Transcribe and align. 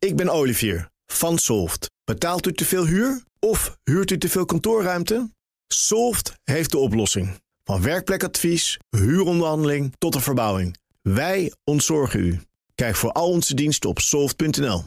Ik 0.00 0.16
ben 0.16 0.28
Olivier 0.28 0.90
van 1.06 1.38
Solft. 1.38 1.90
Betaalt 2.04 2.46
u 2.46 2.52
te 2.52 2.64
veel 2.64 2.86
huur 2.86 3.22
of 3.38 3.78
huurt 3.84 4.10
u 4.10 4.18
te 4.18 4.28
veel 4.28 4.44
kantoorruimte? 4.44 5.30
Solft 5.66 6.32
heeft 6.44 6.70
de 6.70 6.78
oplossing. 6.78 7.40
Van 7.64 7.82
werkplekadvies, 7.82 8.78
huuronderhandeling 8.90 9.94
tot 9.98 10.12
de 10.12 10.20
verbouwing. 10.20 10.76
Wij 11.02 11.52
ontzorgen 11.64 12.20
u. 12.20 12.40
Kijk 12.74 12.96
voor 12.96 13.12
al 13.12 13.28
onze 13.28 13.54
diensten 13.54 13.90
op 13.90 13.98
soft.nl. 13.98 14.84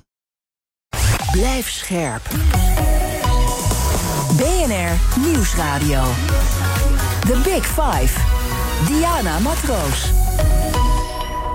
Blijf 1.31 1.69
scherp. 1.69 2.29
BNR 4.37 5.19
Nieuwsradio. 5.19 6.03
The 7.27 7.41
Big 7.43 7.65
Five. 7.65 8.19
Diana 8.87 9.39
Matroos. 9.39 10.11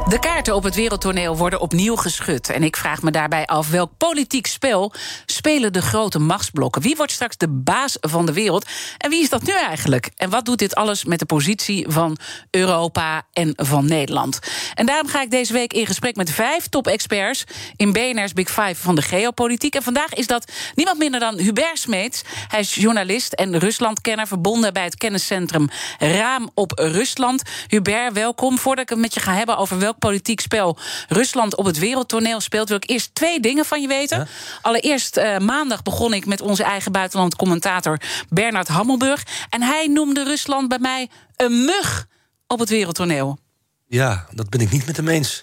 De 0.08 0.18
kaarten 0.18 0.54
op 0.54 0.62
het 0.62 0.74
wereldtoneel 0.74 1.36
worden 1.36 1.60
opnieuw 1.60 1.96
geschud. 1.96 2.50
En 2.50 2.62
ik 2.62 2.76
vraag 2.76 3.02
me 3.02 3.10
daarbij 3.10 3.46
af 3.46 3.70
welk 3.70 3.90
politiek 3.96 4.46
spel 4.46 4.92
spelen 5.26 5.72
de 5.72 5.82
grote 5.82 6.18
machtsblokken? 6.18 6.82
Wie 6.82 6.96
wordt 6.96 7.12
straks 7.12 7.36
de 7.36 7.48
baas 7.48 7.96
van 8.00 8.26
de 8.26 8.32
wereld? 8.32 8.66
En 8.98 9.10
wie 9.10 9.22
is 9.22 9.28
dat 9.28 9.42
nu 9.42 9.52
eigenlijk? 9.52 10.10
En 10.16 10.30
wat 10.30 10.44
doet 10.44 10.58
dit 10.58 10.74
alles 10.74 11.04
met 11.04 11.18
de 11.18 11.26
positie 11.26 11.84
van 11.88 12.18
Europa 12.50 13.22
en 13.32 13.52
van 13.56 13.86
Nederland? 13.86 14.38
En 14.74 14.86
daarom 14.86 15.08
ga 15.08 15.22
ik 15.22 15.30
deze 15.30 15.52
week 15.52 15.72
in 15.72 15.86
gesprek 15.86 16.16
met 16.16 16.30
vijf 16.30 16.68
top-experts 16.68 17.44
in 17.76 17.92
BNR's 17.92 18.32
Big 18.32 18.48
Five 18.48 18.74
van 18.74 18.94
de 18.94 19.02
geopolitiek. 19.02 19.74
En 19.74 19.82
vandaag 19.82 20.14
is 20.14 20.26
dat 20.26 20.52
niemand 20.74 20.98
minder 20.98 21.20
dan 21.20 21.38
Hubert 21.38 21.78
Smeets. 21.78 22.22
Hij 22.48 22.60
is 22.60 22.74
journalist 22.74 23.32
en 23.32 23.58
Ruslandkenner, 23.58 24.26
verbonden 24.26 24.72
bij 24.72 24.84
het 24.84 24.96
kenniscentrum 24.96 25.68
Raam 25.98 26.50
op 26.54 26.72
Rusland. 26.74 27.42
Hubert, 27.66 28.12
welkom. 28.12 28.58
Voordat 28.58 28.84
ik 28.84 28.90
het 28.90 28.98
met 28.98 29.14
je 29.14 29.20
ga 29.20 29.34
hebben 29.34 29.56
over 29.56 29.78
welk 29.78 29.96
politiek 29.98 30.40
spel 30.40 30.78
Rusland 31.08 31.56
op 31.56 31.64
het 31.64 31.78
wereldtoneel 31.78 32.40
speelt, 32.40 32.68
wil 32.68 32.76
ik 32.76 32.90
eerst 32.90 33.14
twee 33.14 33.40
dingen 33.40 33.64
van 33.64 33.80
je 33.80 33.88
weten. 33.88 34.28
Allereerst, 34.62 35.16
uh, 35.16 35.38
maandag 35.38 35.82
begon 35.82 36.12
ik 36.12 36.26
met 36.26 36.40
onze 36.40 36.62
eigen 36.62 36.92
buitenland 36.92 37.36
commentator 37.36 38.00
Bernard 38.28 38.68
Hammelburg. 38.68 39.22
En 39.50 39.62
hij 39.62 39.86
noemde 39.86 40.24
Rusland 40.24 40.68
bij 40.68 40.78
mij 40.78 41.08
een 41.36 41.64
mug 41.64 42.06
op 42.46 42.58
het 42.58 42.68
wereldtoneel. 42.68 43.38
Ja, 43.86 44.26
dat 44.30 44.50
ben 44.50 44.60
ik 44.60 44.70
niet 44.70 44.86
met 44.86 44.96
hem 44.96 45.08
eens. 45.08 45.42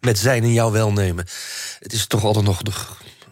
Met 0.00 0.18
zijn 0.18 0.42
en 0.42 0.52
jouw 0.52 0.70
welnemen. 0.70 1.26
Het 1.78 1.92
is 1.92 2.06
toch 2.06 2.24
altijd 2.24 2.44
nog 2.44 2.62
de, 2.62 2.72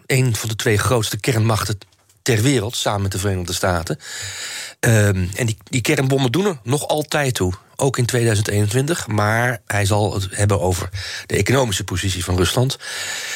een 0.05 0.35
van 0.35 0.49
de 0.49 0.55
twee 0.55 0.77
grootste 0.77 1.19
kernmachten 1.19 1.77
ter 2.21 2.41
wereld, 2.41 2.75
samen 2.75 3.01
met 3.01 3.11
de 3.11 3.17
Verenigde 3.17 3.53
Staten. 3.53 3.99
Um, 4.79 5.29
en 5.35 5.45
die, 5.45 5.57
die 5.63 5.81
kernbommen 5.81 6.31
doen 6.31 6.45
er 6.45 6.59
nog 6.63 6.87
altijd 6.87 7.35
toe 7.35 7.53
ook 7.75 7.97
in 7.97 8.05
2021. 8.05 9.07
Maar 9.07 9.61
hij 9.65 9.85
zal 9.85 10.13
het 10.13 10.27
hebben 10.29 10.61
over 10.61 10.89
de 11.25 11.35
economische 11.35 11.83
positie 11.83 12.23
van 12.23 12.37
Rusland. 12.37 12.77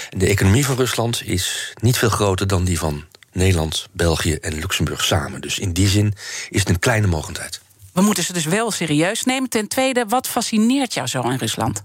De 0.10 0.28
economie 0.28 0.66
van 0.66 0.76
Rusland 0.76 1.22
is 1.26 1.74
niet 1.82 1.98
veel 1.98 2.10
groter 2.10 2.48
dan 2.48 2.64
die 2.64 2.80
van 2.80 3.06
Nederland, 3.32 3.88
België 3.92 4.34
en 4.34 4.60
Luxemburg 4.60 5.04
samen. 5.04 5.42
Dus 5.42 5.60
in 5.60 5.74
die 5.74 5.88
zin 5.88 6.14
is 6.50 6.60
het 6.60 6.70
een 6.70 6.80
kleine 6.80 7.08
mogelijkheid. 7.08 7.62
We 7.94 8.02
moeten 8.02 8.24
ze 8.24 8.34
dus 8.34 8.46
wel 8.46 8.72
serieus 8.72 9.24
nemen. 9.24 9.50
Ten 9.50 9.68
tweede, 9.68 10.06
wat 10.08 10.28
fascineert 10.28 10.94
jou 10.94 11.08
zo 11.08 11.22
in 11.22 11.38
Rusland? 11.38 11.82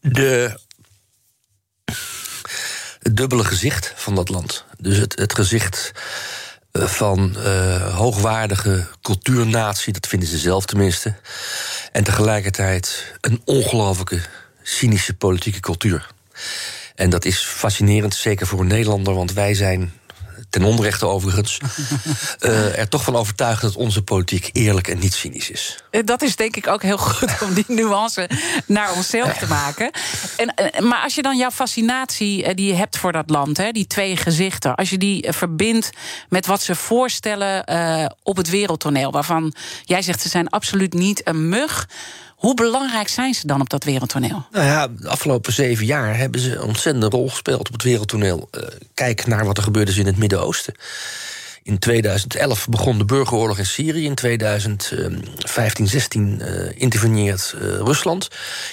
De 0.00 0.62
het 3.04 3.16
dubbele 3.16 3.44
gezicht 3.44 3.92
van 3.96 4.14
dat 4.14 4.28
land. 4.28 4.64
Dus 4.78 4.96
het, 4.96 5.18
het 5.18 5.34
gezicht 5.34 5.92
van 6.80 7.36
uh, 7.36 7.94
hoogwaardige 7.94 8.86
cultuurnatie, 9.02 9.92
dat 9.92 10.06
vinden 10.06 10.28
ze 10.28 10.38
zelf 10.38 10.64
tenminste. 10.64 11.14
En 11.92 12.04
tegelijkertijd 12.04 13.14
een 13.20 13.40
ongelooflijke 13.44 14.20
cynische 14.62 15.14
politieke 15.14 15.60
cultuur. 15.60 16.10
En 16.94 17.10
dat 17.10 17.24
is 17.24 17.38
fascinerend, 17.44 18.14
zeker 18.14 18.46
voor 18.46 18.60
een 18.60 18.66
Nederlander, 18.66 19.14
want 19.14 19.32
wij 19.32 19.54
zijn 19.54 19.92
ten 20.54 20.64
onrechte 20.64 21.06
overigens, 21.06 21.58
uh, 22.40 22.78
er 22.78 22.88
toch 22.88 23.04
van 23.04 23.16
overtuigd 23.16 23.62
dat 23.62 23.76
onze 23.76 24.02
politiek 24.02 24.50
eerlijk 24.52 24.88
en 24.88 24.98
niet 24.98 25.14
cynisch 25.14 25.50
is. 25.50 25.84
Eh, 25.90 26.00
dat 26.04 26.22
is 26.22 26.36
denk 26.36 26.56
ik 26.56 26.66
ook 26.66 26.82
heel 26.82 26.98
goed 26.98 27.42
om 27.42 27.54
die 27.54 27.64
nuance 27.66 28.28
naar 28.66 28.92
onszelf 28.92 29.38
te 29.38 29.46
maken. 29.46 29.90
En, 30.36 30.54
eh, 30.54 30.80
maar 30.80 31.02
als 31.02 31.14
je 31.14 31.22
dan 31.22 31.36
jouw 31.36 31.50
fascinatie 31.50 32.54
die 32.54 32.66
je 32.66 32.74
hebt 32.74 32.98
voor 32.98 33.12
dat 33.12 33.30
land, 33.30 33.56
hè, 33.56 33.70
die 33.70 33.86
twee 33.86 34.16
gezichten, 34.16 34.74
als 34.74 34.90
je 34.90 34.98
die 34.98 35.26
verbindt 35.32 35.90
met 36.28 36.46
wat 36.46 36.62
ze 36.62 36.74
voorstellen 36.74 37.72
uh, 37.72 38.06
op 38.22 38.36
het 38.36 38.50
wereldtoneel, 38.50 39.10
waarvan 39.10 39.54
jij 39.84 40.02
zegt 40.02 40.20
ze 40.20 40.28
zijn 40.28 40.48
absoluut 40.48 40.92
niet 40.92 41.28
een 41.28 41.48
mug. 41.48 41.88
Hoe 42.44 42.54
belangrijk 42.54 43.08
zijn 43.08 43.34
ze 43.34 43.46
dan 43.46 43.60
op 43.60 43.70
dat 43.70 43.84
wereldtoneel? 43.84 44.46
Nou 44.50 44.64
ja, 44.64 44.88
de 44.88 45.08
afgelopen 45.08 45.52
zeven 45.52 45.86
jaar 45.86 46.16
hebben 46.16 46.40
ze 46.40 46.54
een 46.54 46.62
ontzettende 46.62 47.08
rol 47.08 47.28
gespeeld 47.28 47.66
op 47.66 47.72
het 47.72 47.82
wereldtoneel. 47.82 48.48
Uh, 48.50 48.62
kijk 48.94 49.26
naar 49.26 49.44
wat 49.44 49.56
er 49.56 49.62
gebeurde 49.62 49.92
in 49.94 50.06
het 50.06 50.16
Midden-Oosten. 50.16 50.74
In 51.62 51.78
2011 51.78 52.68
begon 52.68 52.98
de 52.98 53.04
burgeroorlog 53.04 53.58
in 53.58 53.66
Syrië. 53.66 54.04
In 54.04 54.14
2015, 54.14 55.88
16 55.88 56.38
uh, 56.40 56.70
interveneert 56.74 57.54
uh, 57.56 57.62
Rusland. 57.62 58.28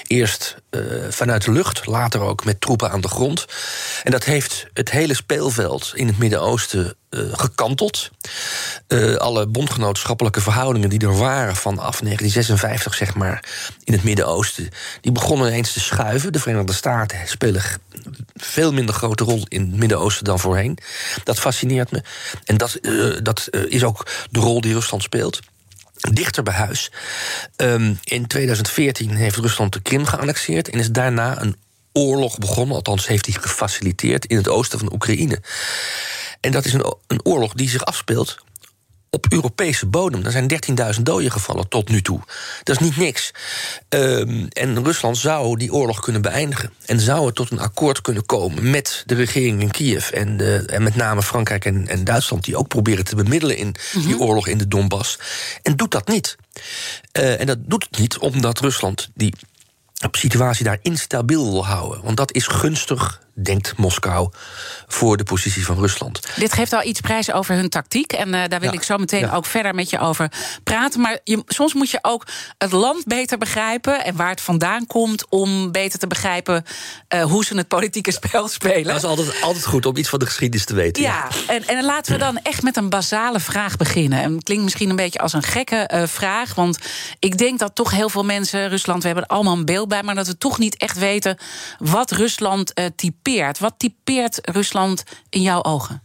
Eerst 0.08 0.56
uh, 0.72 0.82
vanuit 1.10 1.46
de 1.46 1.52
lucht, 1.52 1.86
later 1.86 2.22
ook 2.22 2.46
met 2.46 2.62
troepen 2.62 2.92
aan 2.92 3.02
de 3.02 3.08
grond. 3.08 3.46
En 4.04 4.12
dat 4.12 4.24
heeft 4.24 4.68
het 4.74 4.92
hele 4.92 5.14
speelveld 5.14 5.92
in 5.96 6.08
het 6.08 6.18
Midden-Oosten 6.18 6.96
uh, 7.12 7.34
gekanteld. 7.34 8.10
Uh, 8.88 9.16
alle 9.16 9.48
bondgenootschappelijke 9.48 10.42
verhoudingen 10.42 10.90
die 10.90 11.00
er 11.00 11.18
waren 11.18 11.56
vanaf 11.56 12.00
1956, 12.00 12.94
zeg 12.94 13.16
maar, 13.16 13.44
in 13.84 13.94
het 13.94 14.04
Midden-Oosten, 14.04 14.70
die 15.02 15.12
begonnen 15.12 15.48
ineens 15.48 15.74
te 15.74 15.80
schuiven. 15.80 16.34
De 16.34 16.40
Verenigde 16.40 16.74
Staten 16.74 17.20
spelen 17.26 17.64
veel 18.36 18.74
minder 18.74 18.96
grote 18.96 19.24
rol 19.24 19.46
in 19.48 19.62
het 19.62 19.80
Midden-Oosten 19.80 20.26
dan 20.26 20.40
voorheen. 20.40 20.78
Dat 21.24 21.40
fascineert 21.40 21.92
me. 21.92 22.04
En 22.46 22.58
dat, 22.58 22.78
uh, 22.82 23.18
dat 23.24 23.48
is 23.68 23.84
ook 23.84 24.08
de 24.30 24.40
rol 24.40 24.62
die 24.62 24.74
Rusland 24.74 25.04
speelt 25.04 25.40
dichter 26.10 26.44
bij 26.44 26.54
huis. 26.54 26.92
Um, 27.58 28.00
in 28.04 28.28
2014 28.28 29.16
heeft 29.16 29.36
Rusland 29.36 29.74
de 29.74 29.82
Krim 29.82 30.06
geannexeerd 30.06 30.70
en 30.70 30.80
is 30.80 30.92
daarna 30.92 31.42
een 31.42 31.56
oorlog 31.94 32.38
begonnen, 32.38 32.76
althans 32.76 33.08
heeft 33.08 33.26
hij 33.26 33.36
gefaciliteerd 33.42 34.26
in 34.26 34.38
het 34.38 34.50
oosten 34.50 34.80
van 34.80 34.94
Oekraïne. 34.94 35.42
En 36.42 36.52
dat 36.52 36.66
is 36.66 36.74
een, 36.74 36.96
een 37.08 37.26
oorlog 37.26 37.54
die 37.54 37.70
zich 37.70 37.86
afspeelt 37.86 38.38
op 39.14 39.26
Europese 39.30 39.86
bodem. 39.86 40.26
Er 40.26 40.32
zijn 40.32 40.52
13.000 40.96 41.02
doden 41.02 41.32
gevallen 41.32 41.68
tot 41.68 41.90
nu 41.90 42.02
toe. 42.02 42.20
Dat 42.64 42.76
is 42.76 42.88
niet 42.88 42.98
niks. 42.98 43.32
Um, 43.90 44.48
en 44.48 44.84
Rusland 44.84 45.18
zou 45.18 45.58
die 45.58 45.74
oorlog 45.74 46.00
kunnen 46.00 46.22
beëindigen. 46.22 46.74
En 46.86 47.00
zou 47.00 47.26
het 47.26 47.36
tot 47.36 47.52
een 47.52 47.60
akkoord 47.60 48.02
kunnen 48.02 48.26
komen 48.26 48.70
met 48.70 49.04
de 49.06 49.16
regering 49.16 49.62
in 49.62 49.72
Kiev... 49.72 50.10
en, 50.10 50.38
de, 50.38 50.64
en 50.66 50.84
met 50.84 50.96
name 50.96 51.24
Frankrijk 51.24 51.66
en, 51.66 51.88
en, 51.88 52.04
Duitsland... 52.04 52.44
die 52.44 52.58
ook 52.58 52.68
proberen 52.68 53.06
te 53.06 53.16
bemiddelen 53.16 53.58
in 53.58 53.76
die 53.94 54.16
mhm. 54.16 54.22
oorlog 54.22 54.48
in 54.48 54.58
de 54.58 54.68
Donbass. 54.68 55.20
En 55.62 55.76
doet 55.76 55.92
dat 55.92 56.08
niet. 56.08 56.36
Uh, 57.20 57.40
en 57.40 57.46
dat 57.46 57.58
doet 57.62 57.88
het 57.90 58.00
niet 58.00 58.18
omdat 58.18 58.60
Rusland 58.60 59.10
die 59.14 59.34
situatie 60.12 60.66
daar 60.66 60.80
instabiel 60.82 61.52
wil 61.52 61.66
houden. 61.66 62.04
Want 62.04 62.18
dat 62.18 62.34
is 62.34 62.48
gunstig 62.48 63.22
denkt 63.42 63.78
Moskou 63.78 64.30
voor 64.88 65.18
de 65.18 65.24
positie 65.24 65.66
van 65.66 65.80
Rusland. 65.80 66.20
Dit 66.36 66.54
geeft 66.54 66.74
al 66.74 66.84
iets 66.84 67.00
prijs 67.00 67.32
over 67.32 67.56
hun 67.56 67.70
tactiek. 67.70 68.14
En 68.14 68.28
uh, 68.28 68.34
daar 68.48 68.60
wil 68.60 68.72
ja, 68.72 68.76
ik 68.76 68.84
zo 68.84 68.98
meteen 68.98 69.20
ja. 69.20 69.36
ook 69.36 69.46
verder 69.46 69.76
met 69.76 69.90
je 69.90 70.00
over 70.00 70.32
praten. 70.64 71.02
Maar 71.02 71.20
je, 71.24 71.44
soms 71.48 71.74
moet 71.74 71.90
je 71.90 72.00
ook 72.02 72.28
het 72.58 72.72
land 72.72 73.06
beter 73.06 73.38
begrijpen 73.38 74.04
en 74.04 74.16
waar 74.16 74.30
het 74.30 74.42
vandaan 74.42 74.88
komt 74.88 75.26
om 75.30 75.72
beter 75.72 76.00
te 76.00 76.08
begrijpen 76.08 76.66
uh, 77.14 77.24
hoe 77.24 77.46
ze 77.46 77.58
het 77.58 77.68
politieke 77.68 78.12
spel 78.12 78.48
spelen. 78.48 78.84
Dat 78.84 78.96
is 78.96 79.04
altijd, 79.04 79.42
altijd 79.42 79.66
goed 79.66 79.86
om 79.86 79.98
iets 79.98 80.10
van 80.10 80.20
de 80.20 80.26
geschiedenis 80.26 80.66
te 80.66 80.74
weten. 80.74 81.04
Ja, 81.04 81.28
en, 81.48 81.68
en 81.68 81.84
laten 81.84 82.14
we 82.14 82.20
dan 82.20 82.38
echt 82.38 82.62
met 82.62 82.78
een 82.78 82.90
basale 82.90 83.40
vraag 83.40 83.78
beginnen. 83.78 84.22
En 84.22 84.34
het 84.34 84.44
klinkt 84.44 84.64
misschien 84.64 84.90
een 84.90 84.96
beetje 84.96 85.20
als 85.20 85.34
een 85.34 85.44
gekke 85.44 85.90
uh, 85.94 86.04
vraag. 86.06 86.56
Want 86.56 86.78
ik 87.20 87.38
denk 87.38 87.60
dat 87.60 87.76
toch 87.76 87.92
heel 87.92 88.10
veel 88.10 88.26
mensen, 88.26 88.70
Rusland, 88.70 89.02
we 89.02 89.08
hebben 89.08 89.26
er 89.26 89.36
allemaal 89.36 89.58
een 89.58 89.66
beeld 89.66 89.88
bij, 89.88 90.04
maar 90.04 90.16
dat 90.16 90.28
we 90.28 90.38
toch 90.38 90.58
niet 90.58 90.78
echt 90.78 90.98
weten 90.98 91.38
wat 91.80 92.12
Rusland 92.12 92.74
typeert 92.96 93.31
typeert? 93.32 93.60
Wat 93.60 93.74
typeert 93.78 94.40
Rusland 94.42 95.04
in 95.30 95.42
jouw 95.42 95.64
ogen? 95.64 96.04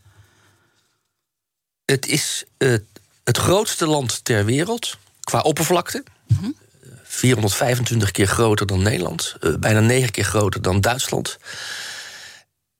Het 1.84 2.06
is 2.06 2.44
uh, 2.58 2.76
het 3.24 3.36
grootste 3.36 3.86
land 3.86 4.24
ter 4.24 4.44
wereld 4.44 4.96
qua 5.20 5.40
oppervlakte. 5.40 6.04
Mm 6.26 6.36
-hmm. 6.40 6.56
425 7.02 8.10
keer 8.10 8.26
groter 8.26 8.66
dan 8.66 8.82
Nederland, 8.82 9.36
uh, 9.40 9.54
bijna 9.56 9.80
9 9.80 10.10
keer 10.10 10.24
groter 10.24 10.62
dan 10.62 10.80
Duitsland. 10.80 11.38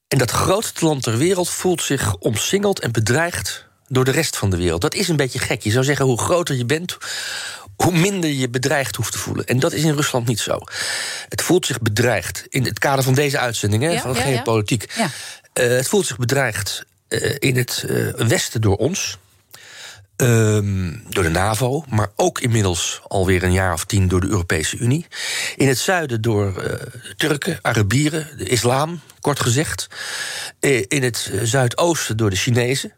En 0.08 0.18
dat 0.18 0.30
grootste 0.30 0.84
land 0.84 1.02
ter 1.02 1.16
wereld 1.16 1.48
voelt 1.48 1.82
zich 1.82 2.16
omsingeld 2.16 2.80
en 2.80 2.92
bedreigd 2.92 3.66
door 3.88 4.04
de 4.04 4.10
rest 4.10 4.36
van 4.36 4.50
de 4.50 4.56
wereld. 4.56 4.80
Dat 4.80 4.94
is 4.94 5.08
een 5.08 5.16
beetje 5.16 5.38
gek. 5.38 5.62
Je 5.62 5.70
zou 5.70 5.84
zeggen, 5.84 6.06
hoe 6.06 6.20
groter 6.20 6.56
je 6.56 6.64
bent, 6.64 6.96
hoe 7.76 7.92
minder 7.92 8.30
je 8.30 8.48
bedreigd 8.48 8.96
hoeft 8.96 9.12
te 9.12 9.18
voelen. 9.18 9.46
En 9.46 9.58
dat 9.58 9.72
is 9.72 9.82
in 9.82 9.94
Rusland 9.94 10.26
niet 10.26 10.40
zo. 10.40 10.58
Het 11.28 11.42
voelt 11.42 11.66
zich 11.66 11.80
bedreigd. 11.80 12.44
In 12.48 12.64
het 12.64 12.78
kader 12.78 13.04
van 13.04 13.14
deze 13.14 13.38
uitzending, 13.38 13.82
hè, 13.82 13.90
ja, 13.90 14.00
van 14.00 14.14
ja, 14.14 14.20
geopolitiek. 14.20 14.92
Ja. 14.96 15.04
Uh, 15.04 15.76
het 15.76 15.88
voelt 15.88 16.06
zich 16.06 16.18
bedreigd 16.18 16.84
uh, 17.08 17.34
in 17.38 17.56
het 17.56 17.84
uh, 17.86 18.12
westen 18.14 18.60
door 18.60 18.76
ons. 18.76 19.18
Um, 20.16 21.02
door 21.08 21.22
de 21.22 21.28
NAVO, 21.28 21.84
maar 21.88 22.10
ook 22.16 22.40
inmiddels 22.40 23.00
alweer 23.08 23.42
een 23.42 23.52
jaar 23.52 23.72
of 23.72 23.84
tien 23.84 24.08
door 24.08 24.20
de 24.20 24.26
Europese 24.26 24.76
Unie. 24.76 25.06
In 25.56 25.68
het 25.68 25.78
zuiden 25.78 26.22
door 26.22 26.62
Turken, 27.16 27.58
Arabieren, 27.62 28.28
de 28.36 28.44
islam, 28.44 29.00
kort 29.26 29.40
gezegd. 29.40 29.86
Eh, 30.60 30.84
in 30.88 31.02
het 31.02 31.32
zuidoosten 31.42 32.16
door 32.16 32.30
de 32.30 32.36
Chinezen. 32.36 32.92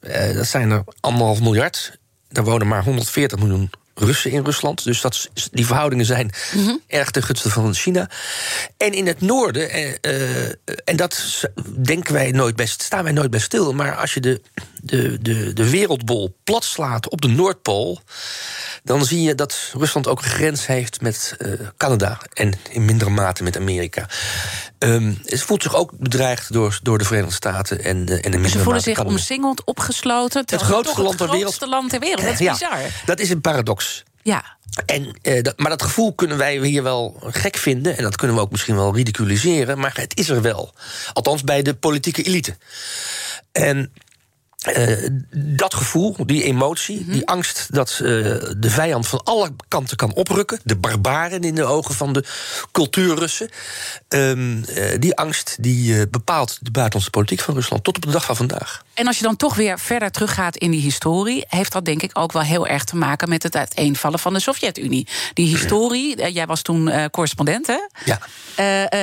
Eh, 0.00 0.34
dat 0.34 0.46
zijn 0.46 0.70
er 0.70 0.84
anderhalf 1.00 1.40
miljard. 1.40 1.98
Daar 2.28 2.44
wonen 2.44 2.66
maar 2.66 2.84
140 2.84 3.38
miljoen 3.38 3.70
Russen 3.94 4.30
in 4.30 4.44
Rusland. 4.44 4.84
Dus 4.84 5.00
dat, 5.00 5.30
die 5.52 5.66
verhoudingen 5.66 6.06
zijn 6.06 6.30
erg 6.86 7.10
ten 7.10 7.22
gunste 7.22 7.50
van 7.50 7.74
China. 7.74 8.10
En 8.76 8.92
in 8.92 9.06
het 9.06 9.20
noorden, 9.20 9.70
eh, 9.70 9.94
eh, 10.00 10.52
en 10.84 10.96
dat 10.96 11.44
denken 11.76 12.12
wij 12.12 12.30
nooit 12.30 12.56
best, 12.56 12.82
staan 12.82 13.04
wij 13.04 13.12
nooit 13.12 13.30
bij 13.30 13.40
stil. 13.40 13.72
Maar 13.72 13.96
als 13.96 14.14
je 14.14 14.20
de, 14.20 14.40
de, 14.82 15.18
de, 15.22 15.52
de 15.52 15.70
wereldbol 15.70 16.36
plat 16.44 16.64
slaat 16.64 17.08
op 17.08 17.20
de 17.20 17.28
Noordpool. 17.28 18.00
Dan 18.84 19.04
zie 19.04 19.22
je 19.22 19.34
dat 19.34 19.70
Rusland 19.72 20.08
ook 20.08 20.18
een 20.22 20.28
grens 20.30 20.66
heeft 20.66 21.00
met 21.00 21.34
eh, 21.38 21.52
Canada. 21.76 22.20
En 22.32 22.52
in 22.70 22.84
mindere 22.84 23.10
mate 23.10 23.42
met 23.42 23.56
Amerika. 23.56 24.08
Um, 24.78 25.18
het 25.24 25.42
voelt 25.42 25.62
zich 25.62 25.74
ook 25.74 25.92
bedreigd 25.98 26.52
door, 26.52 26.78
door 26.82 26.98
de 26.98 27.04
Verenigde 27.04 27.34
Staten 27.34 27.84
en, 27.84 27.96
uh, 27.96 28.24
en 28.24 28.30
de 28.30 28.40
Dus 28.40 28.52
ze 28.52 28.58
voelen 28.58 28.82
zich 28.82 28.94
Canada. 28.96 29.14
omsingeld, 29.14 29.64
opgesloten. 29.64 30.42
Het 30.46 30.60
grootste 30.62 31.02
land 31.02 31.16
ter 31.16 31.26
Het 31.26 31.34
wereld. 31.34 31.54
grootste 31.54 31.68
land 31.68 31.90
ter 31.90 32.00
wereld. 32.00 32.22
Dat 32.22 32.32
is 32.32 32.38
Ja, 32.38 32.52
bizar. 32.52 32.78
Dat 33.04 33.18
is 33.20 33.30
een 33.30 33.40
paradox. 33.40 34.02
Ja. 34.22 34.44
En, 34.86 35.18
eh, 35.22 35.42
dat, 35.42 35.58
maar 35.58 35.70
dat 35.70 35.82
gevoel 35.82 36.14
kunnen 36.14 36.36
wij 36.36 36.58
hier 36.58 36.82
wel 36.82 37.16
gek 37.20 37.56
vinden. 37.56 37.96
En 37.96 38.02
dat 38.02 38.16
kunnen 38.16 38.36
we 38.36 38.42
ook 38.42 38.50
misschien 38.50 38.76
wel 38.76 38.94
ridiculiseren. 38.94 39.78
Maar 39.78 39.92
het 39.94 40.16
is 40.16 40.28
er 40.28 40.42
wel. 40.42 40.74
Althans 41.12 41.44
bij 41.44 41.62
de 41.62 41.74
politieke 41.74 42.22
elite. 42.22 42.56
En 43.52 43.92
eh, 44.64 45.08
dat 45.36 45.74
gevoel, 45.74 46.16
die 46.26 46.42
emotie, 46.44 47.00
Mhm. 47.00 47.12
die 47.12 47.26
angst 47.28 47.66
dat 47.72 47.90
eh, 47.90 47.98
de 48.56 48.70
vijand 48.70 49.06
van 49.06 49.22
alle 49.24 49.52
kanten 49.68 49.96
kan 49.96 50.14
oprukken. 50.14 50.60
De 50.64 50.76
barbaren 50.76 51.40
in 51.40 51.54
de 51.54 51.64
ogen 51.64 51.94
van 51.94 52.12
de 52.12 52.24
cultuurrussen. 52.72 53.48
ehm, 54.08 54.62
eh, 54.62 54.98
die 54.98 55.16
angst 55.16 55.56
die 55.60 56.08
bepaalt 56.08 56.58
de 56.60 56.70
buitenlandse 56.70 57.10
politiek 57.10 57.40
van 57.40 57.54
Rusland 57.54 57.84
tot 57.84 57.96
op 57.96 58.02
de 58.02 58.10
dag 58.10 58.24
van 58.24 58.36
vandaag. 58.36 58.82
En 58.94 59.06
als 59.06 59.16
je 59.18 59.22
dan 59.24 59.36
toch 59.36 59.54
weer 59.54 59.78
verder 59.78 60.10
teruggaat 60.10 60.56
in 60.56 60.70
die 60.70 60.80
historie, 60.80 61.44
heeft 61.48 61.72
dat 61.72 61.84
denk 61.84 62.02
ik 62.02 62.10
ook 62.18 62.32
wel 62.32 62.42
heel 62.42 62.66
erg 62.66 62.84
te 62.84 62.96
maken 62.96 63.28
met 63.28 63.42
het 63.42 63.56
uiteenvallen 63.56 64.18
van 64.18 64.32
de 64.32 64.40
Sovjet-Unie. 64.40 65.06
Die 65.34 65.46
historie, 65.56 66.32
jij 66.32 66.46
was 66.46 66.62
toen 66.62 67.10
correspondent, 67.10 67.66
hè? 67.66 67.78
Ja. 68.04 68.18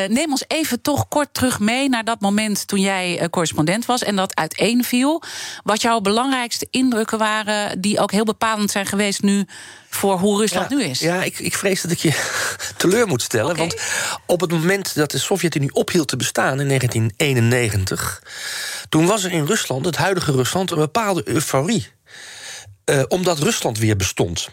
Neem 0.07 0.31
ons 0.31 0.43
even 0.47 0.81
toch 0.81 1.07
kort 1.07 1.33
terug 1.33 1.59
mee 1.59 1.89
naar 1.89 2.03
dat 2.03 2.19
moment 2.19 2.67
toen 2.67 2.79
jij 2.79 3.27
correspondent 3.29 3.85
was 3.85 4.03
en 4.03 4.15
dat 4.15 4.35
uiteenviel. 4.35 5.21
Wat 5.63 5.81
jouw 5.81 5.99
belangrijkste 5.99 6.67
indrukken 6.69 7.17
waren, 7.17 7.81
die 7.81 7.99
ook 7.99 8.11
heel 8.11 8.23
bepalend 8.23 8.71
zijn 8.71 8.85
geweest 8.85 9.21
nu 9.21 9.45
voor 9.89 10.19
hoe 10.19 10.39
Rusland 10.39 10.69
nu 10.69 10.83
is. 10.83 10.99
Ja, 10.99 11.23
ik, 11.23 11.39
ik 11.39 11.55
vrees 11.55 11.81
dat 11.81 11.91
ik 11.91 11.99
je 11.99 12.41
teleur 12.77 13.07
moet 13.07 13.21
stellen. 13.21 13.55
Want 13.55 13.75
op 14.25 14.41
het 14.41 14.51
moment 14.51 14.95
dat 14.95 15.11
de 15.11 15.17
Sovjet-Unie 15.17 15.73
ophield 15.73 16.07
te 16.07 16.15
bestaan 16.15 16.59
in 16.59 16.67
1991... 16.67 18.23
toen 18.89 19.05
was 19.05 19.23
er 19.23 19.31
in 19.31 19.45
Rusland, 19.45 19.85
het 19.85 19.95
huidige 19.95 20.31
Rusland, 20.31 20.71
een 20.71 20.77
bepaalde 20.77 21.21
euforie. 21.27 21.87
Eh, 22.85 23.01
omdat 23.07 23.39
Rusland 23.39 23.77
weer 23.77 23.95
bestond. 23.95 24.49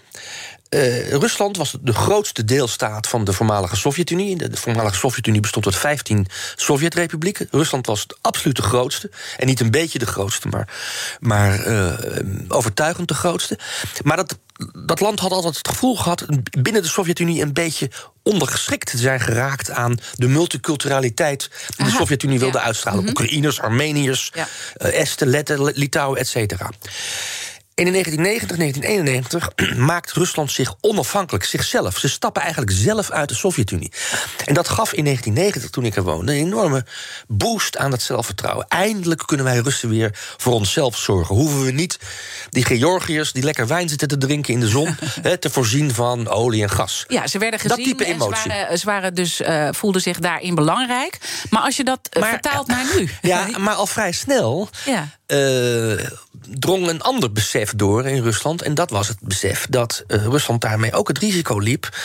Eh, 0.69 1.09
Rusland 1.11 1.57
was 1.57 1.77
de 1.81 1.93
grootste 1.93 2.45
deelstaat 2.45 3.07
van 3.09 3.25
de 3.25 3.33
voormalige 3.33 3.77
Sovjet-Unie. 3.77 4.37
De, 4.37 4.49
de 4.49 4.57
voormalige 4.57 4.95
Sovjet-Unie 4.97 5.41
bestond 5.41 5.67
uit 5.67 5.77
15 5.77 6.27
Sovjet-republieken. 6.57 7.49
Rusland 7.51 7.87
was 7.87 8.07
de 8.07 8.17
absolute 8.21 8.63
grootste. 8.63 9.11
En 9.37 9.47
niet 9.47 9.61
een 9.61 9.71
beetje 9.71 9.99
de 9.99 10.07
grootste, 10.07 10.49
maar, 10.49 10.69
maar 11.21 11.61
eh, 11.61 11.99
overtuigend 12.49 13.09
de 13.09 13.15
grootste. 13.15 13.59
Maar 14.03 14.17
dat, 14.17 14.39
dat 14.87 15.01
land 15.01 15.21
had 15.21 15.31
altijd 15.33 15.57
het 15.57 15.69
gevoel 15.69 15.97
gehad 15.97 16.25
binnen 16.61 16.83
de 16.83 16.89
Sovjet-Unie 16.89 17.43
een 17.43 17.53
beetje 17.53 17.91
ondergeschikt 18.23 18.91
te 18.91 18.99
zijn 18.99 19.21
geraakt 19.21 19.71
aan 19.71 19.97
de 20.15 20.29
multiculturaliteit 20.29 21.51
die 21.77 21.87
de 21.87 21.93
Sovjet-Unie 21.93 22.39
wilde 22.39 22.59
ja. 22.59 22.65
uitstralen. 22.65 23.09
Oekraïners, 23.09 23.61
Armeniërs, 23.61 24.31
Ja. 24.35 24.49
eh, 24.77 25.01
Esten, 25.01 25.29
Letten, 25.29 25.73
Litouwen, 25.75 26.19
et 26.21 26.29
cetera. 26.29 26.71
En 27.79 27.87
in 27.87 27.93
1990, 27.93 28.57
1991 28.57 29.77
maakt 29.93 30.13
Rusland 30.13 30.53
zich 30.53 30.75
onafhankelijk, 30.81 31.45
zichzelf. 31.45 31.99
Ze 31.99 32.09
stappen 32.09 32.43
eigenlijk 32.43 32.73
zelf 32.73 33.11
uit 33.11 33.29
de 33.29 33.35
Sovjet-Unie. 33.35 33.93
En 34.45 34.55
dat 34.55 34.69
gaf 34.69 34.93
in 34.93 35.05
1990, 35.05 35.71
toen 35.71 35.85
ik 35.85 35.97
er 35.97 36.03
woonde, 36.03 36.33
een 36.33 36.39
enorme 36.39 36.85
boost 37.29 37.77
aan 37.77 37.91
dat 37.91 38.03
zelfvertrouwen. 38.03 38.67
Eindelijk 38.69 39.23
kunnen 39.27 39.47
wij 39.47 39.59
Russen 39.59 39.89
weer 39.89 40.11
voor 40.37 40.53
onszelf 40.53 40.97
zorgen. 40.97 41.35
Hoeven 41.35 41.65
we 41.65 41.71
niet 41.71 41.99
die 42.51 42.65
Georgiërs 42.65 43.33
die 43.33 43.43
lekker 43.43 43.67
wijn 43.67 43.89
zitten 43.89 44.09
te 44.09 44.19
drinken 44.19 44.53
in 44.55 44.61
de 44.61 44.69
zon... 44.69 44.97
te 45.41 45.51
voorzien 45.51 45.95
van 45.95 46.29
olie 46.29 46.63
en 46.63 46.71
gas. 46.71 47.05
Ja, 47.09 47.27
ze 47.27 47.39
werden 47.39 47.61
Dat 47.63 47.71
gezien 47.73 47.85
type 47.91 48.05
en 48.05 48.09
ze 48.19 48.25
emotie. 48.25 48.51
waren, 48.51 48.79
ze 48.79 48.87
waren 48.87 49.15
dus, 49.15 49.41
eh, 49.41 49.69
voelden 49.73 50.03
zich 50.03 50.19
daarin 50.19 50.55
belangrijk. 50.55 51.19
Maar 51.51 51.63
als 51.63 51.77
je 51.77 51.85
dat 51.85 51.99
eh, 52.11 52.21
Maar- 52.21 52.31
vertaalt 52.31 52.67
naar 52.67 52.85
nu. 52.97 53.09
Ja, 53.23 53.47
maar 53.59 53.75
al 53.75 53.87
vrij 53.87 54.13
snel 54.13 54.69
Ja. 54.85 55.09
eh, 55.27 55.37
drong 56.49 56.89
een 56.89 57.01
ander 57.01 57.33
besef 57.33 57.73
door 57.77 58.07
in 58.07 58.23
Rusland. 58.23 58.63
En 58.63 58.75
dat 58.75 58.91
was 58.91 59.09
het 59.09 59.21
besef 59.21 59.67
dat 59.71 60.05
eh, 60.07 60.25
Rusland 60.25 60.61
daarmee 60.61 60.93
ook 60.93 61.09
het 61.09 61.19
risico 61.19 61.59
liep. 61.59 61.97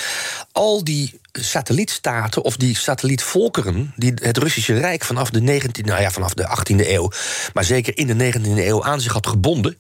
Al 0.52 0.84
die 0.84 1.20
satellietstaten 1.32 2.44
of 2.44 2.58
die 2.58 2.78
satellietvolkeren. 2.78 3.94
die 3.96 4.14
het 4.16 4.38
Russische 4.38 4.78
Rijk 4.78 5.04
vanaf 5.04 5.30
de, 5.30 5.42
19, 5.42 5.86
nou 5.86 6.02
ja, 6.02 6.12
vanaf 6.12 6.34
de 6.34 6.58
18e 6.58 6.88
eeuw. 6.88 7.12
maar 7.54 7.64
zeker 7.64 7.98
in 7.98 8.08
de 8.08 8.34
19e 8.34 8.58
eeuw 8.58 8.84
aan 8.84 9.02
zich 9.02 9.14
had 9.14 9.28
gebonden. 9.28 9.78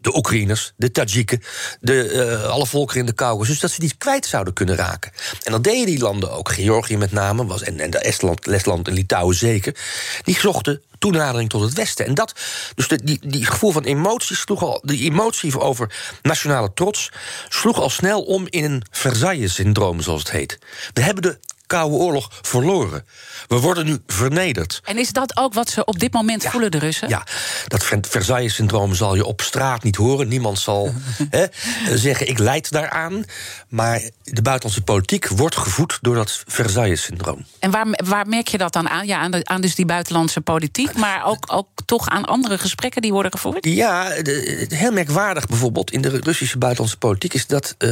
De 0.00 0.16
Oekraïners, 0.16 0.72
de 0.76 0.90
Tajiken, 0.90 1.42
de, 1.80 2.08
eh, 2.08 2.50
alle 2.50 2.66
volkeren 2.66 3.00
in 3.00 3.06
de 3.06 3.14
Caucasus... 3.14 3.60
dat 3.60 3.70
ze 3.70 3.80
die 3.80 3.94
kwijt 3.98 4.26
zouden 4.26 4.52
kunnen 4.52 4.76
raken. 4.76 5.12
En 5.42 5.52
dat 5.52 5.64
deden 5.64 5.86
die 5.86 5.98
landen 5.98 6.32
ook. 6.32 6.52
Georgië 6.52 6.96
met 6.96 7.12
name, 7.12 7.46
was, 7.46 7.62
en, 7.62 7.80
en 7.80 7.90
de 7.90 7.98
Estland, 7.98 8.46
Letland 8.46 8.88
en 8.88 8.94
Litouwen 8.94 9.36
zeker. 9.36 9.76
Die 10.22 10.38
zochten 10.38 10.82
toenadering 10.98 11.50
tot 11.50 11.62
het 11.62 11.72
Westen. 11.72 12.06
En 12.06 12.14
dat, 12.14 12.32
dus 12.74 12.88
de, 12.88 13.04
die, 13.04 13.20
die 13.22 13.46
gevoel 13.46 13.72
van 13.72 13.84
emotie 13.84 14.36
sloeg 14.36 14.62
al... 14.62 14.80
die 14.84 15.10
emotie 15.10 15.60
over 15.60 16.18
nationale 16.22 16.70
trots... 16.74 17.10
sloeg 17.48 17.80
al 17.80 17.90
snel 17.90 18.22
om 18.22 18.46
in 18.50 18.64
een 18.64 18.82
Versailles-syndroom, 18.90 20.00
zoals 20.00 20.20
het 20.20 20.30
heet. 20.30 20.58
We 20.92 21.00
hebben 21.00 21.22
de 21.22 21.38
Koude 21.68 21.96
Oorlog 21.96 22.28
verloren. 22.42 23.04
We 23.48 23.56
worden 23.58 23.84
nu 23.86 23.98
vernederd. 24.06 24.80
En 24.84 24.98
is 24.98 25.12
dat 25.12 25.36
ook 25.36 25.54
wat 25.54 25.68
ze 25.70 25.84
op 25.84 25.98
dit 25.98 26.12
moment 26.12 26.44
voelen, 26.46 26.70
de 26.70 26.78
Russen? 26.78 27.08
Ja, 27.08 27.26
dat 27.66 27.84
Ver- 27.84 27.98
Versailles-syndroom 28.08 28.94
zal 28.94 29.14
je 29.14 29.24
op 29.24 29.40
straat 29.40 29.82
niet 29.82 29.96
horen. 29.96 30.28
Niemand 30.28 30.58
zal 30.58 30.94
zeggen, 31.94 32.28
ik 32.28 32.38
leid 32.38 32.70
daaraan. 32.70 33.24
Maar 33.68 34.00
de 34.22 34.42
buitenlandse 34.42 34.82
politiek 34.84 35.28
wordt 35.28 35.56
gevoed 35.56 35.98
door 36.00 36.14
dat 36.14 36.42
Versailles-syndroom. 36.46 37.46
En 37.58 37.70
waar, 37.70 37.86
waar 38.04 38.26
merk 38.26 38.48
je 38.48 38.58
dat 38.58 38.72
dan 38.72 38.88
aan? 38.88 39.06
Ja, 39.06 39.18
aan, 39.18 39.30
de- 39.30 39.44
aan 39.44 39.60
dus 39.60 39.74
die 39.74 39.86
buitenlandse 39.86 40.40
politiek, 40.40 40.94
maar 40.94 41.24
ook, 41.24 41.44
ook 41.46 41.68
toch 41.84 42.08
aan 42.08 42.24
andere 42.24 42.58
gesprekken 42.58 43.02
die 43.02 43.12
worden 43.12 43.32
gevoerd? 43.32 43.64
Ja, 43.66 44.08
de- 44.08 44.22
de- 44.68 44.76
heel 44.76 44.92
merkwaardig 44.92 45.46
bijvoorbeeld 45.46 45.90
in 45.90 46.00
de 46.02 46.08
Russische 46.22 46.58
buitenlandse 46.58 46.98
politiek 46.98 47.34
is 47.34 47.46
dat 47.46 47.74
eh, 47.78 47.88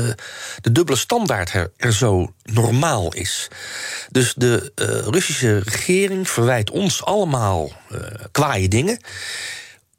de 0.60 0.72
dubbele 0.72 0.96
standaard 0.98 1.52
er, 1.52 1.72
er 1.76 1.92
zo 1.92 2.32
normaal 2.42 3.12
is. 3.12 3.48
Dus 4.10 4.34
de 4.36 4.72
eh, 4.74 4.86
Russische 4.86 5.58
regering 5.58 6.28
verwijt 6.28 6.70
ons 6.70 7.04
allemaal 7.04 7.72
eh 7.90 7.98
kwaaie 8.30 8.68
dingen. 8.68 8.98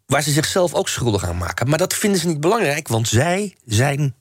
Waar 0.06 0.22
ze 0.22 0.32
zichzelf 0.32 0.74
ook 0.74 0.90
schuldig 0.90 1.26
aan 1.26 1.38
maken. 1.38 1.70
Maar 1.70 1.78
dat 1.78 1.94
vinden 1.94 2.20
ze 2.20 2.28
niet 2.28 2.40
belangrijk, 2.40 2.88
want 2.88 3.08
zij 3.08 3.56
zijn 3.66 4.16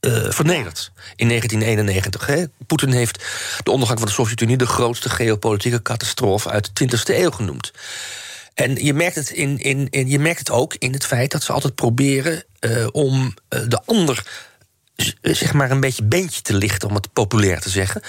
eh, 0.00 0.30
vernederd 0.30 0.92
in 1.16 1.28
1991. 1.28 2.26
hè. 2.26 2.44
Poetin 2.66 2.90
heeft 2.90 3.24
de 3.62 3.70
ondergang 3.70 3.98
van 3.98 4.08
de 4.08 4.14
Sovjet-Unie 4.14 4.56
de 4.56 4.66
grootste 4.66 5.08
geopolitieke 5.08 5.82
catastrofe 5.82 6.50
uit 6.50 6.70
de 6.72 6.96
20e 6.96 7.16
eeuw 7.16 7.30
genoemd. 7.30 7.72
En 8.54 8.84
je 8.84 8.94
merkt 8.94 9.16
het, 9.16 9.30
in, 9.30 9.58
in, 9.58 9.86
in, 9.90 10.08
je 10.08 10.18
merkt 10.18 10.38
het 10.38 10.50
ook 10.50 10.74
in 10.74 10.92
het 10.92 11.06
feit 11.06 11.30
dat 11.30 11.42
ze 11.42 11.52
altijd 11.52 11.74
proberen 11.74 12.44
om 12.92 13.34
de 13.48 13.80
ander 13.84 14.24
zeg 15.22 15.52
maar 15.52 15.70
een 15.70 15.80
beetje 15.80 16.02
beentje 16.02 16.42
te 16.42 16.54
lichten, 16.54 16.88
om 16.88 16.94
het 16.94 17.12
populair 17.12 17.60
te 17.60 17.70
zeggen. 17.70 18.02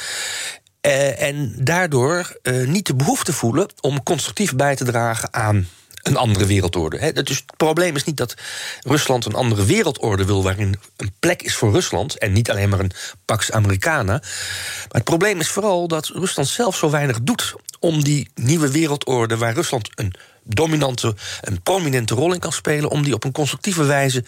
Eh, 0.82 1.22
en 1.22 1.54
daardoor 1.58 2.38
eh, 2.42 2.68
niet 2.68 2.86
de 2.86 2.96
behoefte 2.96 3.34
voelen 3.34 3.68
om 3.80 4.04
constructief 4.04 4.56
bij 4.56 4.76
te 4.76 4.86
dragen 4.86 5.34
aan 5.34 5.68
een 6.08 6.18
andere 6.18 6.46
wereldorde. 6.46 6.98
Hè. 6.98 7.14
Dus 7.14 7.38
het 7.38 7.58
probleem 7.58 7.96
is 7.96 8.04
niet 8.04 8.18
dat 8.18 8.34
Rusland 8.82 9.26
een 9.26 9.34
andere 9.34 9.66
wereldorde 9.66 10.26
wil... 10.26 10.44
waarin 10.44 10.80
een 10.98 11.12
plek 11.20 11.42
is 11.42 11.56
voor 11.56 11.72
Rusland 11.72 12.18
en 12.18 12.34
niet 12.34 12.50
alleen 12.50 12.70
maar 12.70 12.80
een 12.80 12.92
Pax 13.26 13.52
Americana. 13.52 14.12
Maar 14.14 14.88
het 14.88 15.04
probleem 15.04 15.40
is 15.40 15.50
vooral 15.50 15.88
dat 15.88 16.08
Rusland 16.08 16.48
zelf 16.48 16.78
zo 16.78 16.90
weinig 16.90 17.22
doet... 17.22 17.56
om 17.80 18.04
die 18.04 18.30
nieuwe 18.36 18.72
wereldorde 18.72 19.38
waar 19.38 19.54
Rusland 19.54 19.90
een 19.96 20.14
dominante, 20.44 21.16
een 21.42 21.62
prominente 21.62 22.16
rol 22.16 22.34
in 22.34 22.40
kan 22.40 22.54
spelen... 22.54 22.90
om 22.90 23.04
die 23.04 23.14
op 23.14 23.24
een 23.24 23.32
constructieve 23.32 23.84
wijze 23.84 24.24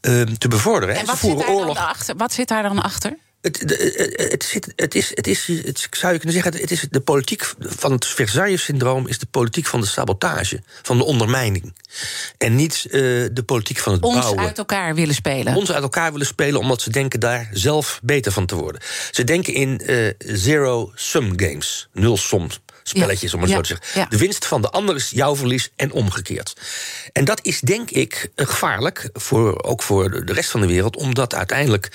eh, 0.00 0.22
te 0.22 0.48
bevorderen. 0.48 0.94
En 0.94 1.16
zit, 1.16 1.38
dan 1.38 1.76
achter? 1.76 2.16
wat 2.16 2.32
zit 2.32 2.48
daar 2.48 2.62
dan 2.62 2.82
achter? 2.82 3.16
Het, 3.40 3.68
de- 3.68 3.76
eh, 3.76 4.30
het, 4.30 4.44
zit, 4.44 4.72
het, 4.76 4.94
is, 4.94 5.10
het, 5.14 5.26
is, 5.26 5.46
het 5.46 5.86
zou 5.90 6.12
je 6.12 6.18
kunnen 6.18 6.42
zeggen, 6.42 6.60
het 6.60 6.70
is 6.70 6.86
de 6.90 7.00
politiek 7.00 7.52
van 7.58 7.92
het 7.92 8.06
Versailles-syndroom 8.06 9.06
is 9.06 9.18
de 9.18 9.26
politiek 9.26 9.66
van 9.66 9.80
de 9.80 9.86
sabotage, 9.86 10.62
van 10.82 10.98
de 10.98 11.04
ondermijning. 11.04 11.74
En 12.38 12.54
niet 12.56 12.84
eh, 12.84 12.90
de 13.32 13.42
politiek 13.46 13.78
van 13.78 13.92
het 13.92 14.02
Ons 14.02 14.14
bouwen. 14.18 14.44
uit 14.44 14.58
elkaar 14.58 14.94
willen 14.94 15.14
spelen. 15.14 15.54
Ons 15.54 15.72
uit 15.72 15.82
elkaar 15.82 16.12
willen 16.12 16.26
spelen 16.26 16.60
omdat 16.60 16.82
ze 16.82 16.90
denken 16.90 17.20
daar 17.20 17.48
zelf 17.52 18.00
beter 18.02 18.32
van 18.32 18.46
te 18.46 18.54
worden. 18.54 18.80
Ze 19.10 19.24
denken 19.24 19.54
in 19.54 19.78
eh, 19.80 20.08
zero-sum 20.18 21.32
games, 21.40 21.88
nul-som 21.92 22.48
spelletjes, 22.88 23.34
om 23.34 23.40
het 23.40 23.50
Ja. 23.50 23.56
zo 23.56 23.60
te 23.62 23.68
zeggen. 23.68 24.00
Ja. 24.00 24.06
De 24.08 24.16
winst 24.18 24.46
van 24.46 24.62
de 24.62 24.70
ander 24.70 24.96
is 24.96 25.10
jouw 25.10 25.36
verlies 25.36 25.70
en 25.76 25.92
omgekeerd. 25.92 26.52
En 27.12 27.24
dat 27.24 27.38
is 27.42 27.60
denk 27.60 27.90
ik 27.90 28.30
eh, 28.34 28.46
gevaarlijk, 28.46 29.10
voor, 29.12 29.62
ook 29.62 29.82
voor 29.82 30.24
de 30.26 30.32
rest 30.32 30.50
van 30.50 30.60
de 30.60 30.66
wereld, 30.66 30.96
omdat 30.96 31.34
uiteindelijk. 31.34 31.88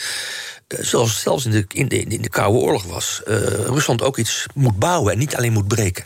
eh, 0.68 0.80
Zoals 0.84 1.10
het 1.12 1.20
zelfs 1.20 1.46
in 1.46 1.52
de, 1.52 1.66
in, 1.68 1.88
de, 1.88 2.00
in 2.04 2.22
de 2.22 2.30
Koude 2.30 2.58
Oorlog 2.60 2.84
was, 2.84 3.22
eh, 3.26 3.36
Rusland 3.48 4.02
ook 4.02 4.18
iets 4.18 4.46
moet 4.54 4.80
bouwen 4.80 5.12
en 5.14 5.18
niet 5.20 5.36
alleen 5.36 5.54
moet 5.54 5.68
breken. 5.68 6.06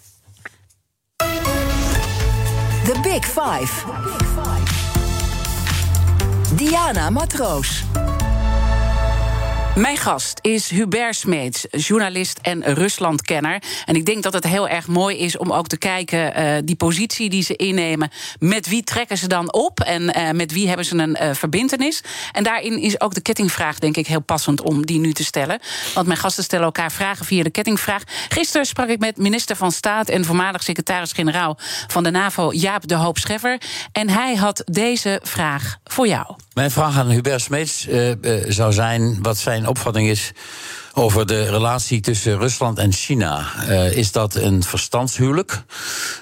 The 2.83 2.99
Big 3.01 3.25
Five. 3.25 3.73
Diana 6.55 7.09
Matroos. 7.09 7.83
Mijn 9.77 9.97
gast 9.97 10.39
is 10.41 10.69
Hubert 10.69 11.15
Smeets, 11.15 11.65
journalist 11.71 12.39
en 12.41 12.63
Ruslandkenner. 12.73 13.61
En 13.85 13.95
ik 13.95 14.05
denk 14.05 14.23
dat 14.23 14.33
het 14.33 14.43
heel 14.43 14.67
erg 14.67 14.87
mooi 14.87 15.17
is 15.17 15.37
om 15.37 15.51
ook 15.51 15.67
te 15.67 15.77
kijken... 15.77 16.33
eh, 16.33 16.55
die 16.63 16.75
positie 16.75 17.29
die 17.29 17.43
ze 17.43 17.55
innemen, 17.55 18.09
met 18.39 18.67
wie 18.67 18.83
trekken 18.83 19.17
ze 19.17 19.27
dan 19.27 19.53
op... 19.53 19.79
en 19.79 20.13
eh, 20.13 20.31
met 20.31 20.51
wie 20.51 20.67
hebben 20.67 20.85
ze 20.85 20.97
een 20.97 21.15
eh, 21.15 21.33
verbintenis. 21.33 22.01
En 22.31 22.43
daarin 22.43 22.81
is 22.81 23.01
ook 23.01 23.13
de 23.13 23.21
kettingvraag, 23.21 23.79
denk 23.79 23.97
ik, 23.97 24.07
heel 24.07 24.21
passend 24.21 24.61
om 24.61 24.85
die 24.85 24.99
nu 24.99 25.13
te 25.13 25.23
stellen. 25.23 25.59
Want 25.93 26.07
mijn 26.07 26.19
gasten 26.19 26.43
stellen 26.43 26.65
elkaar 26.65 26.91
vragen 26.91 27.25
via 27.25 27.43
de 27.43 27.49
kettingvraag. 27.49 28.03
Gisteren 28.29 28.65
sprak 28.65 28.87
ik 28.87 28.99
met 28.99 29.17
minister 29.17 29.55
van 29.55 29.71
Staat... 29.71 30.09
en 30.09 30.25
voormalig 30.25 30.63
secretaris-generaal 30.63 31.57
van 31.87 32.03
de 32.03 32.11
NAVO, 32.11 32.53
Jaap 32.53 32.87
de 32.87 32.95
Hoop 32.95 33.17
Scheffer. 33.17 33.61
En 33.91 34.09
hij 34.09 34.35
had 34.35 34.61
deze 34.65 35.19
vraag 35.23 35.77
voor 35.83 36.07
jou. 36.07 36.35
Mijn 36.53 36.71
vraag 36.71 36.97
aan 36.97 37.09
Hubert 37.09 37.41
Smeets 37.41 37.87
zou 38.47 38.73
zijn 38.73 39.17
wat 39.21 39.37
zijn 39.37 39.66
opvatting 39.67 40.09
is 40.09 40.33
over 40.97 41.25
de 41.25 41.49
relatie 41.49 42.01
tussen 42.01 42.37
Rusland 42.37 42.77
en 42.77 42.93
China. 42.93 43.45
Eh, 43.67 43.97
is 43.97 44.11
dat 44.11 44.35
een 44.35 44.63
verstandshuwelijk? 44.63 45.63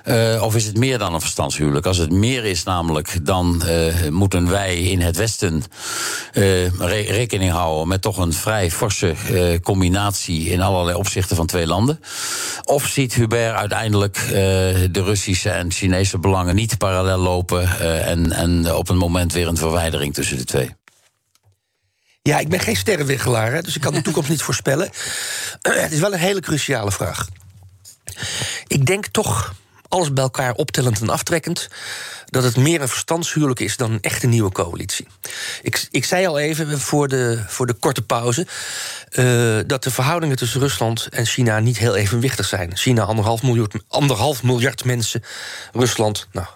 Eh, 0.03 0.41
of 0.43 0.55
is 0.55 0.65
het 0.65 0.77
meer 0.77 0.97
dan 0.97 1.13
een 1.13 1.21
verstandshuwelijk? 1.21 1.85
Als 1.85 1.97
het 1.97 2.11
meer 2.11 2.45
is, 2.45 2.63
namelijk, 2.63 3.25
dan 3.25 3.63
eh, 3.63 4.09
moeten 4.09 4.49
wij 4.49 4.77
in 4.77 5.01
het 5.01 5.17
Westen 5.17 5.63
re- 6.33 7.05
rekening 7.07 7.51
houden 7.51 7.87
met 7.87 8.01
toch 8.01 8.17
een 8.17 8.33
vrij 8.33 8.71
forse 8.71 9.15
combinatie 9.63 10.49
in 10.49 10.61
allerlei 10.61 10.97
opzichten 10.97 11.35
van 11.35 11.45
twee 11.45 11.67
landen. 11.67 11.99
Of 12.63 12.87
ziet 12.87 13.13
Hubert 13.13 13.55
uiteindelijk 13.55 14.17
de 14.91 15.03
Russische 15.03 15.49
en 15.49 15.71
Chinese 15.71 16.19
belangen 16.19 16.55
niet 16.55 16.77
parallel 16.77 17.17
lopen 17.17 17.79
en, 18.05 18.31
en 18.31 18.75
op 18.75 18.89
een 18.89 18.97
moment 18.97 19.33
weer 19.33 19.47
een 19.47 19.57
verwijdering 19.57 20.13
tussen 20.13 20.37
de 20.37 20.43
twee? 20.43 20.69
Ja, 22.27 22.39
ik 22.39 22.50
ben 22.50 22.60
geen 22.60 22.75
sterrenwiggelaar, 22.75 23.51
hè, 23.51 23.62
dus 23.62 23.75
ik 23.75 23.82
kan 23.82 23.94
de 23.94 24.01
toekomst 24.01 24.29
niet 24.29 24.41
voorspellen. 24.41 24.89
Het 25.62 25.91
is 25.91 26.00
wel 26.00 26.13
een 26.13 26.20
hele 26.20 26.39
cruciale 26.39 26.91
vraag. 26.91 27.27
Ik 28.67 28.86
denk 28.86 29.08
toch, 29.08 29.53
alles 29.88 30.13
bij 30.13 30.24
elkaar 30.24 30.53
optellend 30.53 31.01
en 31.01 31.10
aftrekkend... 31.10 31.67
dat 32.25 32.44
het 32.44 32.58
meer 32.58 32.82
een 32.82 32.88
verstandshuwelijk 32.88 33.60
is 33.60 33.77
dan 33.77 33.91
een 33.91 34.01
echte 34.01 34.27
nieuwe 34.27 34.51
coalitie. 34.51 35.08
Ik, 35.62 35.88
ik 35.91 36.05
zei 36.05 36.27
al 36.27 36.39
even 36.39 36.79
voor 36.79 37.08
de, 37.08 37.44
voor 37.48 37.65
de 37.65 37.74
korte 37.74 38.01
pauze... 38.01 38.48
eh, 39.10 39.60
dat 39.67 39.84
de 39.84 39.91
verhoudingen 39.91 40.38
tussen 40.38 40.60
Rusland 40.60 41.08
en 41.10 41.25
China 41.25 41.60
niet 41.60 41.77
heel 41.77 41.96
evenwichtig 41.96 42.46
zijn. 42.46 42.77
China 42.77 43.03
anderhalf 43.03 43.44
miljard, 43.44 43.75
anderhalf 43.88 44.44
miljard 44.44 44.86
mensen. 44.86 45.24
Rusland, 45.74 46.27
nou, 46.32 46.48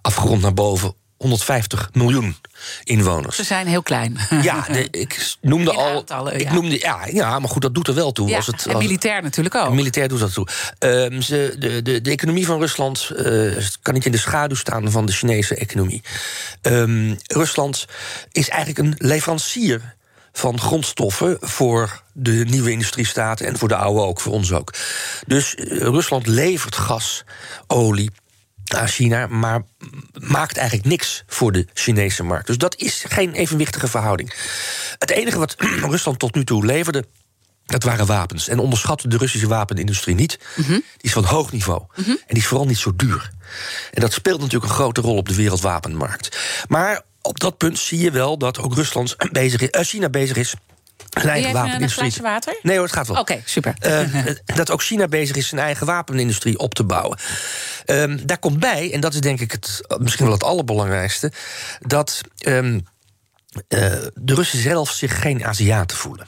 afgerond 0.00 0.42
naar 0.42 0.54
boven, 0.54 0.94
150 1.24 1.88
miljoen 1.92 2.36
inwoners. 2.84 3.36
Ze 3.36 3.44
zijn 3.44 3.66
heel 3.66 3.82
klein. 3.82 4.18
Ja, 4.42 4.60
de- 4.72 4.88
ik 4.90 5.34
noemde 5.40 5.70
In 5.70 5.76
al. 5.76 5.86
aantallen, 5.96 6.34
ik 6.34 6.40
ja. 6.40 6.52
noemde, 6.52 6.78
ja, 6.78 7.06
ja, 7.12 7.38
maar 7.38 7.48
goed, 7.48 7.62
dat 7.62 7.74
doet 7.74 7.88
er 7.88 7.94
wel 7.94 8.12
toe. 8.12 8.28
Ja, 8.28 8.36
als 8.36 8.46
het, 8.46 8.66
en 8.66 8.78
militair 8.78 9.22
natuurlijk 9.22 9.54
ook. 9.54 9.72
Militair 9.74 10.08
doet 10.08 10.20
dat 10.20 10.32
toe. 10.32 10.46
Ehm, 10.78 11.20
ze, 11.20 11.56
de, 11.58 11.82
de, 11.82 12.00
de 12.00 12.10
economie 12.10 12.46
van 12.46 12.58
Rusland 12.60 13.10
eh, 13.16 13.56
kan 13.82 13.94
niet 13.94 14.06
in 14.06 14.12
de 14.12 14.18
schaduw 14.18 14.56
staan 14.56 14.90
van 14.90 15.06
de 15.06 15.12
Chinese 15.12 15.54
economie. 15.54 16.02
Ehm, 16.62 17.14
Rusland 17.26 17.86
is 18.32 18.48
eigenlijk 18.48 18.78
een 18.78 19.08
leverancier 19.08 19.94
van 20.32 20.60
grondstoffen 20.60 21.36
voor 21.40 22.02
de 22.12 22.44
nieuwe 22.48 22.70
industriestaten 22.70 23.46
en 23.46 23.58
voor 23.58 23.68
de 23.68 23.76
oude 23.76 24.00
ook, 24.00 24.20
voor 24.20 24.32
ons 24.32 24.52
ook. 24.52 24.74
Dus 25.26 25.54
eh, 25.54 25.78
Rusland 25.78 26.26
levert 26.26 26.76
gas, 26.76 27.24
olie 27.66 28.10
aan 28.64 28.88
China, 28.88 29.26
maar 29.26 29.62
maakt 30.12 30.56
eigenlijk 30.56 30.88
niks 30.88 31.22
voor 31.26 31.52
de 31.52 31.66
Chinese 31.72 32.22
markt. 32.22 32.46
Dus 32.46 32.58
dat 32.58 32.76
is 32.76 33.04
geen 33.08 33.32
evenwichtige 33.32 33.88
verhouding. 33.88 34.34
Het 34.98 35.10
enige 35.10 35.38
wat 35.38 35.54
Rusland 35.94 36.18
tot 36.18 36.34
nu 36.34 36.44
toe 36.44 36.66
leverde. 36.66 37.04
Dat 37.66 37.82
waren 37.82 38.06
wapens. 38.06 38.48
En 38.48 38.58
onderschat 38.58 39.04
de 39.06 39.16
Russische 39.16 39.48
wapenindustrie 39.48 40.14
niet. 40.14 40.38
Die 40.66 40.82
is 41.00 41.12
van 41.12 41.24
hoog 41.24 41.52
niveau. 41.52 41.82
En 41.96 42.18
die 42.26 42.38
is 42.38 42.46
vooral 42.46 42.66
niet 42.66 42.78
zo 42.78 42.96
duur. 42.96 43.30
En 43.92 44.00
dat 44.00 44.12
speelt 44.12 44.40
natuurlijk 44.40 44.70
een 44.70 44.78
grote 44.78 45.00
rol 45.00 45.16
op 45.16 45.28
de 45.28 45.34
wereldwapenmarkt. 45.34 46.38
Maar 46.68 47.02
op 47.22 47.40
dat 47.40 47.56
punt 47.56 47.78
zie 47.78 47.98
je 47.98 48.10
wel 48.10 48.38
dat 48.38 48.58
ook 48.58 48.74
Rusland 48.74 49.16
bezig 49.32 49.60
is, 49.60 49.70
eh, 49.70 49.84
China 49.84 50.08
bezig 50.08 50.36
is. 50.36 50.54
Eigen 51.22 51.48
een 51.48 51.54
wapenindustrie. 51.54 52.12
water? 52.22 52.58
Nee 52.62 52.76
hoor, 52.76 52.84
het 52.84 52.94
gaat 52.94 53.06
wel. 53.06 53.16
Oké, 53.16 53.42
super. 53.44 53.74
Eh, 53.78 54.00
dat 54.56 54.70
ook 54.70 54.82
China 54.82 55.08
bezig 55.08 55.36
is 55.36 55.48
zijn 55.48 55.60
eigen 55.60 55.86
wapenindustrie 55.86 56.58
op 56.58 56.74
te 56.74 56.84
bouwen. 56.84 57.18
Ehm, 57.84 58.18
daar 58.26 58.38
komt 58.38 58.60
bij, 58.60 58.92
en 58.92 59.00
dat 59.00 59.14
is 59.14 59.20
denk 59.20 59.40
ik 59.40 59.52
het, 59.52 59.80
misschien 59.98 60.24
wel 60.24 60.34
het 60.34 60.44
allerbelangrijkste, 60.44 61.32
dat 61.80 62.20
ehm, 62.38 62.80
eh, 63.68 63.78
de 64.14 64.34
Russen 64.34 64.58
zelf 64.58 64.90
zich 64.90 65.20
geen 65.20 65.44
Aziaten 65.44 65.96
voelen. 65.96 66.26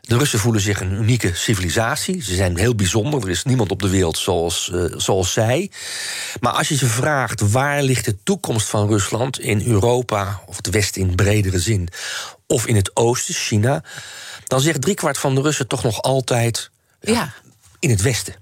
De 0.00 0.18
Russen 0.18 0.38
voelen 0.38 0.60
zich 0.60 0.80
een 0.80 0.92
unieke 0.92 1.30
civilisatie. 1.34 2.22
Ze 2.22 2.34
zijn 2.34 2.58
heel 2.58 2.74
bijzonder. 2.74 3.22
Er 3.22 3.30
is 3.30 3.44
niemand 3.44 3.70
op 3.70 3.82
de 3.82 3.88
wereld 3.88 4.18
zoals, 4.18 4.70
eh, 4.72 4.84
zoals 4.96 5.32
zij. 5.32 5.70
Maar 6.40 6.52
als 6.52 6.68
je 6.68 6.76
ze 6.76 6.86
vraagt 6.86 7.50
waar 7.50 7.82
ligt 7.82 8.04
de 8.04 8.16
toekomst 8.22 8.68
van 8.68 8.88
Rusland 8.88 9.40
in 9.40 9.66
Europa 9.66 10.40
of 10.46 10.56
het 10.56 10.70
Westen 10.70 11.00
in 11.00 11.14
bredere 11.14 11.58
zin, 11.58 11.88
of 12.46 12.66
in 12.66 12.76
het 12.76 12.96
Oosten, 12.96 13.34
China, 13.34 13.82
dan 14.44 14.60
zegt 14.60 14.80
driekwart 14.80 15.18
van 15.18 15.34
de 15.34 15.40
Russen 15.40 15.68
toch 15.68 15.82
nog 15.82 16.02
altijd 16.02 16.70
ja. 17.00 17.32
in 17.78 17.90
het 17.90 18.02
Westen. 18.02 18.34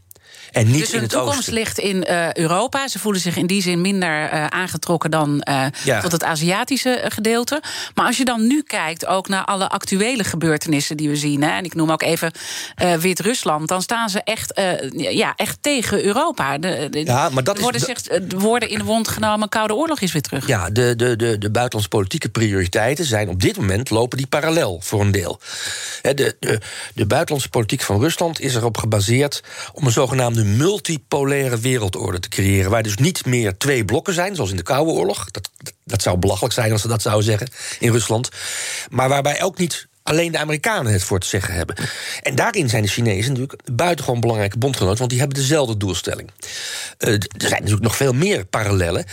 En 0.55 0.67
niet 0.71 0.79
Dus 0.79 0.87
in 0.89 0.93
hun 0.95 1.03
het 1.03 1.11
toekomst 1.11 1.39
oosten. 1.39 1.55
ligt 1.55 1.79
in 1.79 2.05
eh, 2.05 2.33
Europa. 2.33 2.89
Ze 2.89 2.99
voelen 2.99 3.21
zich 3.21 3.37
in 3.37 3.47
die 3.47 3.63
zin 3.63 3.81
minder 3.81 4.29
eh, 4.29 4.47
aangetrokken 4.47 5.11
dan 5.11 5.41
eh, 5.41 5.67
Ja. 5.85 6.01
tot 6.01 6.13
het 6.13 6.25
Aziatische 6.25 7.05
gedeelte. 7.09 7.63
Maar 7.95 8.07
als 8.07 8.17
je 8.17 8.25
dan 8.25 8.47
nu 8.47 8.63
kijkt 8.63 9.07
ook 9.07 9.29
naar 9.29 9.45
alle 9.45 9.69
actuele 9.69 10.25
gebeurtenissen 10.25 10.97
die 10.97 11.09
we 11.09 11.17
zien... 11.17 11.43
Hè, 11.43 11.51
en 11.51 11.65
ik 11.65 11.75
noem 11.75 11.91
ook 11.91 12.03
even 12.03 12.33
Wit-Rusland... 13.01 13.69
dan 13.69 13.83
staan 13.83 14.09
ze 14.09 14.21
echt, 14.25 14.61
ja, 14.97 15.33
echt 15.37 15.59
tegen 15.61 16.05
Europa. 16.05 16.59
De, 16.59 16.87
de- 16.91 17.05
Ja, 17.05 17.29
maar 17.29 17.45
dat 17.45 17.57
is- 17.57 17.63
worden, 17.63 17.81
zich, 17.81 18.03
de 18.03 18.39
woorden 18.39 18.69
in 18.69 18.79
de 18.79 18.85
mond 18.85 19.09
genomen... 19.09 19.49
Koude 19.49 19.75
Oorlog 19.75 20.01
is 20.01 20.13
weer 20.13 20.23
terug. 20.23 20.47
Ja, 20.47 20.71
de, 20.71 20.97
de, 20.97 21.17
de, 21.17 21.39
de 21.39 21.51
buitenlandse 21.51 21.89
politieke 21.89 22.29
prioriteiten 22.29 23.05
zijn 23.05 23.29
op 23.29 23.41
dit 23.41 23.57
moment 23.57 23.91
lopen 23.91 24.17
die 24.17 24.27
parallel 24.27 24.81
voor 24.83 25.01
een 25.01 25.11
deel. 25.11 25.41
De, 26.03 26.37
de, 26.41 26.61
de 26.95 27.07
buitenlandse 27.07 27.49
politiek 27.51 27.81
van 27.83 28.01
Rusland 28.01 28.41
is 28.41 28.55
erop 28.55 28.77
gebaseerd 28.77 29.43
om 29.73 29.87
een 29.87 29.93
zogenaamde 29.93 30.44
multipolaire 30.45 31.59
wereldorde 31.59 32.21
te 32.21 32.29
creëren. 32.29 32.71
Waar 32.71 32.83
dus 32.83 32.97
niet 32.97 33.27
meer 33.27 33.57
twee 33.57 33.85
blokken 33.85 34.15
zijn, 34.15 34.35
zoals 34.35 34.51
in 34.51 34.57
de 34.57 34.63
Koude 34.63 34.91
Oorlog. 34.91 35.31
Dat, 35.31 35.51
dat 35.85 36.03
zou 36.03 36.17
belachelijk 36.17 36.55
zijn 36.55 36.73
als 36.73 36.81
ze 36.81 36.89
dat 36.89 37.03
zouden 37.03 37.25
zeggen 37.25 37.49
in 37.79 37.93
Rusland. 37.93 38.29
Maar 38.91 39.09
waarbij 39.09 39.43
ook 39.43 39.59
niet 39.59 39.87
alleen 40.05 40.33
de 40.33 40.39
Amerikanen 40.39 40.93
het 40.93 41.03
voor 41.03 41.19
te 41.21 41.27
zeggen 41.27 41.55
hebben. 41.55 41.77
En 42.23 42.35
daarin 42.35 42.69
zijn 42.69 42.83
de 42.83 42.89
Chinezen 42.89 43.33
natuurlijk 43.33 43.61
buitengewoon 43.73 44.21
belangrijke 44.21 44.59
bondgenoten, 44.59 44.99
want 44.99 45.11
die 45.11 45.19
hebben 45.19 45.39
dezelfde 45.39 45.77
doelstelling. 45.77 46.31
Eh, 46.99 47.13
er 47.13 47.27
zijn 47.37 47.53
natuurlijk 47.53 47.83
nog 47.83 47.97
veel 47.97 48.13
meer 48.13 48.45
parallellen. 48.45 49.05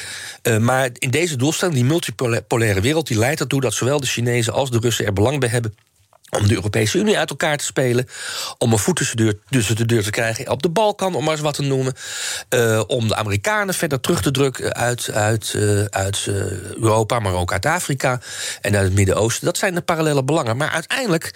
eh, 0.41 0.57
maar 0.57 0.89
in 0.93 1.09
deze 1.09 1.35
doelstelling, 1.35 1.77
die 1.77 1.85
multipolaire 1.85 2.81
wereld, 2.81 3.07
die 3.07 3.17
leidt 3.17 3.39
ertoe 3.39 3.61
dat 3.61 3.73
zowel 3.73 3.99
de 3.99 4.05
Chinezen 4.05 4.53
als 4.53 4.71
de 4.71 4.79
Russen 4.79 5.05
er 5.05 5.13
belang 5.13 5.39
bij 5.39 5.49
hebben 5.49 5.75
om 6.39 6.47
de 6.47 6.53
Europese 6.53 6.97
Unie 6.97 7.17
uit 7.17 7.29
elkaar 7.29 7.57
te 7.57 7.65
spelen. 7.65 8.07
Om 8.57 8.71
een 8.71 8.79
voet 8.79 8.95
tussen 8.95 9.17
de 9.17 9.39
deur, 9.49 9.75
de 9.75 9.85
deur 9.85 10.03
te 10.03 10.09
krijgen 10.09 10.49
op 10.49 10.61
de 10.61 10.69
Balkan, 10.69 11.15
om 11.15 11.23
maar 11.23 11.33
eens 11.33 11.41
wat 11.41 11.53
te 11.53 11.61
noemen. 11.61 11.93
eh, 12.49 12.83
om 12.87 13.07
de 13.07 13.15
Amerikanen 13.15 13.73
verder 13.73 13.99
terug 13.99 14.21
te 14.21 14.31
drukken 14.31 14.73
uit, 14.73 15.11
uit, 15.11 15.53
eh, 15.53 15.83
uit 15.83 16.25
eh, 16.27 16.35
Europa, 16.81 17.19
maar 17.19 17.33
ook 17.33 17.51
uit 17.51 17.65
Afrika 17.65 18.19
en 18.61 18.75
uit 18.75 18.83
het 18.83 18.93
Midden-Oosten. 18.93 19.45
Dat 19.45 19.57
zijn 19.57 19.73
de 19.73 19.81
parallele 19.81 20.23
belangen. 20.23 20.57
Maar 20.57 20.69
uiteindelijk 20.69 21.31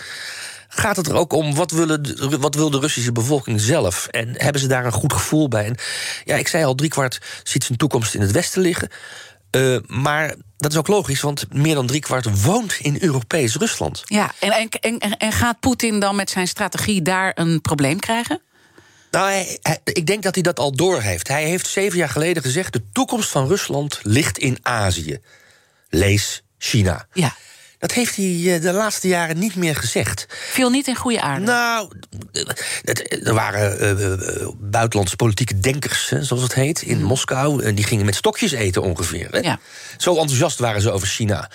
gaat 0.67 0.95
het 0.95 1.07
er 1.07 1.15
ook 1.15 1.33
om 1.33 1.55
wat, 1.55 1.71
willen 1.71 2.39
wat 2.39 2.55
wil 2.55 2.69
de 2.69 2.79
Russische 2.79 3.11
bevolking 3.11 3.61
zelf? 3.61 4.07
En 4.07 4.33
hebben 4.33 4.61
ze 4.61 4.67
daar 4.67 4.85
een 4.85 4.91
goed 4.91 5.13
gevoel 5.13 5.47
bij? 5.47 5.65
En 5.65 5.75
ja, 6.23 6.35
ik 6.35 6.47
zei 6.47 6.63
al, 6.63 6.75
driekwart 6.75 7.21
ziet 7.43 7.63
zijn 7.63 7.77
toekomst 7.77 8.13
in 8.13 8.21
het 8.21 8.31
Westen 8.31 8.61
liggen. 8.61 8.89
Eh, 9.55 9.77
maar 9.87 10.35
dat 10.57 10.71
is 10.71 10.77
ook 10.77 10.87
logisch, 10.87 11.21
want 11.21 11.45
meer 11.53 11.75
dan 11.75 11.87
driekwart 11.87 12.41
woont 12.41 12.73
in 12.81 12.97
Europees 13.01 13.55
Rusland. 13.55 14.01
Ja, 14.05 14.31
en, 14.39 14.69
en, 14.79 14.97
en, 14.99 15.17
en 15.17 15.31
gaat 15.31 15.59
Poetin 15.59 15.99
dan 15.99 16.15
met 16.15 16.29
zijn 16.29 16.47
strategie 16.47 17.01
daar 17.01 17.31
een 17.35 17.61
probleem 17.61 17.99
krijgen? 17.99 18.41
Nou, 19.11 19.29
hij- 19.29 19.59
hij- 19.61 19.79
ik 19.83 20.05
denk 20.07 20.23
dat 20.23 20.33
hij 20.35 20.43
dat 20.43 20.59
al 20.59 20.71
doorheeft. 20.71 21.27
Hij 21.27 21.43
heeft 21.43 21.67
zeven 21.67 21.97
jaar 21.97 22.09
geleden 22.09 22.43
gezegd: 22.43 22.73
de 22.73 22.83
toekomst 22.91 23.29
van 23.29 23.47
Rusland 23.47 23.99
ligt 24.03 24.37
in 24.37 24.57
Azië. 24.61 25.19
Lees 25.89 26.43
China. 26.57 27.07
Ja. 27.13 27.35
Dat 27.79 27.91
heeft 27.91 28.15
hij 28.15 28.53
eh, 28.55 28.61
de 28.61 28.73
laatste 28.73 29.07
jaren 29.07 29.39
niet 29.39 29.55
meer 29.55 29.75
gezegd. 29.75 30.25
Viel 30.29 30.69
niet 30.69 30.87
in 30.87 30.95
goede 30.95 31.21
aarde. 31.21 31.45
Nou, 31.45 31.91
er 33.23 33.33
waren 33.33 33.97
uh, 33.99 34.47
buitenlandse 34.59 35.15
politieke 35.15 35.59
denkers, 35.59 36.07
zoals 36.07 36.43
het 36.43 36.53
heet, 36.53 36.81
in 36.81 36.97
Mhm. 36.97 37.05
Moskou. 37.05 37.63
En 37.63 37.75
die 37.75 37.85
gingen 37.85 38.05
met 38.05 38.15
stokjes 38.15 38.51
eten 38.51 38.81
ongeveer. 38.81 39.27
Hè. 39.31 39.39
Ja. 39.39 39.59
Zo 39.97 40.11
enthousiast 40.17 40.59
waren 40.59 40.81
ze 40.81 40.91
over 40.91 41.07
China. 41.07 41.49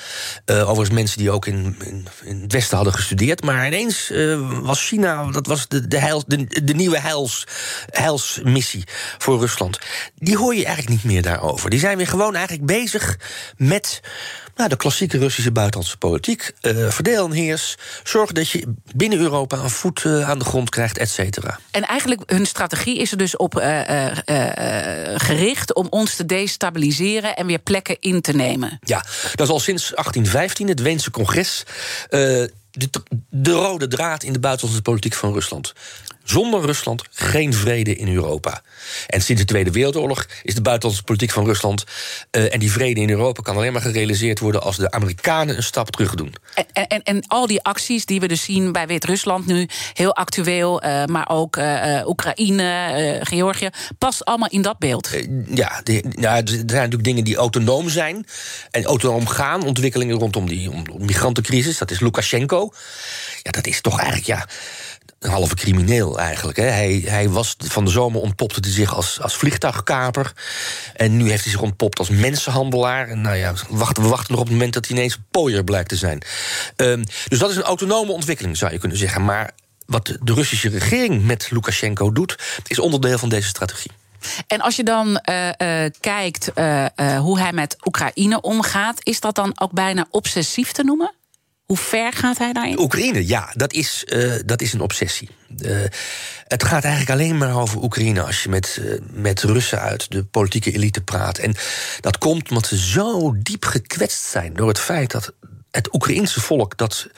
Uh, 0.46 0.60
overigens 0.60 0.90
mensen 0.90 1.18
die 1.18 1.30
ook 1.30 1.46
in, 1.46 1.76
in, 1.84 2.06
in, 2.24 2.40
het 2.42 2.52
Westen 2.52 2.76
hadden 2.76 2.94
gestudeerd. 2.94 3.42
Maar 3.42 3.66
ineens 3.66 4.10
uh, 4.10 4.60
was 4.60 4.86
China, 4.86 5.30
dat 5.30 5.46
was 5.46 5.68
de, 5.68 5.88
de, 5.88 5.98
heils, 5.98 6.24
de, 6.26 6.62
de 6.64 6.74
nieuwe 6.74 7.00
heils, 7.00 7.46
heilsmissie 7.90 8.84
voor 9.18 9.38
Rusland. 9.38 9.78
Die 10.14 10.36
hoor 10.36 10.54
je 10.54 10.64
eigenlijk 10.64 10.88
niet 10.88 11.12
meer 11.12 11.22
daarover. 11.22 11.70
Die 11.70 11.78
zijn 11.80 11.96
weer 11.96 12.06
gewoon 12.06 12.34
eigenlijk 12.34 12.66
bezig 12.66 13.18
met 13.56 14.00
nou, 14.60 14.72
de 14.72 14.78
klassieke 14.78 15.18
Russische 15.18 15.52
buitenlandse 15.52 15.96
politiek. 15.96 16.52
Uh, 16.62 16.90
verdeel 16.90 17.24
en 17.24 17.32
heers. 17.32 17.76
Zorg 18.04 18.32
dat 18.32 18.50
je 18.50 18.74
binnen 18.94 19.18
Europa 19.18 19.58
een 19.58 19.70
voet 19.70 20.04
uh, 20.04 20.28
aan 20.28 20.38
de 20.38 20.44
grond 20.44 20.70
krijgt, 20.70 20.98
et 20.98 21.10
cetera. 21.10 21.58
En 21.70 21.82
eigenlijk 21.82 22.22
hun 22.26 22.46
strategie 22.46 22.98
is 22.98 23.10
er 23.10 23.16
dus 23.16 23.36
op 23.36 23.58
uh, 23.58 24.10
gericht 25.14 25.74
om 25.74 25.86
ons 25.90 26.14
te 26.14 26.26
destabiliseren 26.26 27.36
en 27.36 27.46
weer 27.46 27.58
plekken 27.58 27.96
in 28.00 28.20
te 28.20 28.32
nemen. 28.32 28.78
Ja, 28.84 29.04
dat 29.34 29.46
is 29.46 29.52
al 29.52 29.60
sinds 29.60 29.82
1815, 29.82 30.68
het 30.68 30.80
Weense 30.80 31.10
congres. 31.10 31.62
de, 32.08 32.90
de 33.30 33.52
rode 33.52 33.88
draad 33.88 34.22
in 34.22 34.32
de 34.32 34.40
buitenlandse 34.40 34.82
politiek 34.82 35.14
van 35.14 35.32
Rusland. 35.32 35.72
Zonder 36.30 36.60
Rusland 36.60 37.02
geen 37.10 37.54
vrede 37.54 37.96
in 37.96 38.14
Europa. 38.14 38.62
En 39.06 39.22
sinds 39.22 39.40
de 39.40 39.46
Tweede 39.46 39.70
Wereldoorlog 39.70 40.26
is 40.42 40.54
de 40.54 40.62
buitenlandse 40.62 41.04
politiek 41.04 41.30
van 41.30 41.44
Rusland. 41.44 41.84
Uh, 42.30 42.54
en 42.54 42.58
die 42.58 42.72
vrede 42.72 43.00
in 43.00 43.10
Europa 43.10 43.42
kan 43.42 43.56
alleen 43.56 43.72
maar 43.72 43.82
gerealiseerd 43.82 44.38
worden 44.38 44.62
als 44.62 44.76
de 44.76 44.90
Amerikanen 44.90 45.56
een 45.56 45.62
stap 45.62 45.90
terug 45.90 46.14
doen. 46.14 46.34
En, 46.54 46.86
en, 46.86 47.02
en 47.02 47.24
al 47.26 47.46
die 47.46 47.62
acties 47.62 48.06
die 48.06 48.20
we 48.20 48.28
dus 48.28 48.44
zien 48.44 48.72
bij 48.72 48.86
Wit-Rusland 48.86 49.46
nu, 49.46 49.68
heel 49.92 50.14
actueel, 50.14 50.84
uh, 50.84 51.04
maar 51.04 51.28
ook 51.28 51.56
uh, 51.56 52.02
Oekraïne, 52.06 53.20
Georgië, 53.22 53.68
past 53.98 54.24
allemaal 54.24 54.48
in 54.48 54.62
dat 54.62 54.78
beeld. 54.78 55.10
ja, 55.54 55.80
de, 55.84 56.04
ja, 56.10 56.36
er 56.36 56.48
zijn 56.48 56.66
natuurlijk 56.66 57.04
dingen 57.04 57.24
die 57.24 57.36
autonoom 57.36 57.88
zijn 57.88 58.26
en 58.70 58.84
autonoom 58.84 59.26
gaan. 59.26 59.64
Ontwikkelingen 59.64 60.18
rondom 60.18 60.48
die 60.48 60.70
om, 60.70 60.84
om 60.92 61.04
migrantencrisis, 61.04 61.78
dat 61.78 61.90
is 61.90 62.00
Lukashenko. 62.00 62.72
Ja, 63.42 63.50
dat 63.50 63.66
is 63.66 63.80
toch 63.80 63.98
eigenlijk 63.98 64.26
ja 64.26 64.46
een 65.20 65.30
halve 65.30 65.54
crimineel 65.54 66.18
eigenlijk. 66.18 66.58
Hè. 66.58 66.64
Hij, 66.64 67.02
hij 67.06 67.28
was 67.28 67.56
van 67.58 67.84
de 67.84 67.90
zomer 67.90 68.20
ontpopte 68.20 68.60
hij 68.60 68.70
zich 68.70 68.94
als, 68.94 69.20
als 69.20 69.36
vliegtuigkaper. 69.36 70.32
En 70.94 71.16
nu 71.16 71.30
heeft 71.30 71.42
hij 71.42 71.52
zich 71.52 71.60
ontpopt 71.60 71.98
als 71.98 72.08
mensenhandelaar. 72.08 73.08
En 73.08 73.20
nou 73.20 73.36
ja, 73.36 73.54
wachten, 73.68 74.02
we 74.02 74.08
wachten 74.08 74.32
nog 74.32 74.40
op 74.40 74.46
het 74.46 74.54
moment 74.54 74.74
dat 74.74 74.86
hij 74.86 74.96
ineens 74.96 75.14
een 75.14 75.24
pooier 75.30 75.64
blijkt 75.64 75.88
te 75.88 75.96
zijn. 75.96 76.22
Um, 76.76 77.04
dus 77.28 77.38
dat 77.38 77.50
is 77.50 77.56
een 77.56 77.62
autonome 77.62 78.12
ontwikkeling, 78.12 78.56
zou 78.56 78.72
je 78.72 78.78
kunnen 78.78 78.98
zeggen. 78.98 79.24
Maar 79.24 79.50
wat 79.86 80.16
de 80.22 80.34
Russische 80.34 80.68
regering 80.68 81.24
met 81.24 81.50
Lukashenko 81.50 82.12
doet, 82.12 82.38
is 82.66 82.78
onderdeel 82.78 83.18
van 83.18 83.28
deze 83.28 83.48
strategie. 83.48 83.90
En 84.46 84.60
als 84.60 84.76
je 84.76 84.84
dan 84.84 85.06
uh, 85.28 85.46
uh, 85.46 85.90
kijkt 86.00 86.50
uh, 86.54 86.86
hoe 87.18 87.38
hij 87.38 87.52
met 87.52 87.76
Oekraïne 87.84 88.40
omgaat, 88.40 88.98
is 89.02 89.20
dat 89.20 89.34
dan 89.34 89.52
ook 89.60 89.72
bijna 89.72 90.06
obsessief 90.10 90.72
te 90.72 90.84
noemen? 90.84 91.14
Hoe 91.70 91.78
ver 91.78 92.12
gaat 92.12 92.38
hij 92.38 92.52
daarin? 92.52 92.80
Oekraïne, 92.80 93.26
ja, 93.26 93.52
dat 93.54 93.72
is, 93.72 94.04
uh, 94.06 94.34
dat 94.44 94.62
is 94.62 94.72
een 94.72 94.80
obsessie. 94.80 95.28
Uh, 95.58 95.84
het 96.46 96.64
gaat 96.64 96.84
eigenlijk 96.84 97.10
alleen 97.10 97.38
maar 97.38 97.60
over 97.60 97.82
Oekraïne 97.82 98.22
als 98.22 98.42
je 98.42 98.48
met, 98.48 98.78
uh, 98.80 98.98
met 99.10 99.42
Russen 99.42 99.80
uit 99.80 100.10
de 100.10 100.24
politieke 100.24 100.72
elite 100.72 101.00
praat. 101.00 101.38
En 101.38 101.54
dat 102.00 102.18
komt 102.18 102.48
omdat 102.48 102.66
ze 102.66 102.78
zo 102.78 103.34
diep 103.38 103.64
gekwetst 103.64 104.24
zijn 104.24 104.54
door 104.54 104.68
het 104.68 104.78
feit 104.78 105.10
dat 105.10 105.32
het 105.70 105.94
Oekraïense 105.94 106.40
volk, 106.40 106.76
dat 106.76 107.08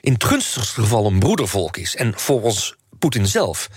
in 0.00 0.12
het 0.12 0.24
gunstigste 0.24 0.80
geval 0.80 1.06
een 1.06 1.18
broedervolk 1.18 1.76
is, 1.76 1.96
en 1.96 2.12
volgens 2.16 2.74
Poetin 2.98 3.26
zelf 3.26 3.68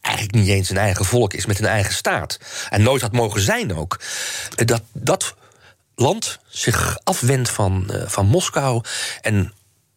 eigenlijk 0.00 0.34
niet 0.34 0.48
eens 0.48 0.70
een 0.70 0.76
eigen 0.76 1.04
volk 1.04 1.32
is 1.32 1.46
met 1.46 1.58
een 1.58 1.66
eigen 1.66 1.94
staat. 1.94 2.38
En 2.70 2.82
nooit 2.82 3.02
had 3.02 3.12
mogen 3.12 3.40
zijn 3.40 3.76
ook. 3.76 4.00
Dat 4.54 4.82
dat 4.92 5.34
land 5.94 6.38
zich 6.48 6.98
afwendt 7.04 7.50
van, 7.50 7.90
van 8.06 8.26
Moskou 8.26 8.82
en 9.20 9.52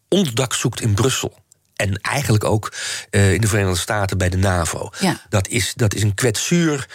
onderdak 0.08 0.54
zoekt 0.54 0.80
in 0.80 0.94
Brussel. 0.94 1.44
En 1.76 2.00
eigenlijk 2.00 2.44
ook 2.44 2.72
uh, 3.10 3.32
in 3.32 3.40
de 3.40 3.46
Verenigde 3.46 3.78
Staten 3.78 4.18
bij 4.18 4.28
de 4.28 4.36
NAVO. 4.36 4.90
Ja. 5.00 5.20
Dat, 5.28 5.48
is, 5.48 5.72
dat 5.74 5.94
is 5.94 6.02
een 6.02 6.14
kwetsuur 6.14 6.88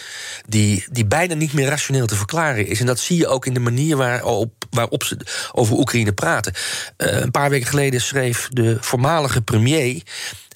die, 0.48 0.86
die 0.92 1.06
bijna 1.06 1.34
niet 1.34 1.54
meer 1.54 1.68
rationeel 1.68 2.06
te 2.06 2.16
verklaren 2.16 2.68
is. 2.68 2.80
En 2.80 2.86
dat 2.86 3.00
zie 3.00 3.18
je 3.18 3.28
ook 3.28 3.46
in 3.46 3.54
de 3.54 3.60
manier 3.60 3.98
waarop, 3.98 4.66
waarop 4.70 5.04
ze 5.04 5.18
over 5.52 5.78
Oekraïne 5.78 6.14
praten. 6.14 6.54
Uh, 6.98 7.20
een 7.20 7.32
paar 7.32 7.50
weken 7.50 7.68
geleden 7.68 8.02
schreef 8.02 8.48
de 8.52 8.78
voormalige 8.80 9.42
premier. 9.42 10.02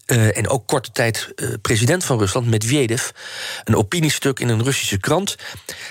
Uh, 0.05 0.37
en 0.37 0.47
ook 0.47 0.67
korte 0.67 0.91
tijd 0.91 1.33
president 1.61 2.05
van 2.05 2.19
Rusland, 2.19 2.47
Medvedev, 2.47 3.09
een 3.63 3.75
opiniestuk 3.75 4.39
in 4.39 4.49
een 4.49 4.63
Russische 4.63 4.97
krant. 4.97 5.35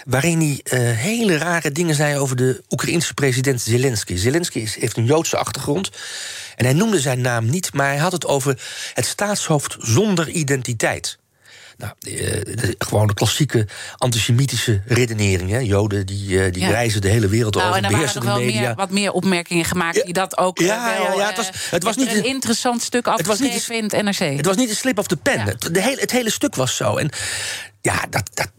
waarin 0.05 0.39
hij 0.39 0.79
hele 0.95 1.39
rare 1.39 1.73
dingen 1.73 1.95
zei 1.95 2.19
over 2.19 2.37
de 2.37 2.63
Oekraïense 2.71 3.15
president 3.15 3.61
Zelensky. 3.61 4.17
Zelensky 4.17 4.59
is, 4.59 4.75
heeft 4.75 4.97
een 4.97 5.05
Joodse 5.05 5.37
achtergrond. 5.37 5.91
En 6.57 6.65
hij 6.65 6.75
noemde 6.75 7.01
zijn 7.01 7.21
naam 7.21 7.51
niet, 7.51 7.73
maar 7.73 7.87
hij 7.87 7.97
had 7.97 8.13
het 8.13 8.27
over 8.27 8.63
het 8.95 9.07
staatshoofd 9.07 9.77
zonder 9.79 10.29
identiteit. 10.29 11.19
Nou, 11.77 11.93
de, 11.99 12.75
gewoon 12.79 13.07
de 13.07 13.15
klassieke 13.15 13.67
antisemitische 13.97 14.83
redenering. 14.87 15.51
Hè? 15.51 15.59
Joden 15.59 16.07
die, 16.07 16.51
die 16.51 16.63
ja. 16.63 16.69
reizen 16.69 17.01
de 17.01 17.09
hele 17.09 17.29
wereld 17.29 17.55
nou, 17.55 17.67
over, 17.67 17.79
en 17.79 17.85
er 17.85 17.91
beheersen 17.91 18.23
waren 18.23 18.39
de 18.39 18.45
nog 18.45 18.53
wel 18.53 18.55
media. 18.55 18.69
Meer, 18.69 18.77
wat 18.77 18.91
meer 18.91 19.13
opmerkingen 19.13 19.65
gemaakt 19.65 20.05
die 20.05 20.13
dat 20.13 20.39
ook 20.39 20.59
ja, 20.59 20.97
wel... 20.97 21.05
Ja, 21.05 21.15
ja, 21.15 21.27
het 21.27 21.37
was, 21.37 21.51
het 21.71 21.83
was 21.83 21.97
niet 21.97 22.13
een 22.13 22.25
interessant 22.25 22.83
stuk 22.83 23.07
afgeschreven 23.07 23.77
in 23.77 23.83
het 23.83 24.03
NRC. 24.03 24.37
Het 24.37 24.47
was 24.47 24.57
niet 24.57 24.69
een 24.69 24.77
slip 24.77 24.99
of 24.99 25.07
the 25.07 25.17
pen. 25.17 25.41
Het, 25.41 25.75
de 25.75 25.83
hele, 25.83 26.01
het 26.01 26.11
hele 26.11 26.31
stuk 26.31 26.55
was 26.55 26.77
zo. 26.77 26.97
En 26.97 27.11
ja, 27.81 28.07
dat, 28.11 28.31
dat, 28.35 28.51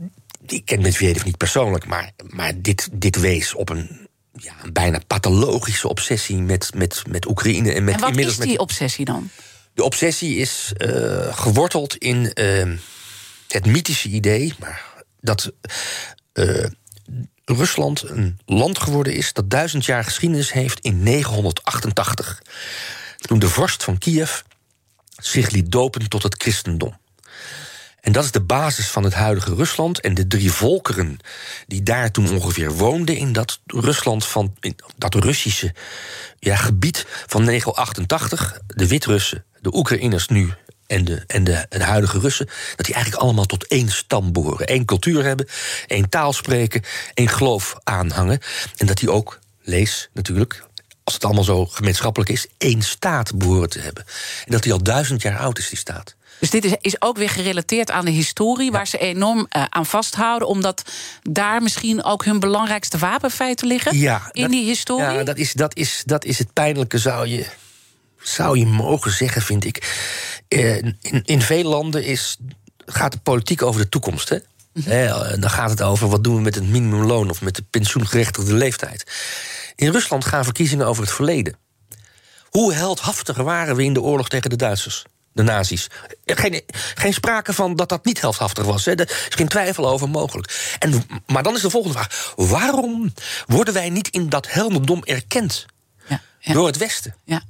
ik 0.48 0.66
ken 0.66 0.82
Medvedev 0.82 1.24
niet 1.24 1.38
persoonlijk, 1.38 1.86
maar, 1.86 2.12
maar 2.28 2.52
dit, 2.56 2.90
dit 2.92 3.20
wees 3.20 3.54
op 3.54 3.70
een 3.70 4.05
ja, 4.38 4.54
een 4.64 4.74
bijna 4.74 5.00
pathologische 5.08 5.88
obsessie 5.88 6.38
met, 6.38 6.72
met, 6.74 7.04
met 7.08 7.28
Oekraïne. 7.28 7.74
En, 7.74 7.84
met, 7.84 7.94
en 7.94 8.00
wat 8.00 8.10
inmiddels 8.10 8.38
is 8.38 8.46
die 8.46 8.60
obsessie 8.60 9.06
dan? 9.06 9.30
De 9.74 9.84
obsessie 9.84 10.38
is 10.38 10.74
uh, 10.78 11.38
geworteld 11.38 11.96
in 11.96 12.32
uh, 12.34 12.78
het 13.48 13.66
mythische 13.66 14.10
idee... 14.10 14.54
Maar 14.60 14.94
dat 15.22 15.52
uh, 16.34 16.66
Rusland 17.46 18.02
een 18.10 18.40
land 18.46 18.80
geworden 18.80 19.14
is... 19.14 19.34
dat 19.34 19.50
duizend 19.50 19.86
jaar 19.86 20.04
geschiedenis 20.04 20.52
heeft 20.52 20.80
in 20.80 21.04
988. 21.04 22.42
Toen 23.18 23.40
de 23.40 23.50
vorst 23.50 23.84
van 23.84 23.98
Kiev 23.98 24.40
zich 25.18 25.50
liet 25.50 25.72
dopen 25.72 26.10
tot 26.10 26.24
het 26.24 26.36
christendom. 26.38 26.98
En 28.06 28.12
dat 28.12 28.24
is 28.24 28.32
de 28.32 28.42
basis 28.42 28.88
van 28.88 29.04
het 29.04 29.14
huidige 29.14 29.56
Rusland. 29.56 30.00
En 30.00 30.14
de 30.14 30.28
drie 30.28 30.52
volkeren 30.52 31.20
die 31.68 31.84
daar 31.84 32.12
toen 32.12 32.30
ongeveer 32.30 32.72
woonden 32.72 33.18
in 33.18 33.34
dat 33.34 33.60
Rusland 33.66 34.26
van 34.26 34.56
in 34.60 34.76
dat 34.98 35.14
Russische 35.14 35.74
gebied 36.40 37.06
van 37.28 37.44
988, 37.44 38.60
de 38.68 38.88
Wit-Russen, 38.88 39.46
de 39.62 39.76
Oekraïners 39.76 40.28
nu 40.28 40.54
en, 40.88 41.06
de, 41.06 41.24
en 41.28 41.44
de, 41.44 41.66
de 41.70 41.84
huidige 41.84 42.20
Russen, 42.20 42.50
dat 42.76 42.86
die 42.86 42.96
eigenlijk 42.96 43.24
allemaal 43.24 43.46
tot 43.46 43.68
één 43.68 43.90
stam 43.90 44.32
behoren. 44.32 44.68
één 44.68 44.86
cultuur 44.86 45.24
hebben, 45.24 45.48
één 45.88 46.10
taal 46.10 46.34
spreken, 46.34 46.84
één 47.14 47.30
geloof 47.30 47.76
aanhangen. 47.84 48.40
En 48.78 48.86
dat 48.86 48.98
die 48.98 49.12
ook, 49.12 49.40
lees 49.62 50.10
natuurlijk, 50.14 50.64
als 51.04 51.14
het 51.14 51.26
allemaal 51.26 51.44
zo 51.44 51.66
gemeenschappelijk 51.66 52.32
is, 52.32 52.48
één 52.58 52.82
staat 52.82 53.38
behoren 53.38 53.70
te 53.70 53.80
hebben. 53.80 54.06
En 54.46 54.52
dat 54.52 54.64
die 54.64 54.74
al 54.74 54.84
duizend 54.84 55.22
jaar 55.22 55.38
oud 55.38 55.58
is, 55.58 55.70
die 55.70 55.78
staat. 55.78 56.16
Dus 56.52 56.62
dit 56.62 56.72
is, 56.72 56.78
is 56.82 57.02
ook 57.02 57.18
weer 57.18 57.30
gerelateerd 57.30 57.92
aan 57.92 58.06
de 58.06 58.12
historie, 58.12 58.72
waar 58.72 58.88
ze 58.88 58.98
enorm 58.98 59.40
uh, 59.40 59.64
aan 59.70 59.86
vasthouden, 59.86 60.48
omdat 60.48 60.84
daar 61.22 61.62
misschien 61.62 62.04
ook 62.04 62.26
hun 62.26 62.40
belangrijkste 62.40 62.98
wapenfeiten 62.98 63.68
liggen 63.68 63.98
ja, 63.98 64.30
in 64.32 64.42
dat, 64.42 64.52
die 64.52 64.66
historie. 64.66 65.18
Ja, 65.18 65.24
dat 65.24 65.38
is, 65.38 65.54
dat, 65.54 65.76
is, 65.76 66.04
dat 66.06 66.26
is 66.26 66.38
het 66.38 66.54
pijnlijke, 66.54 66.98
zou 66.98 67.28
je, 67.28 67.46
zou 68.22 68.60
je 68.60 68.66
mogen 68.66 69.12
zeggen, 69.12 69.42
vind 69.42 69.66
ik. 69.66 70.04
Uh, 70.50 70.76
in, 70.76 70.98
in 71.24 71.42
veel 71.42 71.64
landen 71.64 72.04
is, 72.04 72.38
gaat 72.86 73.12
de 73.12 73.20
politiek 73.20 73.62
over 73.62 73.82
de 73.82 73.90
toekomst. 73.90 74.30
Hè? 74.30 74.38
-hmm. 74.74 74.92
He, 74.92 75.38
dan 75.40 75.50
gaat 75.50 75.70
het 75.70 75.82
over 75.82 76.10
wat 76.10 76.24
doen 76.24 76.36
we 76.36 76.42
met 76.42 76.56
het 76.56 76.68
minimumloon 76.68 77.30
of 77.30 77.42
met 77.42 77.56
de 77.56 77.64
pensioengerechtigde 77.70 78.54
leeftijd. 78.54 79.12
In 79.76 79.92
Rusland 79.92 80.26
gaan 80.26 80.44
verkiezingen 80.44 80.88
over 80.88 81.04
het 81.04 81.12
verleden. 81.12 81.58
Hoe 82.50 82.74
heldhaftig 82.74 83.38
waren 83.38 83.76
we 83.76 83.84
in 83.84 83.94
de 83.94 84.02
oorlog 84.02 84.30
tegen 84.30 84.50
de 84.50 84.56
Duitsers? 84.56 85.06
De 85.36 85.44
nazi's. 85.44 85.88
Geen, 86.26 86.62
geen 86.96 87.14
sprake 87.14 87.54
van 87.54 87.76
dat 87.76 87.90
dat 87.90 88.06
niet 88.06 88.22
heldhaftig 88.22 88.66
was. 88.66 88.86
Hè. 88.86 88.92
Er 88.96 89.10
is 89.10 89.36
geen 89.36 89.48
twijfel 89.48 89.88
over 89.90 90.10
mogelijk. 90.10 90.76
En, 90.80 91.08
maar 91.28 91.44
dan 91.44 91.56
is 91.56 91.62
de 91.62 91.70
volgende 91.70 91.98
vraag. 91.98 92.34
Waarom 92.36 93.14
worden 93.46 93.74
wij 93.74 93.90
niet 93.90 94.08
in 94.08 94.30
dat 94.30 94.52
heldendom 94.52 95.04
erkend? 95.04 95.66
Ja, 96.08 96.22
ja. 96.40 96.54
Door 96.54 96.68
het 96.68 96.78
Westen. 96.78 97.16
Ja. 97.24 97.42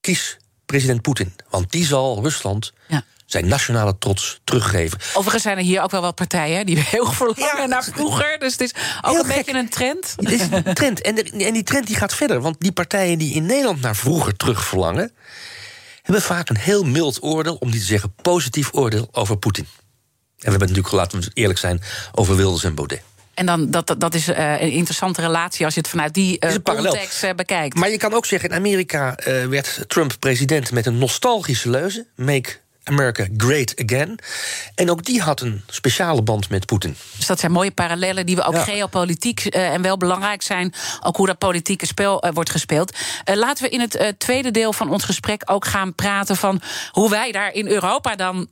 Kies 0.00 0.36
president 0.66 1.02
Poetin. 1.02 1.34
Want 1.50 1.70
die 1.72 1.86
zal 1.86 2.22
Rusland 2.22 2.72
zijn 3.26 3.48
nationale 3.48 3.98
trots 3.98 4.40
teruggeven. 4.44 4.98
Overigens 5.14 5.42
zijn 5.42 5.56
er 5.56 5.62
hier 5.62 5.82
ook 5.82 5.90
wel 5.90 6.00
wat 6.00 6.14
partijen 6.14 6.66
die 6.66 6.78
heel 6.90 7.12
verlangen 7.12 7.56
Ja. 7.60 7.66
naar 7.66 7.84
vroeger. 7.84 8.38
Dus 8.38 8.52
het 8.52 8.60
is 8.60 8.72
ook 9.02 9.18
een 9.18 9.24
gek. 9.24 9.34
beetje 9.36 9.58
een 9.58 9.68
trend. 9.68 10.14
Het 10.16 10.30
is 10.30 10.40
een 10.50 10.74
trend. 10.74 11.00
En, 11.00 11.14
de- 11.14 11.44
en 11.44 11.52
die 11.52 11.62
trend 11.62 11.86
die 11.86 11.96
gaat 11.96 12.14
verder. 12.14 12.40
Want 12.40 12.56
die 12.60 12.72
partijen 12.72 13.18
die 13.18 13.34
in 13.34 13.46
Nederland 13.46 13.80
naar 13.80 13.96
vroeger 13.96 14.36
terug 14.36 14.64
verlangen... 14.64 15.12
hebben 16.06 16.22
vaak 16.22 16.48
een 16.48 16.56
heel 16.56 16.84
mild 16.84 17.22
oordeel, 17.22 17.56
om 17.56 17.70
niet 17.70 17.80
te 17.80 17.86
zeggen 17.86 18.14
positief 18.22 18.68
oordeel... 18.72 19.08
over 19.12 19.36
Poetin. 19.36 19.64
En 19.64 19.72
we 20.36 20.50
hebben 20.50 20.68
het 20.68 20.76
natuurlijk, 20.76 20.94
laten 20.94 21.20
we 21.20 21.30
eerlijk 21.34 21.58
zijn, 21.58 21.80
over 22.14 22.36
Wilders 22.36 22.64
en 22.64 22.74
Baudet. 22.74 23.02
En 23.34 23.46
dan, 23.46 23.70
dat, 23.70 23.94
dat 23.98 24.14
is 24.14 24.28
eh, 24.28 24.60
een 24.60 24.70
interessante 24.70 25.20
relatie 25.20 25.64
als 25.64 25.74
je 25.74 25.80
het 25.80 25.88
vanuit 25.88 26.14
die 26.14 26.38
eh, 26.38 26.54
context 26.62 27.22
eh, 27.22 27.34
bekijkt. 27.34 27.76
Maar 27.76 27.90
je 27.90 27.96
kan 27.96 28.14
ook 28.14 28.26
zeggen, 28.26 28.48
in 28.48 28.54
Amerika 28.54 29.18
werd 29.48 29.84
Trump 29.86 30.16
president 30.18 30.72
met 30.72 30.86
een 30.86 30.98
nostalgische 30.98 31.70
leuze... 31.70 32.06
Make 32.14 32.58
America 32.88 33.26
Great 33.36 33.74
Again. 33.84 34.18
En 34.74 34.90
ook 34.90 35.04
die 35.04 35.20
had 35.22 35.40
een 35.40 35.62
speciale 35.66 36.22
band 36.22 36.48
met 36.48 36.66
Poetin. 36.66 36.96
Dus 37.16 37.26
dat 37.26 37.40
zijn 37.40 37.52
mooie 37.52 37.70
parallellen 37.70 38.26
die 38.26 38.36
we 38.36 38.42
ook 38.42 38.54
Ja. 38.54 38.62
geopolitiek 38.62 39.44
eh, 39.44 39.72
en 39.72 39.82
wel 39.82 39.96
belangrijk 39.96 40.42
zijn. 40.42 40.74
Ook 41.02 41.16
hoe 41.16 41.26
dat 41.26 41.38
politieke 41.38 41.86
spel 41.86 42.22
eh, 42.22 42.30
wordt 42.34 42.50
gespeeld. 42.50 42.96
Eh, 43.24 43.36
laten 43.36 43.64
we 43.64 43.70
in 43.70 43.80
het 43.80 44.14
tweede 44.18 44.50
deel 44.50 44.72
van 44.72 44.90
ons 44.90 45.04
gesprek 45.04 45.42
ook 45.44 45.66
gaan 45.66 45.94
praten 45.94 46.36
van 46.36 46.60
hoe 46.90 47.10
wij 47.10 47.32
daar 47.32 47.52
in 47.52 47.66
Europa 47.66 48.16
dan 48.16 48.48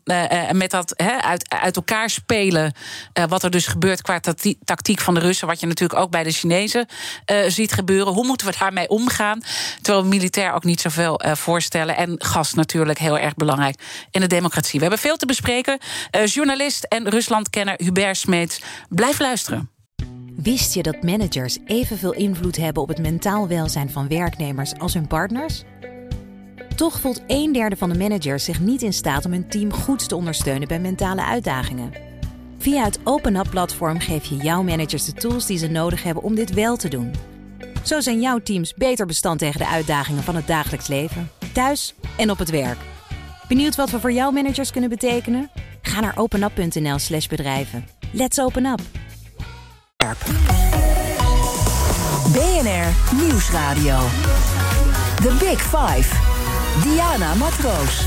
met 0.52 0.70
dat 0.70 0.96
uit, 1.20 1.48
uit 1.48 1.76
elkaar 1.76 2.10
spelen. 2.10 2.72
wat 3.28 3.42
er 3.42 3.50
dus 3.50 3.66
gebeurt 3.66 4.02
qua 4.02 4.20
tacti- 4.20 4.58
tactiek 4.64 5.00
van 5.00 5.14
de 5.14 5.20
Russen. 5.20 5.46
Wat 5.46 5.60
je 5.60 5.66
natuurlijk 5.66 6.00
ook 6.00 6.10
bij 6.10 6.22
de 6.22 6.30
Chinezen 6.30 6.86
ziet 7.48 7.72
gebeuren. 7.72 8.12
Hoe 8.12 8.26
moeten 8.26 8.46
we 8.46 8.54
daarmee 8.58 8.88
omgaan? 8.88 9.40
Terwijl 9.82 10.02
we 10.04 10.08
militair 10.10 10.52
ook 10.52 10.64
niet 10.64 10.80
zoveel 10.80 11.20
voorstellen. 11.34 11.96
En 11.96 12.14
gas 12.18 12.54
natuurlijk 12.54 12.98
heel 12.98 13.18
erg 13.18 13.34
belangrijk 13.34 13.76
de 14.28 14.34
democratie. 14.34 14.74
We 14.74 14.80
hebben 14.80 15.02
veel 15.02 15.16
te 15.16 15.26
bespreken. 15.26 15.78
Eh, 16.10 16.26
journalist 16.26 16.84
en 16.84 17.08
Ruslandkenner 17.08 17.74
Hubert 17.76 18.16
Smeets. 18.16 18.60
Blijf 18.88 19.18
luisteren. 19.18 19.70
Wist 20.36 20.74
je 20.74 20.82
dat 20.82 21.02
managers 21.02 21.58
evenveel 21.66 22.12
invloed 22.12 22.56
hebben 22.56 22.82
op 22.82 22.88
het 22.88 22.98
mentaal 22.98 23.48
welzijn 23.48 23.90
van 23.90 24.08
werknemers 24.08 24.78
als 24.78 24.94
hun 24.94 25.06
partners? 25.06 25.62
Toch 26.76 27.00
voelt 27.00 27.22
een 27.26 27.52
derde 27.52 27.76
van 27.76 27.90
de 27.90 27.98
managers 27.98 28.44
zich 28.44 28.60
niet 28.60 28.82
in 28.82 28.92
staat 28.92 29.24
om 29.24 29.32
hun 29.32 29.48
team 29.48 29.72
goed 29.72 30.08
te 30.08 30.16
ondersteunen 30.16 30.68
bij 30.68 30.80
mentale 30.80 31.24
uitdagingen. 31.24 31.92
Via 32.58 32.84
het 32.84 32.98
Open 33.04 33.36
Up 33.36 33.50
platform 33.50 34.00
geef 34.00 34.24
je 34.24 34.36
jouw 34.36 34.62
managers 34.62 35.04
de 35.04 35.12
tools 35.12 35.46
die 35.46 35.58
ze 35.58 35.66
nodig 35.66 36.02
hebben 36.02 36.22
om 36.22 36.34
dit 36.34 36.54
wel 36.54 36.76
te 36.76 36.88
doen. 36.88 37.12
Zo 37.82 38.00
zijn 38.00 38.20
jouw 38.20 38.38
teams 38.38 38.74
beter 38.74 39.06
bestand 39.06 39.38
tegen 39.38 39.58
de 39.58 39.68
uitdagingen 39.68 40.22
van 40.22 40.36
het 40.36 40.46
dagelijks 40.46 40.86
leven, 40.86 41.30
thuis 41.52 41.94
en 42.16 42.30
op 42.30 42.38
het 42.38 42.50
werk. 42.50 42.78
Benieuwd 43.48 43.76
wat 43.76 43.90
we 43.90 44.00
voor 44.00 44.12
jouw 44.12 44.30
managers 44.30 44.70
kunnen 44.70 44.90
betekenen? 44.90 45.50
Ga 45.82 46.00
naar 46.00 46.16
openup.nl/slash 46.16 47.26
bedrijven. 47.26 47.86
Let's 48.12 48.38
open 48.38 48.66
up! 48.66 48.80
BNR 52.32 53.16
Nieuwsradio. 53.16 53.98
The 55.16 55.36
Big 55.40 55.60
Five. 55.60 56.16
Diana 56.82 57.34
Matroos. 57.34 58.06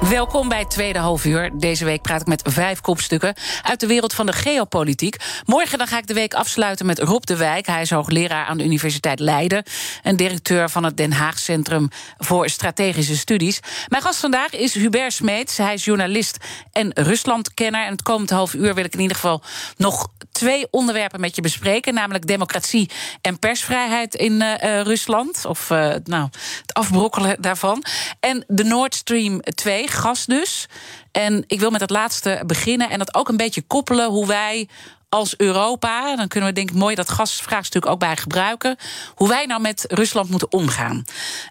Welkom 0.00 0.48
bij 0.48 0.58
het 0.58 0.70
tweede 0.70 0.98
halfuur. 0.98 1.50
Deze 1.58 1.84
week 1.84 2.02
praat 2.02 2.20
ik 2.20 2.26
met 2.26 2.42
vijf 2.44 2.80
kopstukken 2.80 3.34
uit 3.62 3.80
de 3.80 3.86
wereld 3.86 4.14
van 4.14 4.26
de 4.26 4.32
geopolitiek. 4.32 5.16
Morgen 5.44 5.78
dan 5.78 5.86
ga 5.86 5.98
ik 5.98 6.06
de 6.06 6.14
week 6.14 6.34
afsluiten 6.34 6.86
met 6.86 6.98
Rob 6.98 7.22
de 7.22 7.36
Wijk. 7.36 7.66
Hij 7.66 7.80
is 7.80 7.90
hoogleraar 7.90 8.46
aan 8.46 8.58
de 8.58 8.64
Universiteit 8.64 9.20
Leiden 9.20 9.64
en 10.02 10.16
directeur 10.16 10.70
van 10.70 10.84
het 10.84 10.96
Den 10.96 11.12
Haag 11.12 11.38
Centrum 11.38 11.88
voor 12.18 12.48
Strategische 12.48 13.16
Studies. 13.16 13.60
Mijn 13.88 14.02
gast 14.02 14.20
vandaag 14.20 14.52
is 14.52 14.74
Hubert 14.74 15.12
Smeets. 15.12 15.56
Hij 15.56 15.74
is 15.74 15.84
journalist 15.84 16.36
en 16.72 16.90
Ruslandkenner. 16.94 17.84
En 17.84 17.92
het 17.92 18.02
komend 18.02 18.30
half 18.30 18.54
uur 18.54 18.74
wil 18.74 18.84
ik 18.84 18.94
in 18.94 19.00
ieder 19.00 19.16
geval 19.16 19.42
nog 19.76 20.08
twee 20.36 20.66
onderwerpen 20.70 21.20
met 21.20 21.36
je 21.36 21.42
bespreken, 21.42 21.94
namelijk 21.94 22.26
democratie 22.26 22.90
en 23.20 23.38
persvrijheid 23.38 24.14
in 24.14 24.42
eh, 24.42 24.78
eh, 24.78 24.86
Rusland. 24.86 25.44
Of 25.44 25.70
eh, 25.70 25.94
nou, 26.04 26.28
het 26.60 26.74
afbrokkelen 26.74 27.42
daarvan. 27.42 27.84
En 28.20 28.44
de 28.48 28.64
Nord 28.64 28.94
Stream 28.94 29.40
2, 29.40 29.85
gas 29.90 30.26
dus. 30.26 30.66
En 31.12 31.44
ik 31.46 31.60
wil 31.60 31.70
met 31.70 31.80
het 31.80 31.90
laatste 31.90 32.42
beginnen 32.46 32.90
en 32.90 32.98
dat 32.98 33.14
ook 33.14 33.28
een 33.28 33.36
beetje 33.36 33.62
koppelen 33.62 34.08
hoe 34.10 34.26
wij 34.26 34.68
als 35.08 35.36
Europa, 35.36 36.16
dan 36.16 36.28
kunnen 36.28 36.48
we 36.48 36.54
denk 36.54 36.70
ik 36.70 36.76
mooi 36.76 36.94
dat 36.94 37.08
gasvraagstuk 37.08 37.86
ook 37.86 37.98
bij 37.98 38.16
gebruiken, 38.16 38.76
hoe 39.14 39.28
wij 39.28 39.46
nou 39.46 39.60
met 39.60 39.84
Rusland 39.88 40.30
moeten 40.30 40.52
omgaan. 40.52 41.04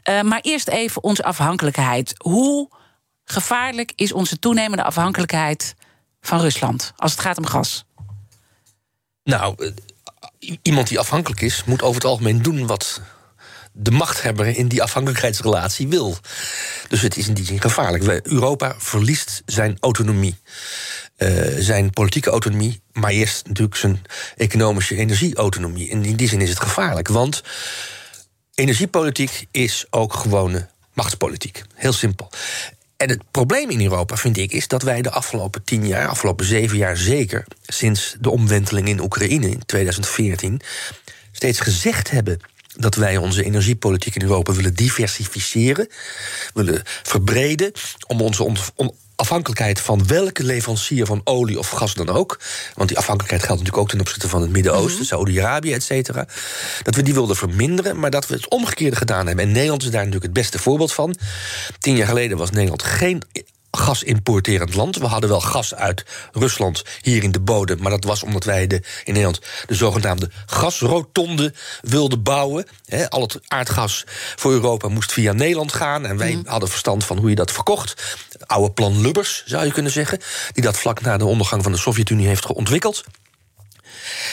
Eh, 0.03 0.21
maar 0.21 0.39
eerst 0.41 0.67
even 0.67 1.03
onze 1.03 1.23
afhankelijkheid. 1.23 2.13
Hoe 2.17 2.69
gevaarlijk 3.25 3.93
is 3.95 4.13
onze 4.13 4.39
toenemende 4.39 4.83
afhankelijkheid 4.83 5.75
van 6.21 6.39
Rusland 6.39 6.93
als 6.95 7.11
het 7.11 7.21
gaat 7.21 7.37
om 7.37 7.45
gas? 7.45 7.85
Nou, 9.23 9.55
eh, 10.39 10.55
iemand 10.61 10.87
die 10.87 10.99
afhankelijk 10.99 11.41
is, 11.41 11.63
moet 11.63 11.81
over 11.81 11.95
het 11.95 12.09
algemeen 12.09 12.41
doen 12.41 12.67
wat 12.67 13.01
de 13.77 13.91
machthebber 13.91 14.57
in 14.57 14.67
die 14.67 14.83
afhankelijkheidsrelatie 14.83 15.87
wil. 15.87 16.17
Dus 16.87 17.01
het 17.01 17.17
is 17.17 17.27
in 17.27 17.33
die 17.33 17.45
zin 17.45 17.61
gevaarlijk. 17.61 18.27
Europa 18.27 18.75
verliest 18.77 19.41
zijn 19.45 19.77
autonomie. 19.79 20.35
eh, 21.15 21.29
zijn 21.57 21.89
politieke 21.89 22.29
autonomie, 22.29 22.81
maar 22.91 23.11
eerst 23.11 23.47
natuurlijk 23.47 23.75
zijn 23.75 24.01
economische 24.35 24.95
energieautonomie. 24.95 25.89
En 25.89 26.05
in 26.05 26.15
die 26.15 26.27
zin 26.27 26.41
is 26.41 26.49
het 26.49 26.59
gevaarlijk, 26.59 27.07
want 27.07 27.43
energiepolitiek 28.53 29.45
is 29.51 29.85
ook 29.89 30.13
gewone 30.13 30.67
machtspolitiek. 30.93 31.63
Heel 31.73 31.93
simpel. 31.93 32.29
En 32.97 33.09
het 33.09 33.31
probleem 33.31 33.69
in 33.69 33.81
Europa, 33.81 34.17
vind 34.17 34.37
ik, 34.37 34.51
is 34.51 34.67
dat 34.67 34.81
wij 34.81 35.01
de 35.01 35.11
afgelopen 35.11 35.63
tien 35.63 35.87
jaar, 35.87 36.07
afgelopen 36.07 36.45
zeven 36.45 36.77
jaar 36.77 36.97
zeker, 36.97 37.45
sinds 37.61 38.15
de 38.19 38.29
omwenteling 38.29 38.87
in 38.87 39.01
Oekraïne 39.01 39.49
in 39.49 39.65
2014, 39.65 40.61
steeds 41.31 41.59
gezegd 41.59 42.11
hebben 42.11 42.39
dat 42.77 42.95
wij 42.95 43.17
onze 43.17 43.43
energiepolitiek 43.43 44.15
in 44.15 44.21
Europa 44.21 44.53
willen 44.53 44.73
diversificeren, 44.73 45.87
willen 46.53 46.81
verbreden, 46.83 47.71
om 48.07 48.21
onze 48.21 48.43
on- 48.43 48.93
afhankelijkheid 49.15 49.79
van 49.79 50.07
welke 50.07 50.43
leverancier 50.43 51.05
van 51.05 51.21
olie 51.23 51.59
of 51.59 51.69
gas 51.69 51.93
dan 51.93 52.09
ook, 52.09 52.39
want 52.73 52.89
die 52.89 52.97
afhankelijkheid 52.97 53.43
geldt 53.43 53.61
natuurlijk 53.61 53.83
ook 53.83 53.89
ten 53.89 53.99
opzichte 53.99 54.29
van 54.29 54.41
het 54.41 54.51
Midden-Oosten, 54.51 55.05
Saudi-Arabië, 55.05 55.73
et 55.73 55.83
cetera, 55.83 56.27
dat 56.83 56.95
we 56.95 57.01
die 57.01 57.13
wilden 57.13 57.35
verminderen, 57.35 57.99
maar 57.99 58.09
dat 58.09 58.27
we 58.27 58.35
het 58.35 58.49
omgekeerde 58.49 58.95
gedaan 58.95 59.27
hebben. 59.27 59.45
En 59.45 59.51
Nederland 59.51 59.81
is 59.81 59.89
daar 59.89 60.05
natuurlijk 60.05 60.23
het 60.23 60.33
beste 60.33 60.59
voorbeeld 60.59 60.93
van. 60.93 61.15
Tien 61.79 61.95
jaar 61.95 62.07
geleden 62.07 62.37
was 62.37 62.51
Nederland 62.51 62.83
geen 62.83 63.21
gasimporterend 63.77 64.73
land. 64.73 64.97
We 64.97 65.05
hadden 65.05 65.29
wel 65.29 65.41
gas 65.41 65.75
uit 65.75 66.05
Rusland 66.31 66.83
hier 67.01 67.23
in 67.23 67.31
de 67.31 67.39
bodem, 67.39 67.81
maar 67.81 67.91
dat 67.91 68.03
was 68.03 68.23
omdat 68.23 68.43
wij 68.43 68.67
de, 68.67 68.75
in 69.03 69.13
Nederland 69.13 69.39
de 69.65 69.75
zogenaamde 69.75 70.29
gasrotonde 70.45 71.53
wilden 71.81 72.23
bouwen. 72.23 72.65
He, 72.85 73.09
al 73.09 73.21
het 73.21 73.39
aardgas 73.47 74.03
voor 74.35 74.51
Europa 74.51 74.87
moest 74.87 75.11
via 75.11 75.31
Nederland 75.31 75.73
gaan 75.73 76.05
en 76.05 76.17
wij 76.17 76.39
hadden 76.45 76.69
verstand 76.69 77.05
van 77.05 77.17
hoe 77.17 77.29
je 77.29 77.35
dat 77.35 77.51
verkocht. 77.51 78.17
Het 78.31 78.47
oude 78.47 78.73
plan 78.73 79.01
Lubbers, 79.01 79.43
zou 79.45 79.65
je 79.65 79.71
kunnen 79.71 79.91
zeggen, 79.91 80.19
die 80.51 80.63
dat 80.63 80.77
vlak 80.77 81.01
na 81.01 81.17
de 81.17 81.25
ondergang 81.25 81.63
van 81.63 81.71
de 81.71 81.77
Sovjet-Unie 81.77 82.27
heeft 82.27 82.45
ontwikkeld. 82.45 83.03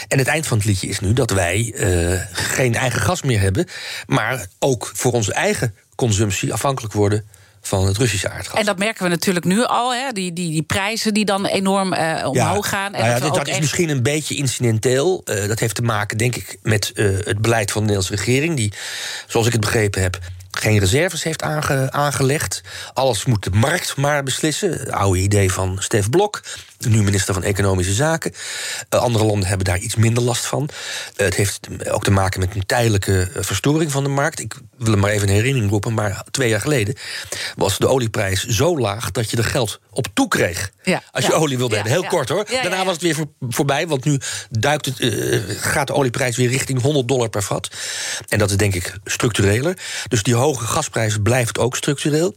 En 0.08 0.18
het 0.18 0.26
eind 0.26 0.46
van 0.46 0.56
het 0.56 0.66
liedje 0.66 0.86
is 0.86 1.00
nu 1.00 1.12
dat 1.12 1.30
wij 1.30 1.72
eh, 1.76 2.20
geen 2.32 2.74
eigen 2.74 3.00
gas 3.00 3.22
meer 3.22 3.40
hebben, 3.40 3.68
maar 4.06 4.46
ook 4.58 4.90
voor 4.94 5.12
onze 5.12 5.32
eigen 5.32 5.74
consumptie 5.94 6.52
afhankelijk 6.52 6.94
worden 6.94 7.24
van 7.62 7.86
het 7.86 7.96
Russische 7.96 8.30
aardgas. 8.30 8.58
En 8.58 8.64
dat 8.64 8.78
merken 8.78 9.02
we 9.02 9.08
natuurlijk 9.08 9.44
nu 9.44 9.64
al, 9.64 9.94
hè? 9.94 10.12
Die, 10.12 10.32
die, 10.32 10.50
die 10.50 10.62
prijzen 10.62 11.14
die 11.14 11.24
dan 11.24 11.46
enorm 11.46 11.92
eh, 11.92 12.28
omhoog 12.28 12.68
gaan. 12.68 12.94
En 12.94 13.00
nou 13.00 13.12
ja, 13.12 13.20
dat, 13.20 13.34
dat 13.34 13.48
is 13.48 13.58
misschien 13.58 13.88
een 13.88 14.02
beetje 14.02 14.34
incidenteel. 14.34 15.22
Eh, 15.24 15.48
dat 15.48 15.58
heeft 15.58 15.74
te 15.74 15.82
maken, 15.82 16.18
denk 16.18 16.36
ik, 16.36 16.58
met 16.62 16.92
eh, 16.94 17.06
het 17.06 17.38
beleid 17.38 17.70
van 17.70 17.82
de 17.82 17.92
Nederlandse 17.92 18.24
regering... 18.24 18.56
die, 18.56 18.72
zoals 19.26 19.46
ik 19.46 19.52
het 19.52 19.60
begrepen 19.60 20.02
heb, 20.02 20.18
geen 20.50 20.78
reserves 20.78 21.22
heeft 21.22 21.42
aange- 21.42 21.90
aangelegd. 21.90 22.62
Alles 22.94 23.24
moet 23.24 23.44
de 23.44 23.50
markt 23.50 23.96
maar 23.96 24.22
beslissen. 24.22 24.70
Het 24.70 24.90
oude 24.90 25.18
idee 25.18 25.52
van 25.52 25.76
Stef 25.78 26.10
Blok, 26.10 26.42
nu 26.88 27.02
minister 27.02 27.34
van 27.34 27.42
Economische 27.42 27.92
Zaken. 27.92 28.32
Eh, 28.88 29.00
andere 29.00 29.24
landen 29.24 29.48
hebben 29.48 29.66
daar 29.66 29.78
iets 29.78 29.94
minder 29.94 30.22
last 30.22 30.46
van. 30.46 30.68
Eh, 31.16 31.24
het 31.24 31.34
heeft 31.34 31.68
ook 31.90 32.04
te 32.04 32.10
maken 32.10 32.40
met 32.40 32.54
een 32.54 32.66
tijdelijke 32.66 33.30
eh, 33.34 33.42
verstoring 33.42 33.92
van 33.92 34.02
de 34.02 34.08
markt. 34.08 34.40
Ik 34.40 34.54
wil 34.78 34.90
hem 34.92 35.00
maar 35.00 35.10
even 35.10 35.28
in 35.28 35.34
herinnering 35.34 35.70
roepen... 35.70 35.94
maar 35.94 36.24
twee 36.30 36.48
jaar 36.48 36.60
geleden 36.60 36.94
was 37.56 37.78
de 37.78 37.88
olieprijs 37.88 38.46
zo 38.46 38.78
laag... 38.78 39.10
dat 39.10 39.30
je 39.30 39.36
er 39.36 39.44
geld 39.44 39.80
op 39.90 40.06
toe 40.14 40.28
kreeg. 40.28 40.70
Ja, 40.82 41.02
Als 41.10 41.24
je 41.26 41.30
ja. 41.30 41.36
olie 41.36 41.58
wilde 41.58 41.74
Ja, 41.76 41.80
hebben. 41.82 42.00
Heel 42.00 42.10
kort 42.10 42.28
hoor. 42.28 42.46
Daarna 42.62 42.84
was 42.84 42.92
het 42.92 43.02
weer 43.02 43.14
voor- 43.14 43.32
voorbij, 43.40 43.86
want 43.86 44.04
nu 44.04 44.20
duikt 44.50 44.86
het, 44.86 44.96
gaat 45.60 45.86
de 45.86 45.94
olieprijs 45.94 46.36
weer 46.36 46.48
richting 46.48 46.80
100 46.82 47.08
dollar 47.08 47.28
per 47.28 47.42
vat. 47.42 47.70
En 48.28 48.38
dat 48.38 48.50
is 48.50 48.56
denk 48.56 48.74
ik 48.74 48.98
structureler. 49.04 49.78
Dus 50.08 50.22
die 50.22 50.34
hoge 50.34 50.64
gasprijs 50.64 51.16
blijft 51.22 51.58
ook 51.58 51.76
structureel. 51.76 52.34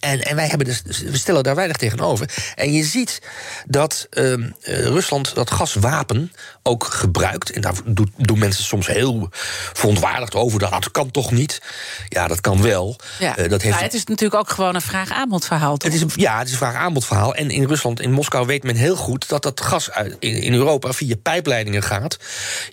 En, 0.00 0.22
en 0.22 0.36
wij 0.36 0.46
hebben 0.46 0.66
dus, 0.66 0.82
we 1.02 1.18
stellen 1.18 1.42
daar 1.42 1.54
weinig 1.54 1.76
tegenover. 1.76 2.30
En 2.54 2.72
je 2.72 2.84
ziet 2.84 3.22
dat 3.66 4.06
ehm, 4.10 4.50
eh, 4.62 4.84
Rusland 4.84 5.34
dat 5.34 5.50
gaswapen 5.50 6.32
ook 6.62 6.84
gebruikt. 6.84 7.50
En 7.50 7.60
daar 7.60 7.74
doen, 7.84 8.12
doen 8.16 8.38
mensen 8.38 8.64
soms 8.64 8.86
heel 8.86 9.28
verontwaardigd 9.72 10.34
over. 10.34 10.58
Dat 10.58 10.90
kan 10.90 11.10
toch 11.10 11.30
niet? 11.30 11.62
Ja, 12.08 12.28
dat 12.28 12.40
kan 12.40 12.62
wel. 12.62 12.96
Ja. 13.18 13.36
Eh, 13.36 13.48
dat 13.48 13.62
heeft, 13.62 13.74
Maar 13.74 13.84
het 13.84 13.94
is 13.94 14.04
natuurlijk 14.04 14.40
ook 14.40 14.50
gewoon 14.50 14.74
een 14.74 14.80
vraag-aanbod 14.80 15.44
verhaal. 15.44 15.76
toch? 15.76 15.92
het 15.92 16.02
is 16.02 16.02
een, 16.02 16.10
ja, 16.14 16.38
het 16.38 16.46
is 16.46 16.52
een 16.52 16.58
vraag-aanbod 16.58 17.04
verhaal. 17.04 17.34
En 17.34 17.50
in 17.50 17.64
Rusland, 17.64 18.00
in 18.00 18.12
Moskou, 18.12 18.46
weet 18.46 18.62
men 18.62 18.76
heel 18.76 18.96
goed 18.96 19.28
dat 19.28 19.42
dat 19.42 19.60
gas 19.60 19.90
uit, 19.90 20.16
in, 20.18 20.42
in 20.42 20.54
Europa 20.54 20.92
via 20.92 21.16
pijpleidingen 21.22 21.82
gaat. 21.82 22.18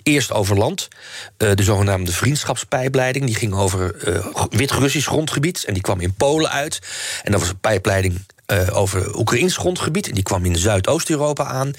Eerst 0.02 0.32
over 0.32 0.58
land, 0.58 0.88
eh, 1.36 1.50
de 1.54 1.62
zogenaamde 1.62 2.12
vriendschapspijpleiding. 2.12 3.26
Die 3.26 3.34
ging 3.34 3.54
over 3.54 3.96
Wit-Russisch 4.50 5.08
grondgebied 5.08 5.64
en 5.64 5.72
die 5.72 5.82
kwam 5.82 6.00
in 6.00 6.14
Polen 6.14 6.50
uit. 6.50 6.78
En 7.22 7.32
dat 7.32 7.40
was 7.40 7.50
een 7.50 7.60
pijpleiding 7.60 8.20
eh, 8.48 8.76
over 8.76 9.18
Oekraïns 9.18 9.56
grondgebied. 9.56 10.08
En 10.08 10.14
die 10.14 10.22
kwam 10.22 10.44
in 10.44 10.56
Zuidoost-Europa 10.56 11.44
aan. 11.44 11.72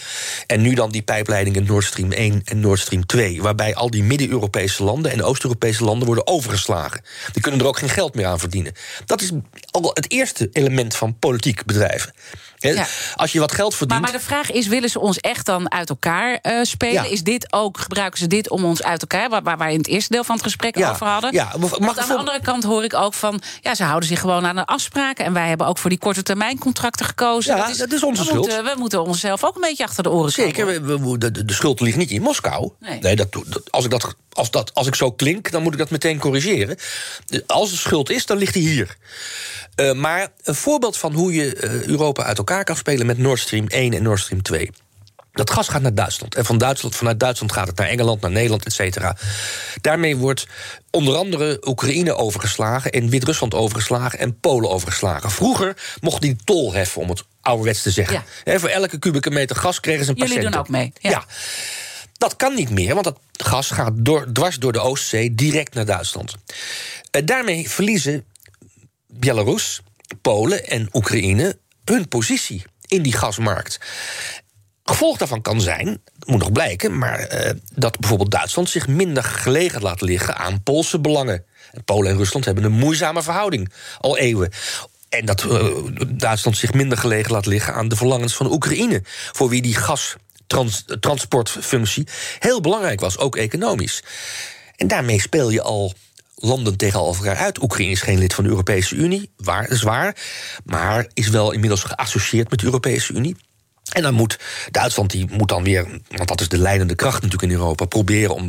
En 0.48 0.62
nu 0.62 0.74
dan 0.74 0.92
die 0.92 1.02
pijpleidingen 1.02 1.64
Nord 1.64 1.86
Stream 1.86 2.12
1 2.12 2.42
en 2.46 2.60
Nord 2.60 2.80
Stream 2.80 3.06
2. 3.06 3.42
Waarbij 3.42 3.76
al 3.76 3.90
die 3.90 4.04
Midden-Europese 4.04 4.84
landen 4.84 5.12
en 5.12 5.24
Oost-Europese 5.24 5.84
landen 5.84 6.06
worden 6.06 6.28
overgeslagen. 6.28 7.02
Die 7.32 7.42
kunnen 7.42 7.60
er 7.60 7.68
ook 7.68 7.78
geen 7.78 7.90
geld 7.90 8.16
meer 8.16 8.26
aan 8.26 8.40
verdienen. 8.40 8.74
Dat 9.06 9.22
is 9.22 9.32
al 9.72 9.92
het 9.94 10.12
eerste 10.12 10.50
element 10.52 10.96
van 10.96 11.20
politiek 11.20 11.66
bedrijven. 11.66 12.14
Ja. 12.60 12.88
Als 13.16 13.32
je 13.32 13.40
wat 13.40 13.52
geld 13.52 13.76
verdient. 13.76 14.02
Maar, 14.02 14.12
maar 14.12 14.20
de 14.20 14.26
vraag 14.26 14.52
is, 14.52 14.68
willen 14.68 14.90
ze 14.90 15.00
ons 15.00 15.18
echt 15.18 15.46
dan 15.46 15.72
uit 15.72 15.90
elkaar 15.90 16.40
eh, 16.42 16.60
spelen? 16.64 16.94
Ja. 17.04 17.10
Is 17.10 17.24
dit 17.24 17.54
ook, 17.54 17.78
gebruiken 17.80 18.20
ze 18.20 18.28
dit 18.28 18.50
om 18.50 18.66
ons 18.66 18.84
uit 18.84 19.02
elkaar... 19.02 19.30
waar, 19.30 19.44
waar 19.44 19.58
wij 19.58 19.72
in 19.72 19.78
het 19.78 19.88
eerste 19.88 20.14
deel 20.14 20.24
van 20.24 20.36
het 20.36 20.44
gesprek 20.44 20.78
Ja, 20.78 20.92
over 20.92 21.08
hadden? 21.08 21.34
ja. 21.34 21.54
Mag 21.60 21.78
Want 21.78 22.00
aan 22.00 22.08
de 22.08 22.16
andere 22.18 22.42
kant 22.42 22.64
hoor 22.64 22.84
ik 22.84 22.94
ook 22.94 23.14
van... 23.14 23.42
ja, 23.62 23.76
ze 23.76 23.84
houden 23.84 24.10
zich 24.10 24.20
gewoon 24.20 24.46
aan 24.46 24.56
de 24.56 24.66
afspraken... 24.66 25.26
en 25.26 25.34
wij 25.34 25.48
hebben 25.48 25.68
ook 25.68 25.78
voor 25.78 25.90
die 25.90 26.00
korte 26.00 26.24
termijn 26.24 26.58
contracten 26.60 27.06
gekozen. 27.06 27.56
Ja, 27.56 27.72
dat 27.78 27.92
is 27.92 28.04
onze 28.04 28.22
we 28.22 28.28
schuld. 28.28 28.46
Moeten, 28.46 28.64
we 28.64 28.74
moeten 28.78 29.04
onszelf 29.04 29.44
ook 29.44 29.56
een 29.56 29.62
beetje 29.62 29.84
achter 29.84 30.04
de 30.04 30.10
oren 30.12 30.32
Zeker, 30.32 30.54
krabben. 30.66 31.02
we, 31.04 31.18
we- 31.30 31.46
de, 31.46 31.54
schuld 31.54 31.80
ligt 31.80 31.98
niet 31.98 32.12
in 32.12 32.22
Moskou. 32.22 32.72
Nee. 32.80 33.16
dat, 33.16 33.32
dat- 33.32 33.72
als, 33.72 33.86
ik 33.86 33.92
dat, 33.92 34.14
als, 34.34 34.52
dat, 34.52 34.74
als 34.74 34.88
ik 34.88 34.96
zo 34.96 35.12
klink, 35.12 35.52
dan 35.52 35.64
moet 35.64 35.74
ik 35.74 35.80
dat 35.80 35.90
meteen 35.90 36.20
corrigeren. 36.20 36.78
Als 37.48 37.70
de 37.70 37.78
schuld 37.78 38.10
is, 38.10 38.26
dan 38.26 38.38
ligt 38.38 38.54
die 38.54 38.68
hier. 38.70 38.98
Eh, 39.76 39.92
maar 39.94 40.28
een 40.44 40.56
voorbeeld 40.56 40.98
van 40.98 41.14
hoe 41.14 41.34
je 41.34 41.56
eh, 41.56 41.84
Europa 41.84 42.24
uit 42.24 42.38
elkaar 42.38 42.49
kan 42.64 42.76
spelen 42.76 43.06
met 43.06 43.18
Nord 43.18 43.40
Stream 43.40 43.68
1 43.68 43.94
en 43.94 44.04
Nord 44.04 44.20
Stream 44.20 44.42
2. 44.42 44.70
Dat 45.32 45.50
gas 45.50 45.68
gaat 45.68 45.82
naar 45.82 45.94
Duitsland. 45.94 46.36
En 46.36 46.46
van 46.46 46.58
Duitsland, 46.58 46.96
vanuit 46.96 47.20
Duitsland 47.20 47.52
gaat 47.52 47.68
het 47.68 47.78
naar 47.78 47.88
Engeland, 47.88 48.22
naar 48.22 48.32
Nederland, 48.32 48.66
et 48.66 48.74
cetera. 48.74 49.16
Daarmee 49.82 50.18
wordt 50.18 50.48
onder 50.92 51.16
andere 51.16 51.62
Oekraïne 51.68 52.16
overgeslagen... 52.16 52.92
en 52.92 53.10
Wit-Rusland 53.10 53.54
overgeslagen 53.54 54.20
en 54.20 54.40
Polen 54.40 54.70
overgeslagen. 54.70 55.32
Vroeger 55.32 55.98
mocht 56.02 56.22
die 56.22 56.36
tol 56.44 56.74
heffen, 56.74 57.02
om 57.02 57.10
het 57.10 57.24
ouderwets 57.42 57.82
te 57.82 57.92
zeggen. 57.92 58.24
Ja. 58.46 58.60
Voor 58.60 58.70
elke 58.70 59.00
kubieke 59.00 59.30
meter 59.30 59.56
gas 59.56 59.80
kregen 59.80 60.06
ze 60.06 60.12
een 60.12 60.18
Jullie 60.18 60.34
patiënt. 60.34 60.54
doen 60.54 60.62
ook 60.62 60.70
mee, 60.70 60.94
ja. 61.00 61.10
Ja. 61.10 61.24
Dat 62.18 62.36
kan 62.36 62.56
niet 62.56 62.70
meer, 62.70 62.94
want 62.94 63.06
dat 63.06 63.20
gas 63.32 63.72
gaat 63.72 63.94
door, 63.96 64.32
dwars 64.34 64.58
door 64.58 64.72
de 64.72 64.80
Oostzee 64.80 65.36
direct 65.36 65.74
naar 65.74 65.86
Duitsland. 65.86 66.36
Daarmee 67.26 67.70
verliezen 67.70 68.26
Belarus, 69.08 69.82
Polen 70.22 70.68
en 70.68 70.90
Oekraïne 70.94 71.58
hun 71.90 72.08
positie 72.08 72.64
in 72.88 73.02
die 73.02 73.14
gasmarkt. 73.14 73.80
Gevolg 74.84 75.18
daarvan 75.18 75.42
kan 75.42 75.62
zijn, 75.62 76.02
moet 76.26 76.40
nog 76.40 76.52
blijken, 76.52 76.98
maar 76.98 77.20
eh, 77.20 77.54
dat 77.74 78.00
bijvoorbeeld 78.00 78.32
Duitsland 78.32 78.70
zich 78.70 78.88
minder 78.88 79.24
gelegen 79.24 79.82
laat 79.82 80.02
liggen 80.02 80.36
aan 80.36 80.64
Poolse 80.64 81.00
belangen. 81.00 81.46
En 81.72 81.84
Polen 81.84 82.12
en 82.12 82.18
Rusland 82.18 82.46
hebben 82.46 82.64
een 82.64 82.72
moeizame 82.72 83.24
verhouding 83.24 83.74
al 84.00 84.18
eeuwen. 84.18 84.52
En 85.10 85.26
dat 85.26 85.44
eh, 85.44 85.68
Duitsland 86.08 86.58
zich 86.58 86.74
minder 86.74 86.98
gelegen 86.98 87.32
laat 87.32 87.46
liggen 87.46 87.74
aan 87.74 87.88
de 87.88 87.96
verlangens 87.96 88.36
van 88.36 88.52
Oekraïne, 88.52 89.02
voor 89.32 89.50
wie 89.50 89.62
die 89.62 89.76
gastransportfunctie 89.76 92.08
heel 92.40 92.62
belangrijk 92.62 93.00
was, 93.00 93.18
ook 93.18 93.36
economisch. 93.36 94.04
En 94.76 94.88
daarmee 94.88 95.22
speel 95.22 95.50
je 95.50 95.62
al 95.62 95.94
landen 96.40 96.78
tegen 96.78 97.00
elkaar 97.00 97.36
uit. 97.36 97.62
Oekraïne 97.62 97.92
is 97.92 98.02
geen 98.02 98.18
lid 98.18 98.34
van 98.34 98.44
de 98.44 98.50
Europese 98.50 98.96
Unie, 98.96 99.32
waar, 99.38 99.68
zwaar, 99.70 100.16
maar 100.66 101.08
is 101.14 101.28
wel 101.28 101.52
inmiddels 101.52 101.84
geassocieerd 101.84 102.50
met 102.50 102.60
de 102.60 102.66
Europese 102.66 103.14
Unie. 103.14 103.36
En 103.90 104.02
dan 104.02 104.14
moet 104.14 104.40
Duitsland, 104.72 105.12
die 105.12 105.28
moet 105.32 105.50
dan 105.50 105.64
weer, 105.64 105.88
want 106.08 106.28
dat 106.28 106.42
is 106.42 106.50
de 106.50 106.58
leidende 106.58 106.96
kracht 106.96 107.22
natuurlijk 107.22 107.52
in 107.52 107.58
Europa, 107.58 107.86
proberen 107.86 108.34
om 108.36 108.46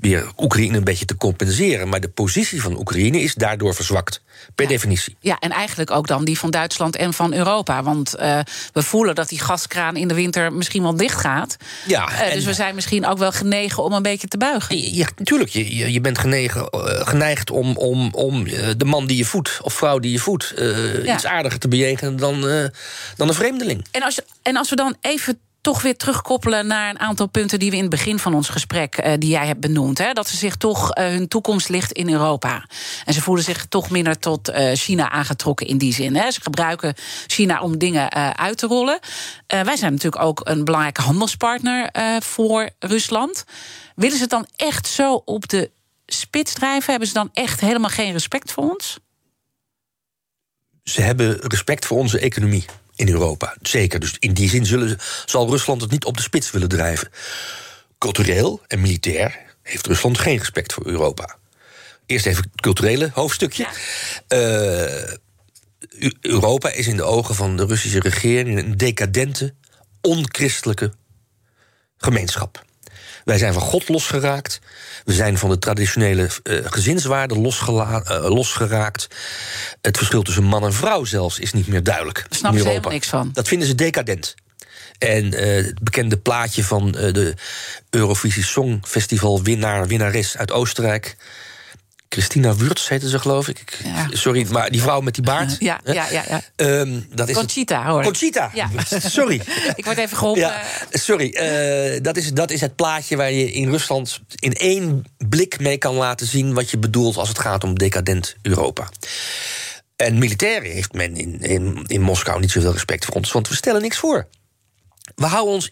weer 0.00 0.30
Oekraïne 0.38 0.76
een 0.76 0.84
beetje 0.84 1.04
te 1.04 1.16
compenseren. 1.16 1.88
Maar 1.88 2.00
de 2.00 2.08
positie 2.08 2.62
van 2.62 2.78
Oekraïne 2.78 3.20
is 3.20 3.34
daardoor 3.34 3.74
verzwakt, 3.74 4.22
per 4.54 4.66
definitie. 4.66 5.16
Ja, 5.20 5.36
en 5.38 5.50
eigenlijk 5.50 5.90
ook 5.90 6.06
dan 6.06 6.24
die 6.24 6.38
van 6.38 6.50
Duitsland 6.50 6.96
en 6.96 7.12
van 7.14 7.32
Europa. 7.34 7.82
Want 7.82 8.14
eh, 8.14 8.38
we 8.72 8.82
voelen 8.82 9.14
dat 9.14 9.28
die 9.28 9.38
gaskraan 9.40 9.96
in 9.96 10.08
de 10.08 10.14
winter 10.14 10.52
misschien 10.52 10.82
wel 10.82 10.96
dicht 10.96 11.20
gaat. 11.20 11.56
Ja, 11.86 12.10
Eh, 12.12 12.32
dus 12.34 12.44
we 12.44 12.54
zijn 12.54 12.74
misschien 12.74 13.06
ook 13.06 13.18
wel 13.18 13.32
genegen 13.32 13.82
om 13.82 13.92
een 13.92 14.02
beetje 14.02 14.28
te 14.28 14.36
buigen. 14.38 14.94
Je- 14.94 15.06
natuurlijk, 15.16 15.50
je, 15.50 15.92
je, 15.92 16.00
bent 16.00 16.18
genegen, 16.18 16.68
eh, 16.70 17.06
geneigd 17.06 17.50
om, 17.50 17.76
om, 17.76 18.14
om 18.14 18.44
de 18.76 18.84
man 18.84 19.06
die 19.06 19.16
je 19.16 19.24
voedt, 19.24 19.58
of 19.62 19.74
vrouw 19.74 19.98
die 19.98 20.12
je 20.12 20.18
voedt, 20.18 20.54
Ja. 21.04 21.14
iets 21.14 21.26
aardiger 21.26 21.58
te 21.58 21.68
bejegenen 21.68 22.16
dan, 22.16 22.40
dan 23.16 23.28
een 23.28 23.34
vreemdeling. 23.34 23.86
En 23.90 24.02
als, 24.02 24.14
je- 24.14 24.24
en 24.42 24.56
als 24.56 24.70
we 24.70 24.76
dan 24.76 24.96
even 25.00 25.40
toch 25.62 25.82
weer 25.82 25.96
terugkoppelen 25.96 26.66
naar 26.66 26.90
een 26.90 26.98
aantal 26.98 27.26
punten 27.26 27.58
die 27.58 27.70
we 27.70 27.76
in 27.76 27.82
het 27.82 27.90
begin 27.90 28.18
van 28.18 28.34
ons 28.34 28.48
gesprek, 28.48 28.96
eh, 28.96 29.12
die 29.18 29.30
jij 29.30 29.46
hebt 29.46 29.60
benoemd. 29.60 29.98
Hè, 29.98 30.12
dat 30.12 30.28
ze 30.28 30.36
zich 30.36 30.56
toch 30.56 30.92
eh, 30.92 31.06
hun 31.06 31.28
toekomst 31.28 31.68
ligt 31.68 31.92
in 31.92 32.10
Europa. 32.10 32.66
En 33.04 33.14
ze 33.14 33.20
voelen 33.22 33.44
zich 33.44 33.66
toch 33.66 33.90
minder 33.90 34.18
tot 34.18 34.48
eh, 34.48 34.74
China 34.74 35.10
aangetrokken 35.10 35.66
in 35.66 35.78
die 35.78 35.92
zin. 35.92 36.16
Hè. 36.16 36.30
Ze 36.30 36.40
gebruiken 36.40 36.94
China 37.26 37.60
om 37.60 37.78
dingen 37.78 38.12
uit 38.36 38.58
te 38.58 38.66
rollen. 38.66 38.98
Wij 39.46 39.76
zijn 39.76 39.92
natuurlijk 39.92 40.22
ook 40.22 40.40
een 40.44 40.64
belangrijke 40.64 41.02
handelspartner 41.02 41.90
voor 42.20 42.70
Rusland. 42.78 43.44
Willen 43.94 44.16
ze 44.16 44.22
het 44.22 44.30
dan 44.30 44.46
echt 44.56 44.86
zo 44.86 45.22
op 45.24 45.48
de 45.48 45.70
spits 46.06 46.52
drijven? 46.52 46.90
Hebben 46.90 47.08
ze 47.08 47.14
dan 47.14 47.30
echt 47.32 47.60
helemaal 47.60 47.90
geen 47.90 48.12
respect 48.12 48.52
voor 48.52 48.70
ons? 48.70 48.98
Ze 50.82 51.00
hebben 51.00 51.36
respect 51.40 51.86
voor 51.86 51.98
onze 51.98 52.18
economie 52.18 52.64
in 52.94 53.08
Europa. 53.08 53.56
Zeker. 53.62 54.00
Dus 54.00 54.16
in 54.18 54.32
die 54.32 54.48
zin 54.48 54.66
zullen, 54.66 54.98
zal 55.26 55.48
Rusland 55.48 55.80
het 55.80 55.90
niet 55.90 56.04
op 56.04 56.16
de 56.16 56.22
spits 56.22 56.50
willen 56.50 56.68
drijven. 56.68 57.08
Cultureel 57.98 58.60
en 58.66 58.80
militair 58.80 59.38
heeft 59.62 59.86
Rusland 59.86 60.18
geen 60.18 60.38
respect 60.38 60.72
voor 60.72 60.86
Europa. 60.86 61.36
Eerst 62.06 62.26
even 62.26 62.42
het 62.52 62.60
culturele 62.60 63.10
hoofdstukje. 63.14 63.66
Eh, 64.28 65.12
Eu- 65.98 66.12
Europa 66.20 66.70
is 66.70 66.86
in 66.86 66.96
de 66.96 67.02
ogen 67.02 67.34
van 67.34 67.56
de 67.56 67.66
Russische 67.66 68.00
regering 68.00 68.58
een 68.58 68.76
decadente, 68.76 69.54
onchristelijke 70.00 70.92
gemeenschap. 71.96 72.64
Wij 73.24 73.38
zijn 73.38 73.52
van 73.52 73.62
God 73.62 73.88
losgeraakt. 73.88 74.60
We 75.04 75.12
zijn 75.12 75.38
van 75.38 75.50
de 75.50 75.58
traditionele 75.58 76.28
eh, 76.42 76.56
gezinswaarden 76.64 77.40
losgela- 77.40 78.02
eh, 78.02 78.30
losgeraakt. 78.34 79.08
Het 79.80 79.96
verschil 79.96 80.22
tussen 80.22 80.44
man 80.44 80.64
en 80.64 80.72
vrouw 80.72 81.04
zelfs 81.04 81.38
is 81.38 81.52
niet 81.52 81.66
meer 81.66 81.82
duidelijk. 81.82 82.16
Daar 82.16 82.38
snappen 82.38 82.60
ze 82.60 82.66
Europa. 82.66 82.70
helemaal 82.70 82.92
niks 82.92 83.08
van. 83.08 83.30
Dat 83.32 83.48
vinden 83.48 83.68
ze 83.68 83.74
decadent. 83.74 84.34
En 84.98 85.34
eh, 85.34 85.64
het 85.64 85.82
bekende 85.82 86.16
plaatje 86.16 86.64
van 86.64 86.92
de 86.92 87.34
Eurovisie 87.90 88.44
Songfestival 88.44 89.42
winnaar, 89.42 89.86
winnares 89.86 90.36
uit 90.36 90.52
Oostenrijk. 90.52 91.16
Christina 92.12 92.54
Wurtz 92.54 92.88
heette 92.88 93.08
ze, 93.08 93.18
geloof 93.18 93.48
ik. 93.48 93.60
Ik- 93.60 93.78
Ja. 93.84 94.06
Sorry, 94.10 94.46
maar 94.50 94.70
die 94.70 94.80
vrouw 94.80 95.00
met 95.00 95.14
die 95.14 95.22
baard. 95.24 95.56
Ja, 95.70 95.80
ja, 95.84 95.92
ja. 96.10 96.22
ja. 96.28 96.42
Ehm, 96.56 97.00
dat 97.10 97.28
is 97.28 97.34
het- 97.36 97.44
Conchita, 97.44 97.86
hoor. 97.86 98.02
Conchita. 98.02 98.50
Ja. 98.54 98.70
Sorry. 99.18 99.34
Ik 99.76 99.84
word 99.84 99.98
even 99.98 100.16
geholpen. 100.16 100.42
Ja, 100.42 100.62
sorry. 100.90 101.30
eh, 101.32 102.02
dat, 102.02 102.16
is, 102.16 102.32
dat 102.32 102.50
is 102.50 102.60
het 102.60 102.76
plaatje 102.76 103.16
waar 103.16 103.32
je 103.32 103.52
in 103.52 103.68
Rusland 103.70 104.20
in 104.38 104.52
één 104.52 105.04
blik 105.28 105.60
mee 105.60 105.78
kan 105.78 105.94
laten 105.94 106.26
zien 106.26 106.54
wat 106.54 106.70
je 106.70 106.78
bedoelt 106.78 107.16
als 107.16 107.28
het 107.28 107.38
gaat 107.38 107.64
om 107.64 107.78
decadent 107.78 108.34
Europa. 108.42 108.88
En 109.96 110.18
militair 110.18 110.62
heeft 110.62 110.92
men 110.92 111.16
in, 111.16 111.40
in, 111.40 111.84
in 111.86 112.00
Moskou 112.00 112.40
niet 112.40 112.50
zoveel 112.50 112.72
respect 112.72 113.04
voor 113.04 113.14
ons, 113.14 113.32
want 113.32 113.48
we 113.48 113.54
stellen 113.54 113.82
niks 113.82 113.96
voor. 113.96 114.26
We 115.14 115.26
houden 115.26 115.54
ons 115.54 115.70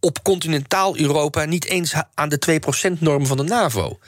op 0.00 0.22
continentaal 0.22 0.98
Europa 0.98 1.44
niet 1.44 1.64
eens 1.64 1.92
aan 2.14 2.28
de 2.28 2.60
2%-norm 2.96 3.26
van 3.26 3.36
de 3.36 3.42
NAVO. 3.42 3.98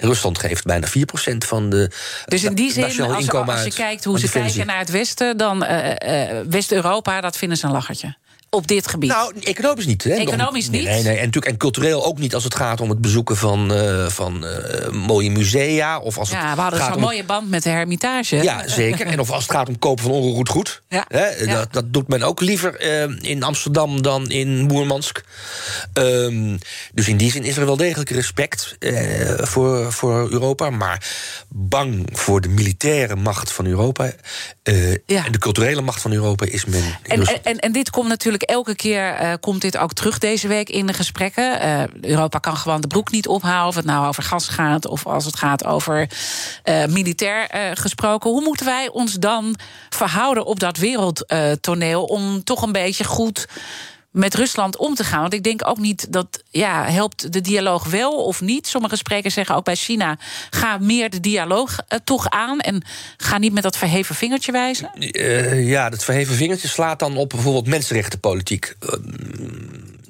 En 0.00 0.08
Rusland 0.08 0.38
geeft 0.38 0.64
bijna 0.64 0.86
4% 0.88 0.90
van 1.38 1.70
de 1.70 1.90
Dus 2.24 2.44
in 2.44 2.54
die 2.54 2.72
zin, 2.72 2.84
als, 2.84 3.30
als 3.30 3.64
je 3.64 3.72
kijkt 3.72 4.04
hoe 4.04 4.18
ze 4.18 4.30
kijken 4.30 4.66
naar 4.66 4.78
het 4.78 4.90
Westen, 4.90 5.36
dan 5.36 5.64
eh, 5.64 6.38
eh, 6.38 6.46
West-Europa, 6.48 7.20
dat 7.20 7.36
vinden 7.36 7.58
ze 7.58 7.66
een 7.66 7.72
lachertje. 7.72 8.16
Op 8.50 8.66
dit 8.66 8.88
gebied? 8.88 9.10
Nou, 9.10 9.34
economisch 9.40 9.86
niet. 9.86 10.04
Hè? 10.04 10.14
Economisch 10.14 10.70
niet? 10.70 10.84
Nee, 10.84 11.02
nee, 11.02 11.16
en, 11.16 11.24
natuurlijk, 11.24 11.52
en 11.52 11.56
cultureel 11.56 12.04
ook 12.04 12.18
niet 12.18 12.34
als 12.34 12.44
het 12.44 12.54
gaat 12.54 12.80
om 12.80 12.88
het 12.88 13.00
bezoeken 13.00 13.36
van, 13.36 13.72
uh, 13.72 14.08
van 14.08 14.44
uh, 14.44 14.88
mooie 14.88 15.30
musea. 15.30 15.98
Of 15.98 16.18
als 16.18 16.30
ja, 16.30 16.46
het 16.46 16.54
we 16.54 16.60
hadden 16.60 16.84
zo'n 16.84 17.00
mooie 17.00 17.24
band 17.24 17.50
met 17.50 17.62
de 17.62 17.70
Hermitage. 17.70 18.36
Ja, 18.36 18.68
zeker. 18.68 19.06
en 19.06 19.20
of 19.20 19.30
als 19.30 19.42
het 19.42 19.52
gaat 19.52 19.68
om 19.68 19.78
kopen 19.78 20.04
van 20.04 20.12
onroerend 20.12 20.48
goed. 20.48 20.82
Ja. 20.88 21.04
Hè? 21.08 21.26
Ja. 21.26 21.54
Dat, 21.54 21.72
dat 21.72 21.92
doet 21.92 22.08
men 22.08 22.22
ook 22.22 22.40
liever 22.40 23.06
uh, 23.08 23.30
in 23.30 23.42
Amsterdam 23.42 24.02
dan 24.02 24.30
in 24.30 24.60
Moermansk. 24.60 25.24
Um, 25.92 26.58
dus 26.92 27.08
in 27.08 27.16
die 27.16 27.30
zin 27.30 27.44
is 27.44 27.56
er 27.56 27.66
wel 27.66 27.76
degelijk 27.76 28.10
respect 28.10 28.76
voor, 29.36 29.92
voor 29.92 30.30
Europa. 30.30 30.70
Maar 30.70 31.10
bang 31.48 32.08
voor 32.12 32.40
de 32.40 32.48
militaire 32.48 33.16
macht 33.16 33.52
van 33.52 33.66
Europa. 33.66 34.12
Ja. 35.06 35.24
En 35.26 35.32
de 35.32 35.38
culturele 35.38 35.80
macht 35.80 36.00
van 36.00 36.12
Europa 36.12 36.46
is 36.46 36.64
men. 36.64 36.82
En, 37.02 37.26
en, 37.26 37.44
en, 37.44 37.58
en 37.58 37.72
dit 37.72 37.90
komt 37.90 38.08
natuurlijk 38.08 38.42
elke 38.42 38.74
keer 38.74 39.20
uh, 39.20 39.32
komt 39.40 39.60
dit 39.60 39.76
ook 39.76 39.92
terug 39.92 40.18
deze 40.18 40.48
week 40.48 40.68
in 40.68 40.86
de 40.86 40.92
gesprekken. 40.92 41.66
Uh, 41.66 41.82
Europa 42.10 42.38
kan 42.38 42.56
gewoon 42.56 42.80
de 42.80 42.86
broek 42.86 43.10
niet 43.10 43.28
ophouden. 43.28 43.68
Of 43.68 43.74
het 43.74 43.84
nou 43.84 44.06
over 44.06 44.22
gas 44.22 44.48
gaat 44.48 44.86
of 44.86 45.06
als 45.06 45.24
het 45.24 45.36
gaat 45.36 45.64
over 45.64 46.08
uh, 46.64 46.84
militair 46.86 47.48
gesproken. 47.74 48.30
Hoe 48.30 48.42
moeten 48.42 48.66
wij 48.66 48.88
ons 48.88 49.12
dan 49.12 49.56
verhouden 49.88 50.46
op 50.46 50.60
dat 50.60 50.76
wereldtoneel 50.76 52.04
om 52.04 52.44
toch 52.44 52.62
een 52.62 52.72
beetje 52.72 53.04
goed 53.04 53.46
met 54.10 54.34
Rusland 54.34 54.76
om 54.76 54.94
te 54.94 55.04
gaan. 55.04 55.20
Want 55.20 55.34
ik 55.34 55.42
denk 55.42 55.68
ook 55.68 55.78
niet 55.78 56.12
dat, 56.12 56.42
ja, 56.50 56.84
helpt 56.84 57.32
de 57.32 57.40
dialoog 57.40 57.84
wel 57.84 58.24
of 58.24 58.40
niet? 58.40 58.66
Sommige 58.66 58.96
sprekers 58.96 59.34
zeggen 59.34 59.54
ook 59.54 59.64
bij 59.64 59.76
China... 59.76 60.18
ga 60.50 60.78
meer 60.78 61.10
de 61.10 61.20
dialoog 61.20 61.78
uh, 61.88 61.98
toch 62.04 62.28
aan... 62.28 62.60
en 62.60 62.82
ga 63.16 63.38
niet 63.38 63.52
met 63.52 63.62
dat 63.62 63.76
verheven 63.76 64.14
vingertje 64.14 64.52
wijzen? 64.52 64.90
Uh, 64.98 65.68
ja, 65.68 65.90
dat 65.90 66.04
verheven 66.04 66.34
vingertje 66.34 66.68
slaat 66.68 66.98
dan 66.98 67.16
op 67.16 67.28
bijvoorbeeld 67.28 67.66
mensenrechtenpolitiek. 67.66 68.74
Uh, 68.80 68.90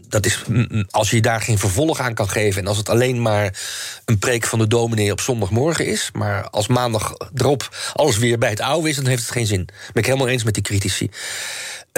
dat 0.09 0.27
is, 0.27 0.43
als 0.91 1.11
je 1.11 1.21
daar 1.21 1.41
geen 1.41 1.59
vervolg 1.59 2.01
aan 2.01 2.15
kan 2.15 2.29
geven... 2.29 2.61
en 2.61 2.69
als 2.69 2.77
het 2.77 2.89
alleen 2.89 3.23
maar 3.23 3.59
een 4.05 4.19
preek 4.19 4.47
van 4.47 4.59
de 4.59 4.69
dominee 4.69 5.13
op 5.13 5.21
zondagmorgen 5.21 5.87
is... 5.87 6.11
maar 6.13 6.51
als 6.51 6.67
maandag 6.67 7.15
erop 7.35 7.77
alles 7.95 8.19
weer 8.19 8.39
bij 8.39 8.51
het 8.51 8.61
oude 8.61 8.89
is... 8.89 8.97
dan 8.97 9.07
heeft 9.07 9.23
het 9.23 9.31
geen 9.31 9.47
zin. 9.47 9.65
Ben 9.65 10.03
ik 10.03 10.07
helemaal 10.07 10.29
eens 10.29 10.45
met 10.45 10.55
die 10.55 10.63
critici. 10.63 11.11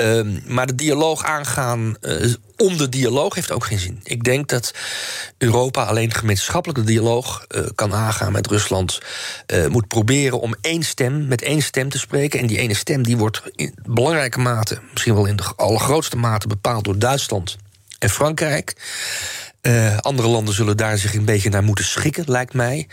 Uh, 0.02 0.20
maar 0.46 0.66
de 0.66 0.74
dialoog 0.74 1.24
aangaan 1.24 1.96
uh, 2.00 2.34
om 2.56 2.76
de 2.76 2.88
dialoog 2.88 3.34
heeft 3.34 3.50
ook 3.50 3.64
geen 3.64 3.78
zin. 3.78 4.00
Ik 4.04 4.24
denk 4.24 4.48
dat 4.48 4.74
Europa 5.38 5.84
alleen 5.84 6.14
gemeenschappelijke 6.14 6.84
dialoog 6.84 7.44
uh, 7.48 7.62
kan 7.74 7.94
aangaan 7.94 8.32
met 8.32 8.46
Rusland. 8.46 8.98
Uh, 9.46 9.66
moet 9.66 9.88
proberen 9.88 10.40
om 10.40 10.54
één 10.60 10.82
stem, 10.82 11.26
met 11.26 11.42
één 11.42 11.62
stem 11.62 11.88
te 11.88 11.98
spreken. 11.98 12.40
En 12.40 12.46
die 12.46 12.58
ene 12.58 12.74
stem 12.74 13.02
die 13.02 13.16
wordt 13.16 13.42
in 13.54 13.74
belangrijke 13.86 14.38
mate, 14.38 14.78
misschien 14.90 15.14
wel 15.14 15.26
in 15.26 15.36
de 15.36 15.52
allergrootste 15.56 16.16
mate, 16.16 16.46
bepaald 16.46 16.84
door 16.84 16.98
Duitsland 16.98 17.56
en 17.98 18.10
Frankrijk. 18.10 18.74
Andere 20.00 20.28
landen 20.28 20.54
zullen 20.54 20.76
daar 20.76 20.98
zich 20.98 21.14
een 21.14 21.24
beetje 21.24 21.50
naar 21.50 21.62
moeten 21.62 21.84
schikken, 21.84 22.24
lijkt 22.26 22.54
mij. 22.54 22.88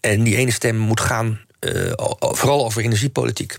En 0.00 0.22
die 0.22 0.36
ene 0.36 0.50
stem 0.50 0.76
moet 0.76 1.00
gaan 1.00 1.40
vooral 2.18 2.64
over 2.64 2.82
energiepolitiek. 2.82 3.58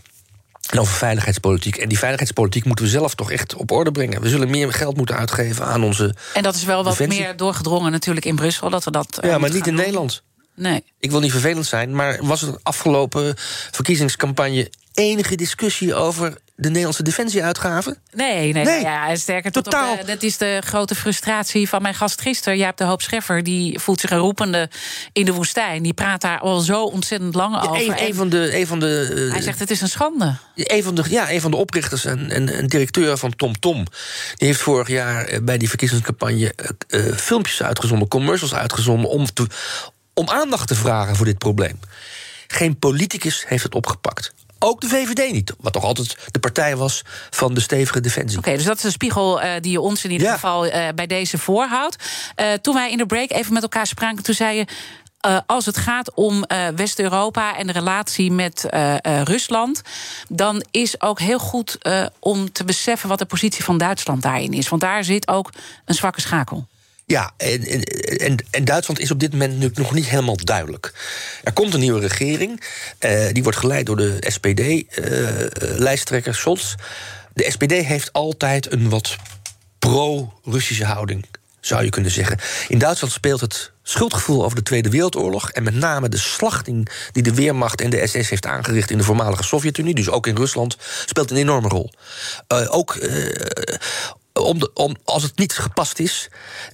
En 0.72 0.80
over 0.80 0.94
veiligheidspolitiek. 0.94 1.78
En 1.78 1.90
die 1.90 1.98
veiligheidspolitiek 1.98 2.66
moeten 2.66 2.86
we 2.86 2.92
zelf 2.92 3.16
toch 3.16 3.32
echt 3.32 3.56
op 3.56 3.72
orde 3.72 3.92
brengen. 3.92 4.22
We 4.22 4.30
zullen 4.30 4.50
meer 4.50 4.74
geld 4.74 4.98
moeten 4.98 5.18
uitgeven 5.18 5.66
aan 5.66 5.84
onze. 5.84 6.16
En 6.34 6.44
dat 6.44 6.56
is 6.56 6.64
wel 6.64 6.84
wat 6.84 6.98
defensie. 6.98 7.22
meer 7.22 7.38
doorgedrongen 7.38 7.92
natuurlijk 7.92 8.26
in 8.26 8.36
Brussel. 8.36 8.70
Dat 8.70 8.84
we 8.84 8.92
dat, 8.92 9.20
uh, 9.24 9.32
ja, 9.32 9.38
maar 9.38 9.50
niet 9.52 9.68
in 9.68 9.76
doen. 9.76 9.76
Nederland. 9.76 10.24
Nee. 10.56 10.84
Ik 11.00 11.12
wil 11.12 11.20
niet 11.20 11.32
vervelend 11.32 11.66
zijn, 11.66 11.96
maar 11.96 12.20
was 12.22 12.42
er 12.42 12.56
afgelopen 12.64 13.34
verkiezingscampagne 13.72 14.72
enige 14.94 15.36
discussie 15.36 15.96
over 15.96 16.38
de 16.62 16.68
Nederlandse 16.68 17.04
defensieuitgaven? 17.04 17.98
Nee, 18.14 18.54
nee, 18.54 18.64
nee. 18.64 18.82
ja, 18.82 19.16
sterker 19.16 19.52
tot 19.52 19.64
Totaal. 19.64 19.94
op 19.94 20.08
dat 20.08 20.24
is 20.24 20.38
de 20.38 20.62
grote 20.66 20.96
frustratie 20.96 21.70
van 21.70 21.82
mijn 21.82 21.94
gast 21.94 22.22
gisteren, 22.22 22.58
Jaap 22.58 22.78
de 22.78 22.84
Hoop 22.84 23.02
Scheffer. 23.02 23.44
Die 23.44 23.80
voelt 23.80 24.00
zich 24.00 24.10
een 24.10 24.18
roepende 24.18 24.70
in 25.14 25.26
de 25.26 25.34
woestijn. 25.34 25.84
Die 25.84 25.94
praat 25.94 26.22
daar 26.22 26.40
al 26.40 26.60
zo 26.60 26.84
ontzettend 26.84 27.36
lang 27.36 27.56
ja, 27.56 27.62
over. 27.62 27.90
Een, 27.90 28.04
een, 28.08 28.16
van 28.16 28.30
de, 28.30 28.58
een 28.60 28.68
van 28.68 28.80
de, 28.80 29.12
uh, 29.14 29.32
hij 29.32 29.42
zegt 29.42 29.60
het 29.60 29.70
is 29.70 29.82
een 29.82 29.90
schande. 29.90 30.36
Een 30.56 30.84
van 30.84 30.96
de, 30.96 31.04
ja, 31.10 31.32
een 31.32 31.42
van 31.42 31.52
de 31.52 31.58
oprichters 31.58 32.06
en, 32.06 32.32
en, 32.32 32.50
en 32.50 32.68
directeur 32.68 33.18
van 33.18 33.36
TomTom... 33.36 33.60
Tom, 33.60 33.86
die 34.36 34.48
heeft 34.48 34.62
vorig 34.62 34.88
jaar 34.88 35.34
uh, 35.34 35.40
bij 35.42 35.58
die 35.58 35.70
verkiezingscampagne 35.70 36.54
uh, 36.88 37.14
filmpjes 37.16 37.64
uitgezonden, 37.64 38.08
commercials 38.08 38.54
uitgezonden... 38.54 39.10
om, 39.10 39.34
te, 39.34 39.48
om 40.14 40.30
aandacht 40.30 40.68
te 40.68 40.76
vragen 40.76 41.16
voor 41.16 41.26
dit 41.26 41.38
probleem. 41.38 41.80
Geen 42.48 42.80
politicus 42.80 43.44
heeft 43.48 43.64
het 43.64 43.76
opgepakt. 43.76 44.34
Ook 44.64 44.82
de 44.82 44.88
VVD 44.88 45.32
niet, 45.32 45.54
wat 45.60 45.74
toch 45.74 45.84
altijd 45.84 46.18
de 46.32 46.40
partij 46.40 46.76
was 46.76 47.02
van 47.30 47.54
de 47.54 47.60
stevige 47.60 48.00
defensie. 48.00 48.38
Oké, 48.38 48.48
okay, 48.48 48.56
dus 48.58 48.66
dat 48.66 48.76
is 48.76 48.82
de 48.82 48.90
spiegel 48.90 49.44
uh, 49.44 49.52
die 49.62 49.72
je 49.72 49.82
ons 49.82 50.04
in 50.04 50.12
ieder 50.12 50.28
Ja. 50.28 50.34
geval 50.34 50.66
uh, 50.66 50.88
bij 50.96 51.08
deze 51.08 51.38
voorhoudt. 51.38 51.96
Uh, 52.36 52.54
toen 52.54 52.74
wij 52.74 52.92
in 52.92 52.98
de 52.98 53.06
break 53.06 53.32
even 53.32 53.54
met 53.54 53.62
elkaar 53.64 53.88
spraken, 53.88 54.24
toen 54.24 54.36
zei 54.36 54.58
je. 54.58 54.66
Als 55.46 55.66
het 55.66 55.78
gaat 55.78 56.14
om 56.14 56.46
West-Europa 56.76 57.58
en 57.58 57.68
de 57.68 57.74
relatie 57.74 58.32
met 58.32 58.66
Rusland, 59.24 59.82
dan 60.30 60.64
is 60.72 61.02
ook 61.02 61.20
heel 61.20 61.40
goed 61.40 61.78
om 62.20 62.52
te 62.52 62.64
beseffen 62.64 63.10
wat 63.10 63.20
de 63.20 63.26
positie 63.26 63.64
van 63.64 63.78
Duitsland 63.78 64.22
daarin 64.22 64.54
is. 64.54 64.70
Want 64.70 64.82
daar 64.82 65.04
zit 65.04 65.28
ook 65.28 65.50
een 65.86 65.96
zwakke 65.96 66.22
schakel. 66.22 66.68
Ja, 67.12 67.32
en, 67.38 67.84
en, 68.18 68.38
en, 68.52 68.66
Duitsland 68.66 69.00
is 69.00 69.12
op 69.12 69.20
dit 69.20 69.32
moment 69.32 69.78
nog 69.78 69.94
niet 69.94 70.08
helemaal 70.08 70.38
duidelijk. 70.38 70.94
Er 71.44 71.54
komt 71.54 71.74
een 71.74 71.80
nieuwe 71.80 72.00
regering. 72.00 72.64
Uh, 73.00 73.28
die 73.32 73.44
wordt 73.44 73.58
geleid 73.58 73.86
door 73.86 73.98
de 73.98 74.18
SPD-lijsttrekker 74.28 76.36
Scholz. 76.36 76.76
De 77.34 77.52
SPD 77.52 77.72
heeft 77.72 78.14
altijd 78.14 78.72
een 78.72 78.90
wat 78.90 79.16
pro-Russische 79.80 80.86
houding, 80.86 81.26
zou 81.60 81.84
je 81.84 81.90
kunnen 81.90 82.12
zeggen. 82.12 82.38
In 82.68 82.80
Duitsland 82.80 83.14
speelt 83.14 83.42
het 83.42 83.72
schuldgevoel 83.84 84.44
over 84.44 84.56
de 84.56 84.64
Tweede 84.64 84.90
Wereldoorlog... 84.90 85.50
en 85.50 85.64
met 85.64 85.76
name 85.76 86.10
de 86.10 86.18
slachting 86.18 86.92
die 87.12 87.24
de 87.24 87.34
Weermacht 87.34 87.82
en 87.82 87.90
de 87.90 88.08
SS 88.08 88.30
heeft 88.30 88.46
aangericht... 88.46 88.92
in 88.92 88.98
de 88.98 89.04
voormalige 89.04 89.44
Sovjet-Unie, 89.44 89.96
dus 89.96 90.10
ook 90.10 90.28
in 90.28 90.36
Rusland, 90.36 90.78
speelt 91.06 91.32
een 91.32 91.38
enorme 91.38 91.68
rol. 91.68 91.92
Uh, 92.54 92.76
ook 92.76 92.98
om 94.44 94.60
de, 94.60 94.96
als 95.04 95.24
het 95.24 95.38
niet 95.38 95.54
gepast 95.54 96.00
is, 96.00 96.30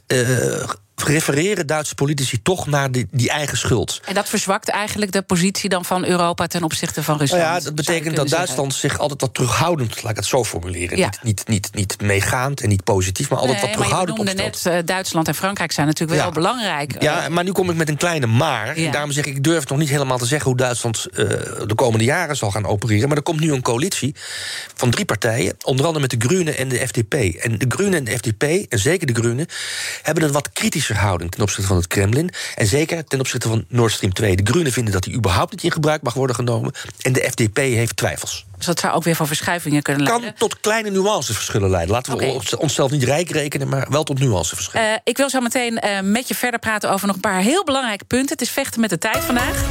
uh, 0.08 0.69
refereren 1.03 1.67
Duitse 1.67 1.95
politici 1.95 2.41
toch 2.41 2.67
naar 2.67 2.91
die, 2.91 3.07
die, 3.12 3.29
eigen 3.29 3.57
schuld. 3.57 4.01
En 4.05 4.13
dat 4.13 4.29
verzwakt 4.29 4.69
eigenlijk 4.69 5.12
de 5.12 5.21
positie 5.21 5.69
dan 5.69 5.86
van 5.86 6.05
Europa 6.05 6.47
ten 6.47 6.63
opzichte 6.63 7.03
van 7.03 7.17
Rusland. 7.17 7.43
Nou 7.43 7.55
ja, 7.55 7.63
dat 7.63 7.75
betekent 7.75 8.15
dat 8.15 8.29
Duitsland 8.29 8.71
zeggen. 8.71 8.89
zich 8.89 8.99
altijd 8.99 9.21
wat 9.21 9.33
terughoudend, 9.33 10.03
laat 10.03 10.12
ik 10.12 10.17
het 10.17 10.25
zo 10.25 10.43
formuleren. 10.43 10.97
Ja. 10.97 11.05
Niet, 11.05 11.19
niet, 11.23 11.47
niet, 11.47 11.69
niet 11.73 12.01
meegaand 12.01 12.62
en 12.62 12.69
niet 12.69 12.83
positief, 12.83 13.29
maar 13.29 13.39
altijd 13.39 13.62
nee, 13.62 13.67
wat 13.67 13.77
terughoudend 13.77 14.17
maar 14.17 14.27
je 14.27 14.33
net 14.33 14.63
uh, 14.67 14.77
Duitsland 14.86 15.27
en 15.27 15.36
Frankrijk 15.36 15.71
zijn 15.71 15.88
natuurlijk 15.88 16.19
wel 16.19 16.27
ja. 16.27 16.33
belangrijk. 16.33 17.01
Ja, 17.01 17.29
maar 17.29 17.43
nu 17.43 17.51
kom 17.51 17.69
ik 17.69 17.75
met 17.75 17.89
een 17.89 17.97
kleine 17.97 18.25
maar. 18.27 18.79
Ja. 18.79 18.86
En 18.86 18.91
daarom 18.91 19.12
zeg 19.12 19.25
ik, 19.25 19.36
ik 19.36 19.43
durf 19.43 19.67
nog 19.67 19.77
niet 19.77 19.89
helemaal 19.89 20.17
te 20.17 20.25
zeggen 20.25 20.47
hoe 20.47 20.57
Duitsland 20.57 21.07
uh, 21.12 21.17
de 21.65 21.75
komende 21.75 22.05
jaren 22.05 22.36
zal 22.36 22.51
gaan 22.51 22.65
opereren. 22.65 23.07
Maar 23.07 23.17
er 23.17 23.23
komt 23.23 23.39
nu 23.39 23.53
een 23.53 23.62
coalitie 23.62 24.15
van 24.75 24.89
drie 24.89 25.05
partijen, 25.05 25.55
onder 25.63 25.86
andere 25.86 26.07
met 26.07 26.21
de 26.21 26.27
Groenen 26.27 26.57
en 26.57 26.67
de 26.67 26.88
FDP. 26.88 27.13
En 27.13 27.57
de 27.57 27.65
Groenen 27.67 27.97
en 27.97 28.03
de 28.03 28.17
FDP, 28.17 28.43
en 28.71 28.79
zeker 28.79 29.07
de 29.07 29.13
Groenen, 29.13 29.47
hebben 30.01 30.23
een 30.23 30.31
wat 30.31 30.49
ten 31.30 31.41
opzichte 31.41 31.67
van 31.67 31.78
het 31.78 31.88
Kremlin. 31.88 32.30
En 32.56 32.67
zeker 32.67 33.06
ten 33.06 33.19
opzichte 33.19 33.47
van 33.47 33.65
Nord 33.67 33.91
Stream 33.91 34.13
2. 34.13 34.36
De 34.36 34.52
Groenen 34.52 34.71
vinden 34.71 34.93
dat 34.93 35.04
die 35.04 35.13
überhaupt 35.13 35.52
niet 35.52 35.63
in 35.63 35.71
gebruik 35.71 36.02
mag 36.02 36.13
worden 36.13 36.36
genomen. 36.36 36.71
En 37.02 37.13
de 37.13 37.28
FDP 37.30 37.58
heeft 37.58 37.97
twijfels. 37.97 38.46
Dus 38.57 38.65
dat 38.65 38.79
zou 38.79 38.93
ook 38.93 39.03
weer 39.03 39.15
voor 39.15 39.27
verschuivingen 39.27 39.81
kunnen 39.81 40.05
kan 40.05 40.19
leiden? 40.19 40.39
tot 40.39 40.59
kleine 40.59 40.89
nuanceverschillen 40.89 41.69
leiden. 41.69 41.93
Laten 41.93 42.17
we 42.17 42.25
Oké. 42.25 42.55
onszelf 42.55 42.91
niet 42.91 43.03
rijk 43.03 43.29
rekenen, 43.29 43.67
maar 43.67 43.87
wel 43.89 44.03
tot 44.03 44.19
nuanceverschillen. 44.19 44.87
Uh, 44.87 44.95
ik 45.03 45.17
wil 45.17 45.29
zo 45.29 45.39
meteen 45.39 45.83
uh, 45.85 45.99
met 46.01 46.27
je 46.27 46.35
verder 46.35 46.59
praten 46.59 46.91
over 46.91 47.07
nog 47.07 47.15
een 47.15 47.21
paar 47.21 47.39
heel 47.39 47.63
belangrijke 47.63 48.05
punten. 48.05 48.29
Het 48.29 48.41
is 48.41 48.49
vechten 48.49 48.81
met 48.81 48.89
de 48.89 48.97
tijd 48.97 49.17
vandaag. 49.17 49.63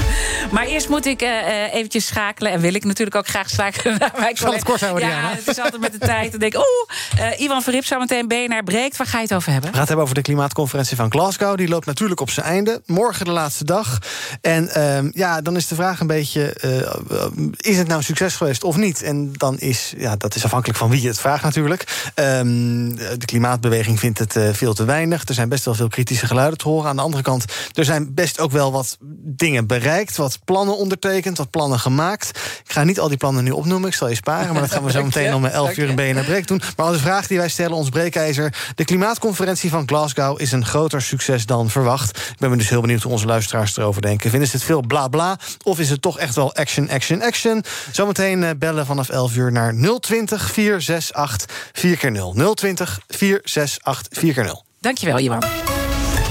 maar 0.52 0.66
eerst 0.66 0.88
moet 0.88 1.06
ik 1.06 1.22
uh, 1.22 1.74
eventjes 1.74 2.06
schakelen. 2.06 2.52
En 2.52 2.60
wil 2.60 2.74
ik 2.74 2.84
natuurlijk 2.84 3.16
ook 3.16 3.26
graag 3.26 3.50
schakelen 3.50 3.98
naar 3.98 4.12
mijn 4.18 4.36
Zal 4.36 4.52
het 4.52 4.64
kort 4.64 4.80
houden, 4.80 5.08
Ja, 5.08 5.20
Diana? 5.20 5.34
het 5.34 5.48
is 5.48 5.58
altijd 5.58 5.80
met 5.80 5.92
de 5.92 5.98
tijd. 5.98 6.30
Dan 6.30 6.40
denk 6.40 6.54
ik, 6.54 6.60
oeh, 6.60 7.40
Ivan 7.40 7.62
Verrip 7.62 7.84
zou 7.84 8.00
meteen 8.00 8.28
BNR 8.28 8.62
breekt. 8.64 8.96
Waar 8.96 9.06
ga 9.06 9.16
je 9.16 9.22
het 9.22 9.34
over 9.34 9.52
hebben? 9.52 9.70
We 9.70 9.76
gaan 9.76 9.86
het 9.86 9.88
hebben 9.88 10.04
over 10.04 10.14
de 10.14 10.22
klimaatconferentie 10.22 10.96
van 10.96 11.10
Glasgow. 11.10 11.56
Die 11.56 11.68
loopt 11.68 11.86
natuurlijk 11.86 12.20
op 12.20 12.30
zijn 12.30 12.46
einde. 12.46 12.82
Morgen 12.86 13.24
de 13.24 13.30
laatste 13.30 13.64
dag. 13.64 13.98
En 14.40 14.70
uh, 14.76 15.12
ja, 15.12 15.40
dan 15.40 15.56
is 15.56 15.68
de 15.68 15.74
vraag 15.74 16.00
een 16.00 16.06
beetje... 16.06 16.56
Uh, 16.64 17.50
is 17.56 17.76
het 17.78 17.86
nou 17.86 17.98
een 17.98 18.04
succes 18.32 18.58
geweest 18.58 18.64
of 18.64 18.76
niet? 18.76 19.02
En 19.02 19.32
dan 19.32 19.58
is, 19.58 19.94
ja, 19.96 20.16
dat 20.16 20.34
is 20.34 20.44
afhankelijk 20.44 20.78
van 20.78 20.90
wie 20.90 21.02
je 21.02 21.08
het 21.08 21.20
vraagt 21.20 21.42
natuurlijk. 21.42 22.12
Um, 22.14 22.96
de 22.96 23.24
klimaatbeweging 23.24 23.98
vindt 23.98 24.18
het 24.18 24.36
uh, 24.36 24.48
veel 24.52 24.74
te 24.74 24.84
weinig. 24.84 25.28
Er 25.28 25.34
zijn 25.34 25.48
best 25.48 25.64
wel 25.64 25.74
veel 25.74 25.88
kritische 25.88 26.26
geluiden 26.26 26.58
te 26.58 26.68
horen. 26.68 26.88
Aan 26.88 26.96
de 26.96 27.02
andere 27.02 27.22
kant, 27.22 27.44
er 27.72 27.84
zijn 27.84 28.14
best 28.14 28.40
ook 28.40 28.50
wel 28.50 28.72
wat 28.72 28.96
dingen 29.24 29.66
bereikt. 29.66 30.16
Wat 30.16 30.38
plannen 30.44 30.76
ondertekend, 30.76 31.38
wat 31.38 31.50
plannen 31.50 31.78
gemaakt. 31.78 32.28
Ik 32.64 32.72
ga 32.72 32.84
niet 32.84 33.00
al 33.00 33.08
die 33.08 33.16
plannen 33.16 33.44
nu 33.44 33.50
opnoemen. 33.50 33.88
Ik 33.88 33.94
zal 33.94 34.08
je 34.08 34.14
sparen, 34.14 34.52
maar 34.52 34.62
dat 34.62 34.72
gaan 34.72 34.84
we 34.84 34.90
zo 34.90 35.04
meteen 35.04 35.34
om 35.34 35.44
11 35.44 35.76
uur 35.76 35.88
in 35.88 35.94
BNR 35.94 36.24
Break 36.24 36.46
doen. 36.46 36.62
Maar 36.76 36.92
de 36.92 36.98
vraag 36.98 37.26
die 37.26 37.38
wij 37.38 37.48
stellen, 37.48 37.76
ons 37.76 37.88
breekijzer... 37.88 38.54
de 38.74 38.84
klimaatconferentie 38.84 39.70
van 39.70 39.88
Glasgow 39.88 40.40
is 40.40 40.52
een 40.52 40.64
groter 40.64 41.02
succes 41.02 41.46
dan 41.46 41.70
verwacht. 41.70 42.18
Ik 42.18 42.38
ben 42.38 42.58
dus 42.58 42.68
heel 42.68 42.80
benieuwd 42.80 43.02
hoe 43.02 43.12
onze 43.12 43.26
luisteraars 43.26 43.76
erover 43.76 44.02
denken. 44.02 44.30
Vinden 44.30 44.48
ze 44.48 44.56
het 44.56 44.64
veel 44.64 44.80
bla 44.80 45.08
bla? 45.08 45.38
Of 45.62 45.78
is 45.78 45.90
het 45.90 46.02
toch 46.02 46.18
echt 46.18 46.34
wel 46.34 46.54
action, 46.54 46.90
action, 46.90 47.22
action? 47.22 47.64
Zometeen 47.92 48.21
Zometeen 48.22 48.50
eh, 48.50 48.58
bellen 48.58 48.86
vanaf 48.86 49.08
11 49.08 49.36
uur 49.36 49.52
naar 49.52 49.74
020 50.00 50.50
468 50.50 51.46
4x0. 51.72 52.54
020 52.54 53.00
468 53.08 54.08
4x0. 54.18 54.66
Dankjewel, 54.80 55.18
Iwan. 55.18 55.42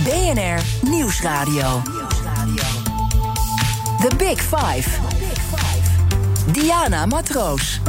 BNR 0.03 0.61
Nieuwsradio. 0.81 1.81
The 3.99 4.15
Big 4.17 4.41
Five. 4.41 4.89
Diana 6.51 7.05
Matroos. 7.05 7.79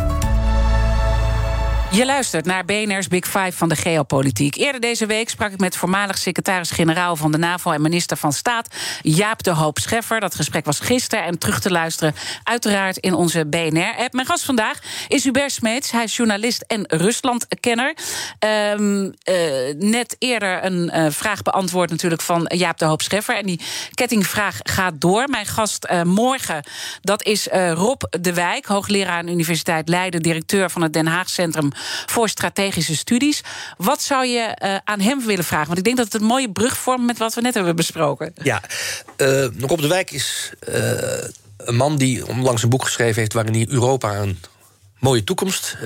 Je 1.92 2.04
luistert 2.06 2.44
naar 2.44 2.64
BNR's 2.64 3.08
Big 3.08 3.24
Five 3.24 3.52
van 3.52 3.68
de 3.68 3.76
geopolitiek. 3.76 4.56
Eerder 4.56 4.80
deze 4.80 5.06
week 5.06 5.30
sprak 5.30 5.52
ik 5.52 5.58
met 5.58 5.76
voormalig 5.76 6.18
secretaris-generaal 6.18 7.16
van 7.16 7.32
de 7.32 7.38
NAVO 7.38 7.70
en 7.70 7.82
minister 7.82 8.16
van 8.16 8.32
Staat 8.32 8.68
Jaap 9.02 9.42
de 9.42 9.50
Hoop 9.50 9.78
Scheffer. 9.78 10.20
Dat 10.20 10.34
gesprek 10.34 10.64
was 10.64 10.80
gisteren 10.80 11.24
en 11.24 11.38
terug 11.38 11.60
te 11.60 11.70
luisteren, 11.70 12.14
uiteraard 12.44 12.96
in 12.96 13.14
onze 13.14 13.46
BNR-app. 13.46 14.12
Mijn 14.12 14.26
gast 14.26 14.44
vandaag 14.44 14.78
is 15.08 15.24
Hubert 15.24 15.52
Smeets. 15.52 15.90
Hij 15.90 16.04
is 16.04 16.16
journalist 16.16 16.64
en 16.66 16.84
Ruslandkenner. 16.86 17.96
Um, 18.74 19.04
uh, 19.04 19.14
net 19.78 20.16
eerder 20.18 20.64
een 20.64 20.90
uh, 20.94 21.06
vraag 21.10 21.42
beantwoord 21.42 21.90
natuurlijk 21.90 22.22
van 22.22 22.50
Jaap 22.54 22.78
de 22.78 22.84
Hoop 22.84 23.02
Scheffer. 23.02 23.36
En 23.36 23.46
die 23.46 23.60
kettingvraag 23.94 24.58
gaat 24.62 25.00
door. 25.00 25.28
Mijn 25.28 25.46
gast 25.46 25.88
uh, 25.90 26.02
morgen, 26.02 26.64
dat 27.00 27.24
is 27.24 27.48
Rob 27.52 28.02
de 28.20 28.34
Wijk, 28.34 28.66
hoogleraar 28.66 29.18
aan 29.18 29.28
Universiteit 29.28 29.88
Leiden, 29.88 30.22
directeur 30.22 30.70
van 30.70 30.82
het 30.82 30.92
Den 30.92 31.06
Haag 31.06 31.30
Centrum 31.30 31.72
voor 32.06 32.28
strategische 32.28 32.96
studies. 32.96 33.40
Wat 33.76 34.02
zou 34.02 34.26
je 34.26 34.58
uh, 34.62 34.76
aan 34.84 35.00
hem 35.00 35.26
willen 35.26 35.44
vragen? 35.44 35.66
Want 35.66 35.78
ik 35.78 35.84
denk 35.84 35.96
dat 35.96 36.12
het 36.12 36.20
een 36.20 36.26
mooie 36.26 36.50
brug 36.52 36.76
vormt 36.76 37.06
met 37.06 37.18
wat 37.18 37.34
we 37.34 37.40
net 37.40 37.54
hebben 37.54 37.76
besproken. 37.76 38.32
Ja, 38.42 38.60
uh, 39.16 39.46
Rob 39.58 39.80
de 39.80 39.88
Wijk 39.88 40.10
is 40.10 40.52
uh, 40.68 40.74
een 41.56 41.76
man 41.76 41.96
die 41.96 42.26
onlangs 42.26 42.62
een 42.62 42.68
boek 42.68 42.84
geschreven 42.84 43.20
heeft 43.20 43.32
waarin 43.32 43.54
hij 43.54 43.66
Europa 43.68 44.16
een 44.16 44.40
mooie 44.98 45.24
toekomst 45.24 45.76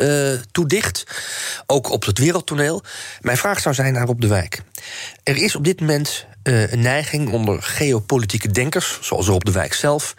toedicht. 0.53 1.05
Ook 1.67 1.91
op 1.91 2.05
het 2.05 2.19
wereldtoneel. 2.19 2.83
Mijn 3.21 3.37
vraag 3.37 3.61
zou 3.61 3.75
zijn 3.75 3.93
naar 3.93 4.07
Rob 4.07 4.21
de 4.21 4.27
Wijk. 4.27 4.63
Er 5.23 5.37
is 5.37 5.57
op 5.57 5.65
dit 5.65 5.81
moment 5.81 6.27
een 6.43 6.81
neiging 6.81 7.33
onder 7.33 7.63
geopolitieke 7.63 8.49
denkers, 8.49 8.99
zoals 9.01 9.27
Rob 9.27 9.45
de 9.45 9.53
Wijk 9.53 9.75
zelf, 9.75 10.15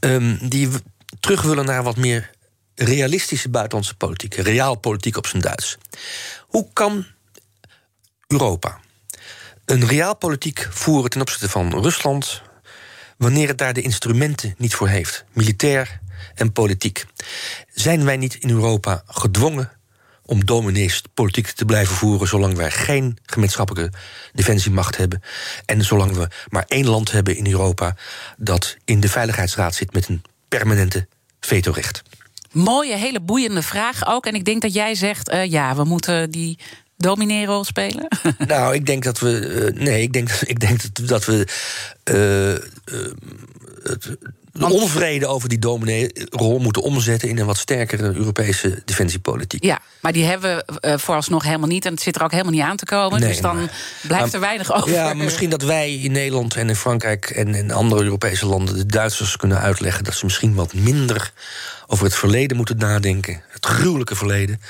um, 0.00 0.38
die 0.42 0.68
terug 1.20 1.42
willen 1.42 1.64
naar 1.64 1.82
wat 1.82 1.96
meer 1.96 2.30
realistische 2.74 3.48
buitenlandse 3.48 3.94
politiek, 3.94 4.34
realpolitiek 4.34 5.16
op 5.16 5.26
zijn 5.26 5.42
Duits. 5.42 5.78
Hoe 6.46 6.68
kan 6.72 7.06
Europa 8.26 8.80
een 9.64 9.86
realpolitiek 9.86 10.68
voeren 10.70 11.10
ten 11.10 11.20
opzichte 11.20 11.48
van 11.48 11.82
Rusland 11.82 12.42
wanneer 13.16 13.48
het 13.48 13.58
daar 13.58 13.72
de 13.72 13.82
instrumenten 13.82 14.54
niet 14.58 14.74
voor 14.74 14.88
heeft, 14.88 15.24
militair 15.32 16.00
en 16.34 16.52
politiek? 16.52 17.04
Zijn 17.72 18.04
wij 18.04 18.16
niet 18.16 18.34
in 18.34 18.50
Europa 18.50 19.02
gedwongen 19.06 19.70
om 20.22 20.44
domineespolitiek 20.44 21.46
te 21.46 21.64
blijven 21.64 21.94
voeren 21.94 22.28
zolang 22.28 22.56
wij 22.56 22.70
geen 22.70 23.18
gemeenschappelijke 23.24 23.96
defensiemacht 24.32 24.96
hebben 24.96 25.22
en 25.66 25.84
zolang 25.84 26.12
we 26.12 26.28
maar 26.48 26.64
één 26.68 26.86
land 26.86 27.10
hebben 27.10 27.36
in 27.36 27.46
Europa 27.46 27.96
dat 28.36 28.76
in 28.84 29.00
de 29.00 29.08
Veiligheidsraad 29.08 29.74
zit 29.74 29.92
met 29.92 30.08
een 30.08 30.22
permanente 30.48 31.08
vetorecht? 31.40 32.02
Mooie, 32.52 32.96
hele 32.96 33.20
boeiende 33.20 33.62
vraag 33.62 34.06
ook. 34.06 34.26
En 34.26 34.34
ik 34.34 34.44
denk 34.44 34.62
dat 34.62 34.74
jij 34.74 34.94
zegt, 34.94 35.32
uh, 35.32 35.44
ja, 35.44 35.74
we 35.74 35.84
moeten 35.84 36.30
die 36.30 36.58
domineerrol 36.96 37.64
spelen? 37.64 38.08
Nou, 38.46 38.74
ik 38.74 38.86
denk 38.86 39.04
dat 39.04 39.18
we. 39.18 39.72
Uh, 39.74 39.82
nee, 39.82 40.02
ik 40.02 40.12
denk, 40.12 40.30
ik 40.54 40.60
denk 40.60 40.82
dat, 40.82 41.08
dat 41.08 41.24
we. 41.24 41.46
Uh, 42.04 42.54
het, 43.82 44.16
de 44.52 44.70
onvrede 44.70 45.26
over 45.26 45.48
die 45.48 45.58
dominee-rol 45.58 46.58
moeten 46.58 46.82
omzetten 46.82 47.28
in 47.28 47.38
een 47.38 47.46
wat 47.46 47.56
sterkere 47.56 48.14
Europese 48.14 48.82
defensiepolitiek. 48.84 49.64
Ja, 49.64 49.78
maar 50.00 50.12
die 50.12 50.24
hebben 50.24 50.64
we 50.80 50.98
vooralsnog 50.98 51.44
helemaal 51.44 51.68
niet. 51.68 51.84
En 51.84 51.92
het 51.92 52.02
zit 52.02 52.16
er 52.16 52.22
ook 52.22 52.30
helemaal 52.30 52.52
niet 52.52 52.62
aan 52.62 52.76
te 52.76 52.84
komen. 52.84 53.20
Nee, 53.20 53.28
dus 53.28 53.40
dan 53.40 53.56
maar, 53.56 53.70
blijft 54.02 54.24
maar, 54.24 54.34
er 54.34 54.40
weinig 54.40 54.72
over. 54.74 54.90
Ja, 54.90 55.04
maar 55.04 55.16
misschien 55.16 55.50
dat 55.50 55.62
wij 55.62 55.94
in 55.94 56.12
Nederland 56.12 56.54
en 56.54 56.68
in 56.68 56.76
Frankrijk 56.76 57.30
en 57.30 57.54
in 57.54 57.70
andere 57.70 58.02
Europese 58.02 58.46
landen 58.46 58.76
de 58.76 58.86
Duitsers 58.86 59.36
kunnen 59.36 59.60
uitleggen 59.60 60.04
dat 60.04 60.14
ze 60.14 60.24
misschien 60.24 60.54
wat 60.54 60.74
minder 60.74 61.32
over 61.92 62.04
het 62.04 62.14
verleden 62.14 62.56
moeten 62.56 62.76
nadenken. 62.76 63.42
Het 63.48 63.66
gruwelijke 63.66 64.16
verleden. 64.16 64.60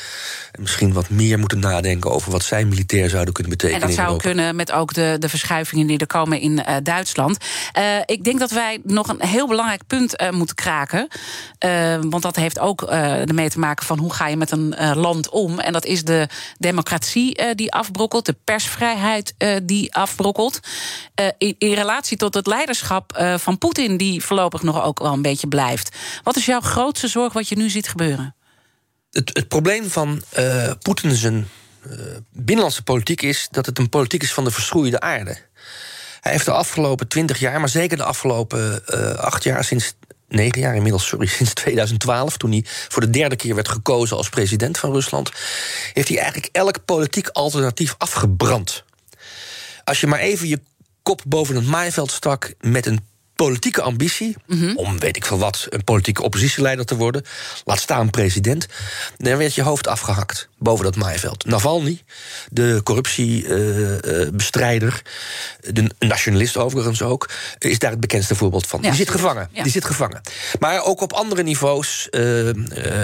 En 0.53 0.61
misschien 0.61 0.93
wat 0.93 1.09
meer 1.09 1.39
moeten 1.39 1.59
nadenken 1.59 2.11
over 2.11 2.33
wat 2.33 2.43
zij 2.43 2.65
militair 2.65 3.09
zouden 3.09 3.35
kunnen 3.35 3.53
betekenen. 3.53 3.83
En 3.83 3.89
dat 3.89 3.97
zou 3.97 4.17
kunnen 4.17 4.57
met 4.57 4.73
ook 4.73 4.95
de, 4.95 5.17
de 5.19 5.29
verschuivingen 5.29 5.87
die 5.87 5.99
er 5.99 6.07
komen 6.07 6.41
in 6.41 6.53
uh, 6.53 6.77
Duitsland. 6.83 7.37
Uh, 7.79 7.83
ik 8.05 8.25
denk 8.25 8.39
dat 8.39 8.51
wij 8.51 8.81
nog 8.85 9.09
een 9.09 9.27
heel 9.27 9.47
belangrijk 9.47 9.87
punt 9.87 10.23
uh, 10.23 10.31
moeten 10.31 10.55
kraken. 10.55 11.09
want 12.01 12.23
dat 12.23 12.37
heeft 12.37 12.59
ook 12.59 12.83
ermee 12.83 13.51
te 13.51 13.59
maken 13.59 13.87
van 13.87 13.99
hoe 13.99 14.13
ga 14.13 14.27
je 14.27 14.37
met 14.37 14.51
een 14.51 14.75
land 14.95 15.29
om. 15.29 15.59
En 15.59 15.73
dat 15.73 15.85
is 15.85 16.05
de 16.05 16.29
democratie 16.59 17.55
die 17.55 17.73
afbrokkelt, 17.73 18.27
de 18.27 18.37
persvrijheid 18.45 19.35
die 19.63 19.95
afbrokkelt. 19.95 20.61
In, 21.39 21.55
in, 21.59 21.73
relatie 21.73 22.17
tot 22.17 22.35
het 22.35 22.47
leiderschap 22.47 23.35
van 23.37 23.59
Poetin, 23.59 23.97
die 23.97 24.25
voorlopig 24.25 24.63
nog 24.63 24.83
ook 24.83 24.99
wel 24.99 25.13
een 25.13 25.23
beetje 25.23 25.47
blijft. 25.47 25.97
Wat 26.23 26.37
is 26.37 26.47
jouw 26.47 26.61
grootste 26.61 27.09
zorg 27.11 27.33
wat 27.33 27.49
je 27.49 27.57
nu 27.57 27.71
ziet 27.71 27.89
gebeuren? 27.89 28.35
Het, 29.11 29.31
het 29.33 29.49
probleem 29.49 29.91
van 29.91 30.23
uh, 30.39 30.71
Poetin 30.83 31.15
zijn 31.15 31.49
uh, 31.87 31.93
binnenlandse 32.33 32.83
politiek 32.83 33.23
is 33.23 33.49
dat 33.51 33.67
het 33.67 33.79
een 33.79 33.89
politiek 33.89 34.23
is 34.23 34.33
van 34.33 34.45
de 34.45 34.51
verschroeide 34.51 35.01
aarde. 35.01 35.37
Hij 36.21 36.33
heeft 36.33 36.45
de 36.45 36.53
afgelopen 36.53 37.09
twintig 37.09 37.39
jaar, 37.39 37.61
maar 37.61 37.69
zeker 37.69 37.97
de 37.97 38.05
afgelopen 38.05 38.83
uh, 38.87 39.11
acht 39.11 39.45
jaar, 39.45 39.65
sinds 39.65 39.95
negen 40.29 40.61
jaar 40.61 40.75
inmiddels, 40.75 41.07
sorry, 41.07 41.27
sinds 41.39 41.55
2012, 41.55 42.37
toen 42.37 42.51
hij 42.51 42.65
voor 42.67 43.03
de 43.03 43.11
derde 43.11 43.37
keer 43.37 43.55
werd 43.55 43.69
gekozen 43.69 44.17
als 44.17 44.29
president 44.29 44.79
van 44.79 44.93
Rusland, 44.93 45.31
heeft 45.93 46.09
hij 46.09 46.19
eigenlijk 46.19 46.49
elk 46.53 46.85
politiek 46.85 47.29
alternatief 47.29 47.95
afgebrand. 47.99 48.85
Als 49.85 50.01
je 50.01 50.07
maar 50.07 50.19
even 50.19 50.49
je 50.49 50.61
kop 51.03 51.23
boven 51.27 51.55
het 51.55 51.67
maaiveld 51.67 52.11
stak 52.11 52.55
met 52.61 52.87
een 52.87 53.09
politieke 53.47 53.83
ambitie, 53.83 54.37
mm 54.47 54.59
-hmm. 54.59 54.77
om 54.77 54.99
weet 54.99 55.17
ik 55.17 55.25
veel 55.25 55.39
wat, 55.39 55.67
een 55.69 55.85
politieke 55.85 56.23
oppositieleider 56.23 56.85
te 56.85 56.97
worden, 56.97 57.25
laat 57.65 57.81
staan 57.81 58.11
president, 58.11 58.67
dan 59.17 59.37
werd 59.37 59.55
je 59.55 59.63
hoofd 59.63 59.87
afgehakt 59.87 60.49
boven 60.59 60.85
dat 60.85 60.97
maaiveld. 60.97 61.45
Navalny, 61.45 62.03
de 62.51 62.81
corruptiebestrijder, 62.85 65.03
uh, 65.61 65.71
de 65.75 65.91
nationalist 65.99 66.57
overigens 66.57 67.03
ook, 67.03 67.31
is 67.59 67.79
daar 67.79 67.91
het 67.91 68.01
bekendste 68.01 68.35
voorbeeld 68.35 68.67
van. 68.67 68.83
Ja, 68.83 68.89
die 68.89 68.97
zit 68.97 69.11
gevangen. 69.11 69.49
Ja. 69.53 69.63
Die 69.63 69.73
zit 69.73 69.85
gevangen. 69.85 70.21
Maar 70.59 70.85
ook 70.85 71.01
op 71.01 71.13
andere 71.13 71.43
niveaus 71.43 72.09
uh, 72.11 72.47
uh, 72.47 72.53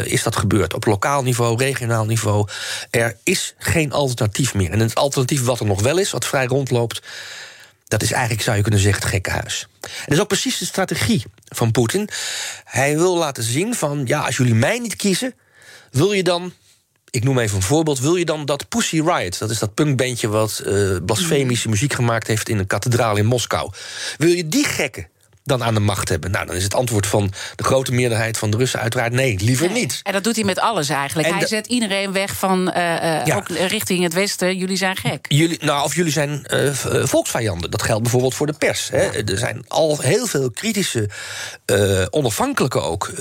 is 0.04 0.22
dat 0.22 0.36
gebeurd. 0.36 0.74
Op 0.74 0.84
lokaal 0.84 1.22
niveau, 1.22 1.58
regionaal 1.58 2.04
niveau. 2.04 2.48
Er 2.90 3.16
is 3.22 3.54
geen 3.58 3.92
alternatief 3.92 4.54
meer. 4.54 4.70
En 4.70 4.80
het 4.80 4.94
alternatief 4.94 5.44
wat 5.44 5.60
er 5.60 5.66
nog 5.66 5.82
wel 5.82 5.98
is, 5.98 6.10
wat 6.10 6.26
vrij 6.26 6.46
rondloopt 6.46 7.02
dat 7.88 8.02
is 8.02 8.12
eigenlijk, 8.12 8.42
zou 8.42 8.56
je 8.56 8.62
kunnen 8.62 8.80
zeggen, 8.80 9.02
het 9.02 9.10
gekkenhuis. 9.10 9.68
En 9.80 9.88
dat 10.04 10.12
is 10.12 10.20
ook 10.20 10.28
precies 10.28 10.58
de 10.58 10.64
strategie 10.64 11.24
van 11.44 11.70
Poetin. 11.70 12.08
Hij 12.64 12.96
wil 12.96 13.16
laten 13.16 13.42
zien 13.42 13.74
van, 13.74 14.02
ja, 14.04 14.20
als 14.20 14.36
jullie 14.36 14.54
mij 14.54 14.78
niet 14.78 14.96
kiezen... 14.96 15.34
wil 15.90 16.12
je 16.12 16.22
dan, 16.22 16.52
ik 17.10 17.24
noem 17.24 17.38
even 17.38 17.56
een 17.56 17.62
voorbeeld... 17.62 18.00
wil 18.00 18.16
je 18.16 18.24
dan 18.24 18.44
dat 18.44 18.68
Pussy 18.68 19.00
Riot, 19.00 19.38
dat 19.38 19.50
is 19.50 19.58
dat 19.58 19.74
punkbandje... 19.74 20.28
wat 20.28 20.62
uh, 20.66 20.96
blasfemische 21.04 21.68
muziek 21.68 21.92
gemaakt 21.92 22.26
heeft 22.26 22.48
in 22.48 22.58
een 22.58 22.66
kathedraal 22.66 23.16
in 23.16 23.26
Moskou... 23.26 23.72
wil 24.16 24.30
je 24.30 24.48
die 24.48 24.64
gekken 24.64 25.08
dan 25.46 25.64
aan 25.64 25.74
de 25.74 25.80
macht 25.80 26.08
hebben? 26.08 26.30
Nou, 26.30 26.46
dan 26.46 26.56
is 26.56 26.62
het 26.62 26.74
antwoord 26.74 27.06
van 27.06 27.32
de 27.54 27.64
grote 27.64 27.92
meerderheid 27.92 28.38
van 28.38 28.50
de 28.50 28.56
Russen 28.56 28.80
uiteraard 28.80 29.12
nee, 29.12 29.38
liever 29.38 29.70
nee. 29.70 29.80
niet. 29.82 30.00
En 30.02 30.12
dat 30.12 30.24
doet 30.24 30.36
hij 30.36 30.44
met 30.44 30.58
alles 30.58 30.88
eigenlijk. 30.88 31.28
En 31.28 31.34
hij 31.34 31.46
zet 31.46 31.66
iedereen 31.66 32.12
weg 32.12 32.36
van 32.36 32.68
uh, 32.68 32.74
ja. 33.24 33.36
ook 33.36 33.48
richting 33.48 34.02
het 34.02 34.14
Westen. 34.14 34.56
Jullie 34.56 34.76
zijn 34.76 34.96
gek. 34.96 35.26
Jullie, 35.28 35.58
nou, 35.60 35.84
of 35.84 35.94
jullie 35.94 36.12
zijn 36.12 36.46
uh, 36.48 36.72
volksvijanden. 37.04 37.70
Dat 37.70 37.82
geldt 37.82 38.02
bijvoorbeeld 38.02 38.34
voor 38.34 38.46
de 38.46 38.52
pers. 38.52 38.88
Hè. 38.88 39.24
Er 39.30 39.38
zijn 39.38 39.64
al 39.68 39.98
heel 40.00 40.26
veel 40.26 40.50
kritische, 40.50 41.08
onafhankelijke 42.10 42.80
ook 42.80 43.12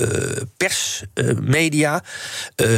persmedia, 0.57 2.03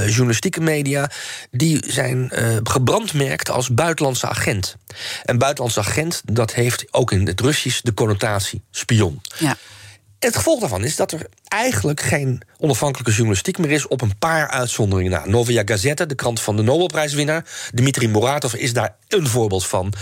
journalistieke 0.06 0.62
media, 0.62 1.10
die 1.52 1.84
zijn 1.88 2.32
gebrandmerkt 2.64 3.50
als 3.50 3.74
buitenlandse 3.74 4.28
agent. 4.28 4.76
En 5.26 5.38
buitenlandse 5.38 5.80
agent, 5.80 6.22
dat 6.26 6.54
heeft 6.54 6.86
ook 6.92 7.12
in 7.12 7.28
het 7.28 7.42
Russisch 7.42 7.82
de 7.82 7.94
connotatie 7.94 8.62
spion. 8.72 9.22
Ja. 9.40 9.58
Het 10.20 10.36
gevolg 10.36 10.60
daarvan 10.60 10.84
is 10.84 10.96
dat 10.96 11.12
er 11.12 11.28
eigenlijk 11.48 12.02
geen 12.02 12.42
onafhankelijke 12.58 13.12
journalistiek 13.12 13.58
meer 13.58 13.72
is 13.72 13.88
op 13.88 14.02
een 14.02 14.18
paar 14.18 14.48
uitzonderingen 14.48 15.12
na. 15.12 15.26
Novaya 15.26 15.62
Gazeta, 15.66 16.06
de 16.06 16.16
krant 16.16 16.42
van 16.42 16.56
de 16.56 16.64
Nobelprijswinnaar, 16.64 17.46
Dmitri 17.74 18.08
Muratov 18.08 18.54
is 18.54 18.74
daar 18.74 18.96
een 19.08 19.28
voorbeeld 19.28 19.68
van. 19.68 19.94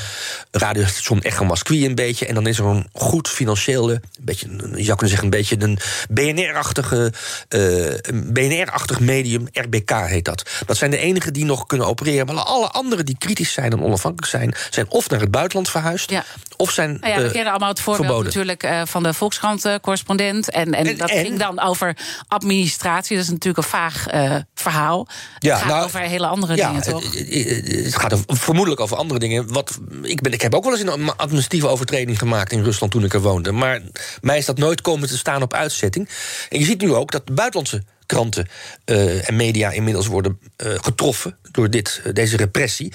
Radiostation 0.51 1.21
Echo 1.21 1.45
Moskwi 1.45 1.85
een 1.85 1.95
beetje. 1.95 2.25
En 2.25 2.35
dan 2.35 2.47
is 2.47 2.59
er 2.59 2.65
een 2.65 2.87
goed 2.91 3.29
financiële, 3.29 3.93
een 3.93 4.01
beetje, 4.21 4.47
je 4.75 4.83
zou 4.83 4.97
kunnen 4.97 5.07
zeggen, 5.07 5.23
een 5.23 5.29
beetje 5.29 5.55
een 5.59 5.79
BNR-achtige, 6.09 7.13
uh, 7.49 7.93
BNR-achtig 8.13 8.99
medium, 8.99 9.47
RBK 9.51 9.91
heet 9.91 10.25
dat. 10.25 10.49
Dat 10.65 10.77
zijn 10.77 10.91
de 10.91 10.97
enigen 10.97 11.33
die 11.33 11.45
nog 11.45 11.65
kunnen 11.65 11.87
opereren. 11.87 12.25
Maar 12.25 12.43
alle 12.43 12.67
anderen 12.67 13.05
die 13.05 13.17
kritisch 13.17 13.53
zijn 13.53 13.71
en 13.71 13.83
onafhankelijk 13.83 14.31
zijn, 14.31 14.55
zijn 14.69 14.85
of 14.89 15.09
naar 15.09 15.19
het 15.19 15.31
buitenland 15.31 15.69
verhuisd, 15.69 16.09
ja. 16.09 16.23
of 16.57 16.71
zijn. 16.71 16.97
Nou 16.99 17.13
ja, 17.13 17.19
we 17.19 17.25
uh, 17.25 17.31
kennen 17.31 17.51
allemaal 17.51 17.69
het 17.69 17.79
voorbeeld 17.79 18.05
verboden. 18.05 18.33
natuurlijk 18.33 18.63
uh, 18.63 18.81
van 18.85 19.03
de 19.03 19.13
Volkskrant-correspondent. 19.13 20.49
En, 20.49 20.73
en, 20.73 20.85
En, 20.85 20.97
dat 20.97 21.09
en 21.09 21.25
ging 21.25 21.34
ging 21.35 21.55
dan 21.55 21.67
over 21.67 21.97
administratie. 22.27 23.15
Dat 23.15 23.25
is 23.25 23.31
natuurlijk 23.31 23.57
een 23.57 23.71
vaag 23.71 24.13
uh, 24.13 24.35
verhaal. 24.53 25.07
Ja, 25.39 25.51
het 25.51 25.61
gaat 25.61 25.71
nou, 25.71 25.85
over 25.85 25.99
hele 25.99 26.27
andere 26.27 26.55
dingen, 26.55 26.81
toch? 26.81 27.13
Het, 27.13 27.67
het 27.67 27.95
gaat 27.95 28.13
over, 28.13 28.25
vermoedelijk 28.27 28.81
over 28.81 28.97
andere 28.97 29.19
dingen. 29.19 29.53
Wat, 29.53 29.79
ik, 30.01 30.21
ben, 30.21 30.33
ik 30.33 30.41
heb 30.41 30.53
ook 30.53 30.63
wel 30.63 30.77
eens 30.77 30.93
een 30.93 31.15
administratieve 31.15 31.67
overtreding 31.67 32.19
gemaakt 32.19 32.51
in 32.51 32.63
Rusland 32.63 32.91
toen 32.91 33.03
ik 33.03 33.13
er 33.13 33.21
woonde. 33.21 33.51
Maar 33.51 33.81
mij 34.21 34.37
is 34.37 34.45
dat 34.45 34.57
nooit 34.57 34.81
komen 34.81 35.07
te 35.07 35.17
staan 35.17 35.41
op 35.41 35.53
uitzetting. 35.53 36.09
En 36.49 36.59
je 36.59 36.65
ziet 36.65 36.81
nu 36.81 36.93
ook 36.93 37.11
dat 37.11 37.27
de 37.27 37.33
buitenlandse 37.33 37.83
kranten 38.05 38.47
uh, 38.85 39.29
en 39.29 39.35
media 39.35 39.71
inmiddels 39.71 40.07
worden 40.07 40.39
uh, 40.57 40.73
getroffen 40.81 41.37
door 41.51 41.69
dit, 41.69 42.01
deze 42.13 42.37
repressie. 42.37 42.93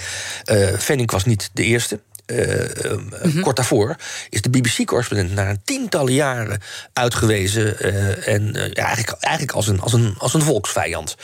Venning 0.76 1.10
was 1.10 1.24
niet 1.24 1.50
de 1.52 1.64
eerste. 1.64 2.00
Uh, 2.30 2.98
mm-hmm. 3.22 3.42
kort 3.42 3.56
daarvoor 3.56 3.96
is 4.28 4.42
de 4.42 4.50
BBC-correspondent 4.50 5.34
na 5.34 5.50
een 5.50 5.60
tientallen 5.64 6.12
jaren 6.12 6.60
uitgewezen. 6.92 7.76
Uh, 7.80 8.28
en 8.28 8.56
uh, 8.56 8.62
eigenlijk, 8.62 9.12
eigenlijk 9.20 9.56
als, 9.56 9.66
een, 9.66 9.80
als, 9.80 9.92
een, 9.92 10.14
als 10.18 10.34
een 10.34 10.42
volksvijand. 10.42 11.16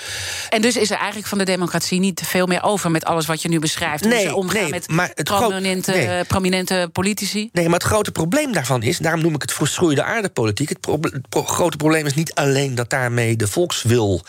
En 0.48 0.62
dus 0.62 0.76
is 0.76 0.90
er 0.90 0.96
eigenlijk 0.96 1.28
van 1.28 1.38
de 1.38 1.44
democratie 1.44 2.00
niet 2.00 2.22
veel 2.24 2.46
meer 2.46 2.62
over 2.62 2.90
met 2.90 3.04
alles 3.04 3.26
wat 3.26 3.42
je 3.42 3.48
nu 3.48 3.58
beschrijft. 3.58 4.04
Nee, 4.04 4.26
ze 4.26 4.34
omgaan 4.34 4.62
nee, 4.62 4.70
met 4.70 4.88
maar 4.88 5.10
het 5.14 5.24
prominente, 5.24 5.90
nee. 5.90 6.24
prominente 6.24 6.88
politici. 6.92 7.48
Nee, 7.52 7.64
maar 7.64 7.78
het 7.78 7.88
grote 7.88 8.12
probleem 8.12 8.52
daarvan 8.52 8.82
is, 8.82 8.98
daarom 8.98 9.22
noem 9.22 9.34
ik 9.34 9.42
het 9.42 9.52
verschroeide 9.52 10.02
aardepolitiek. 10.02 10.68
Het, 10.68 10.80
pro 10.80 10.98
het 11.00 11.28
pro 11.28 11.42
grote 11.42 11.76
probleem 11.76 12.06
is 12.06 12.14
niet 12.14 12.34
alleen 12.34 12.74
dat 12.74 12.90
daarmee 12.90 13.36
de 13.36 13.48
volkswil 13.48 14.24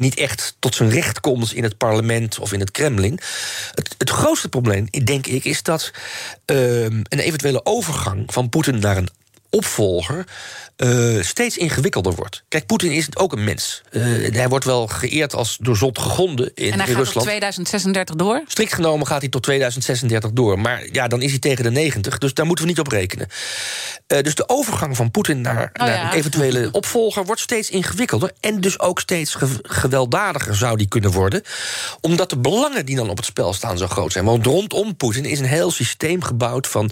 niet 0.00 0.14
echt 0.14 0.56
tot 0.58 0.74
zijn 0.74 0.90
recht 0.90 1.20
komt 1.20 1.52
in 1.52 1.62
het 1.62 1.76
parlement 1.76 2.38
of 2.38 2.52
in 2.52 2.60
het 2.60 2.70
Kremlin. 2.70 3.20
Het, 3.74 3.94
het 3.98 4.10
grootste 4.10 4.48
probleem, 4.48 4.86
denk 5.04 5.26
ik, 5.26 5.44
is 5.44 5.62
dat 5.62 5.90
uh, 6.46 6.82
een 6.82 7.06
eventuele 7.08 7.64
overgang 7.64 8.32
van 8.32 8.48
Poetin 8.48 8.78
naar 8.78 8.96
een 8.96 9.08
opvolger 9.50 10.26
uh, 10.80 11.22
steeds 11.22 11.56
ingewikkelder 11.56 12.14
wordt. 12.14 12.44
Kijk, 12.48 12.66
Poetin 12.66 12.92
is 12.92 13.16
ook 13.16 13.32
een 13.32 13.44
mens. 13.44 13.82
Uh, 13.90 14.32
hij 14.32 14.48
wordt 14.48 14.64
wel 14.64 14.86
geëerd 14.86 15.34
als 15.34 15.56
door 15.60 15.76
zot 15.76 15.98
gegonden 15.98 16.50
in, 16.54 16.72
en 16.72 16.78
hij 16.78 16.86
gaat 16.86 16.96
Rusland. 16.96 17.12
tot 17.12 17.22
2036 17.22 18.14
door? 18.14 18.42
Strikt 18.46 18.74
genomen 18.74 19.06
gaat 19.06 19.20
hij 19.20 19.30
tot 19.30 19.42
2036 19.42 20.30
door. 20.30 20.58
Maar 20.58 20.86
ja, 20.92 21.08
dan 21.08 21.22
is 21.22 21.30
hij 21.30 21.38
tegen 21.38 21.64
de 21.64 21.70
90, 21.70 22.18
dus 22.18 22.34
daar 22.34 22.46
moeten 22.46 22.64
we 22.64 22.70
niet 22.70 22.80
op 22.80 22.88
rekenen. 22.88 23.26
Uh, 24.08 24.20
dus 24.20 24.34
de 24.34 24.48
overgang 24.48 24.96
van 24.96 25.10
Poetin 25.10 25.40
naar, 25.40 25.70
oh, 25.72 25.86
naar 25.86 25.96
ja. 25.96 26.12
een 26.12 26.18
eventuele 26.18 26.68
opvolger 26.72 27.24
wordt 27.24 27.40
steeds 27.40 27.70
ingewikkelder. 27.70 28.32
En 28.40 28.60
dus 28.60 28.80
ook 28.80 29.00
steeds 29.00 29.34
ge 29.34 29.48
gewelddadiger 29.62 30.56
zou 30.56 30.76
die 30.76 30.88
kunnen 30.88 31.10
worden. 31.10 31.42
Omdat 32.00 32.30
de 32.30 32.38
belangen 32.38 32.86
die 32.86 32.96
dan 32.96 33.10
op 33.10 33.16
het 33.16 33.26
spel 33.26 33.52
staan 33.52 33.78
zo 33.78 33.86
groot 33.86 34.12
zijn. 34.12 34.24
Want 34.24 34.46
rondom 34.46 34.96
Poetin 34.96 35.24
is 35.24 35.38
een 35.38 35.44
heel 35.44 35.70
systeem 35.70 36.22
gebouwd 36.22 36.66
van 36.66 36.90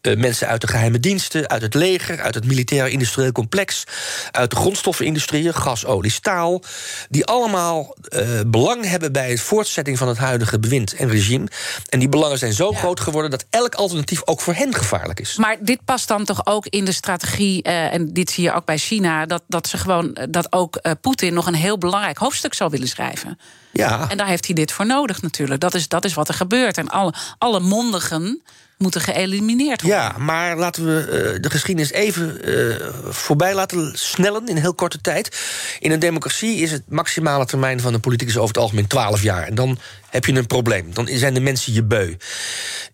mensen 0.00 0.48
uit 0.48 0.60
de 0.60 0.68
geheime 0.68 1.00
diensten, 1.00 1.48
uit 1.48 1.62
het 1.62 1.74
leger, 1.74 2.20
uit 2.20 2.34
het 2.34 2.46
militaire 2.46 2.90
industrie 3.22 3.32
complex 3.32 3.84
uit 4.30 4.50
de 4.50 4.56
grondstoffenindustrie, 4.56 5.52
gas, 5.52 5.86
olie, 5.86 6.10
staal, 6.10 6.62
die 7.08 7.24
allemaal 7.24 7.96
uh, 8.08 8.40
belang 8.46 8.88
hebben 8.88 9.12
bij 9.12 9.30
het 9.30 9.40
voortzetting 9.40 9.98
van 9.98 10.08
het 10.08 10.18
huidige 10.18 10.58
bewind 10.58 10.94
en 10.94 11.08
regime. 11.08 11.48
En 11.88 11.98
die 11.98 12.08
belangen 12.08 12.38
zijn 12.38 12.52
zo 12.52 12.70
ja. 12.70 12.78
groot 12.78 13.00
geworden 13.00 13.30
dat 13.30 13.44
elk 13.50 13.74
alternatief 13.74 14.22
ook 14.24 14.40
voor 14.40 14.54
hen 14.54 14.74
gevaarlijk 14.74 15.20
is. 15.20 15.36
Maar 15.36 15.56
dit 15.60 15.84
past 15.84 16.08
dan 16.08 16.24
toch 16.24 16.46
ook 16.46 16.66
in 16.66 16.84
de 16.84 16.92
strategie, 16.92 17.66
uh, 17.66 17.92
en 17.92 18.12
dit 18.12 18.30
zie 18.30 18.44
je 18.44 18.52
ook 18.52 18.64
bij 18.64 18.78
China, 18.78 19.26
dat, 19.26 19.42
dat 19.46 19.68
ze 19.68 19.78
gewoon 19.78 20.16
dat 20.30 20.52
ook 20.52 20.78
uh, 20.82 20.92
Poetin 21.00 21.34
nog 21.34 21.46
een 21.46 21.54
heel 21.54 21.78
belangrijk 21.78 22.18
hoofdstuk 22.18 22.54
zou 22.54 22.70
willen 22.70 22.88
schrijven. 22.88 23.38
Ja. 23.72 24.10
En 24.10 24.16
daar 24.16 24.26
heeft 24.26 24.46
hij 24.46 24.54
dit 24.54 24.72
voor 24.72 24.86
nodig 24.86 25.22
natuurlijk. 25.22 25.60
Dat 25.60 25.74
is, 25.74 25.88
dat 25.88 26.04
is 26.04 26.14
wat 26.14 26.28
er 26.28 26.34
gebeurt. 26.34 26.78
En 26.78 26.88
alle, 26.88 27.14
alle 27.38 27.60
mondigen 27.60 28.42
moeten 28.82 29.00
geëlimineerd 29.00 29.82
worden. 29.82 30.00
Ja, 30.00 30.14
maar 30.18 30.56
laten 30.56 30.84
we 30.84 31.32
uh, 31.34 31.42
de 31.42 31.50
geschiedenis 31.50 31.92
even 31.92 32.50
uh, 32.50 32.76
voorbij 33.08 33.54
laten 33.54 33.98
snellen 33.98 34.46
in 34.48 34.56
heel 34.56 34.74
korte 34.74 35.00
tijd. 35.00 35.36
In 35.78 35.90
een 35.90 35.98
democratie 35.98 36.56
is 36.56 36.70
het 36.70 36.82
maximale 36.88 37.46
termijn 37.46 37.80
van 37.80 37.94
een 37.94 38.00
politicus 38.00 38.36
over 38.36 38.48
het 38.48 38.58
algemeen 38.58 38.86
12 38.86 39.22
jaar. 39.22 39.46
En 39.46 39.54
dan 39.54 39.78
heb 40.10 40.24
je 40.24 40.32
een 40.32 40.46
probleem. 40.46 40.94
Dan 40.94 41.08
zijn 41.10 41.34
de 41.34 41.40
mensen 41.40 41.72
je 41.72 41.84
beu. 41.84 42.14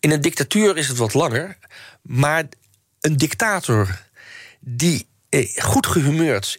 In 0.01 0.11
een 0.11 0.21
dictatuur 0.21 0.77
is 0.77 0.89
het 0.89 0.97
wat 0.97 1.15
langer. 1.15 1.57
Maar 2.03 2.45
een 3.01 3.17
dictator 3.17 4.01
die 4.61 5.07
eh, 5.29 5.49
goed 5.57 5.87
gehumeurd 5.87 6.59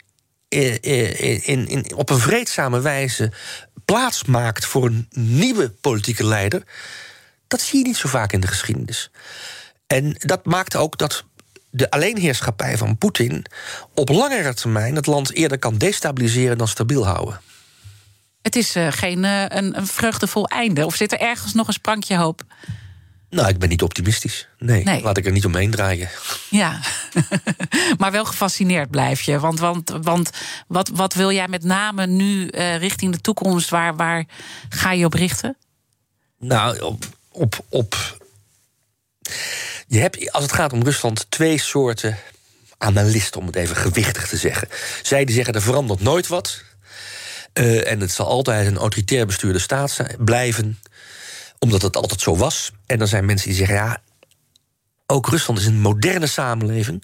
in, 0.49 1.67
in, 1.67 1.95
op 1.95 2.09
een 2.09 2.19
vreedzame 2.19 2.81
wijze 2.81 3.31
plaats 3.85 4.23
maakt 4.23 4.65
voor 4.65 4.85
een 4.85 5.07
nieuwe 5.15 5.69
politieke 5.69 6.25
leider 6.25 6.63
dat 7.49 7.61
zie 7.61 7.79
je 7.79 7.85
niet 7.85 7.97
zo 7.97 8.07
vaak 8.07 8.33
in 8.33 8.39
de 8.39 8.47
geschiedenis. 8.47 9.11
En 9.87 10.15
dat 10.19 10.45
maakt 10.45 10.75
ook 10.75 10.97
dat 10.97 11.23
de 11.69 11.91
alleenheerschappij 11.91 12.77
van 12.77 12.97
Poetin 12.97 13.45
op 13.93 14.09
langere 14.09 14.53
termijn 14.53 14.95
het 14.95 15.05
land 15.05 15.33
eerder 15.33 15.59
kan 15.59 15.77
destabiliseren 15.77 16.57
dan 16.57 16.67
stabiel 16.67 17.05
houden. 17.05 17.41
Het 18.41 18.55
is 18.55 18.75
uh, 18.75 18.87
geen 18.91 19.23
uh, 19.23 19.41
een, 19.47 19.77
een 19.77 19.87
vreugdevol 19.87 20.47
einde. 20.47 20.85
Of 20.85 20.95
zit 20.95 21.11
er 21.11 21.19
ergens 21.19 21.53
nog 21.53 21.67
een 21.67 21.73
sprankje 21.73 22.17
hoop? 22.17 22.41
Nou, 23.29 23.47
ik 23.47 23.57
ben 23.57 23.69
niet 23.69 23.81
optimistisch. 23.81 24.47
Nee, 24.57 24.83
nee. 24.83 25.01
laat 25.01 25.17
ik 25.17 25.25
er 25.25 25.31
niet 25.31 25.45
omheen 25.45 25.71
draaien. 25.71 26.09
Ja, 26.49 26.79
maar 27.99 28.11
wel 28.11 28.25
gefascineerd 28.25 28.89
blijf 28.89 29.21
je. 29.21 29.39
Want, 29.39 29.59
want, 29.59 29.93
want 30.01 30.29
wat, 30.67 30.89
wat 30.93 31.13
wil 31.13 31.31
jij 31.31 31.47
met 31.47 31.63
name 31.63 32.07
nu 32.07 32.47
uh, 32.51 32.77
richting 32.77 33.13
de 33.13 33.21
toekomst? 33.21 33.69
Waar, 33.69 33.95
waar 33.95 34.25
ga 34.69 34.91
je 34.91 35.05
op 35.05 35.13
richten? 35.13 35.57
Nou, 36.37 36.79
op, 36.79 37.05
op, 37.39 37.65
op. 37.69 38.17
Je 39.87 39.99
hebt, 39.99 40.31
als 40.31 40.43
het 40.43 40.53
gaat 40.53 40.73
om 40.73 40.83
Rusland, 40.83 41.25
twee 41.29 41.57
soorten 41.57 42.17
analisten, 42.77 43.39
om 43.39 43.45
het 43.45 43.55
even 43.55 43.75
gewichtig 43.75 44.27
te 44.27 44.37
zeggen. 44.37 44.67
Zij 45.03 45.25
die 45.25 45.35
zeggen 45.35 45.53
er 45.53 45.61
verandert 45.61 46.01
nooit 46.01 46.27
wat. 46.27 46.63
Uh, 47.53 47.91
en 47.91 47.99
het 47.99 48.11
zal 48.11 48.27
altijd 48.27 48.67
een 48.67 48.77
autoritair 48.77 49.25
bestuurde 49.25 49.59
staat 49.59 49.91
zijn, 49.91 50.15
blijven, 50.19 50.79
omdat 51.59 51.81
het 51.81 51.95
altijd 51.95 52.21
zo 52.21 52.37
was. 52.37 52.71
En 52.85 52.97
dan 52.97 53.07
zijn 53.07 53.25
mensen 53.25 53.47
die 53.47 53.57
zeggen: 53.57 53.75
ja, 53.75 54.01
ook 55.05 55.29
Rusland 55.29 55.59
is 55.59 55.65
een 55.65 55.81
moderne 55.81 56.27
samenleving. 56.27 57.03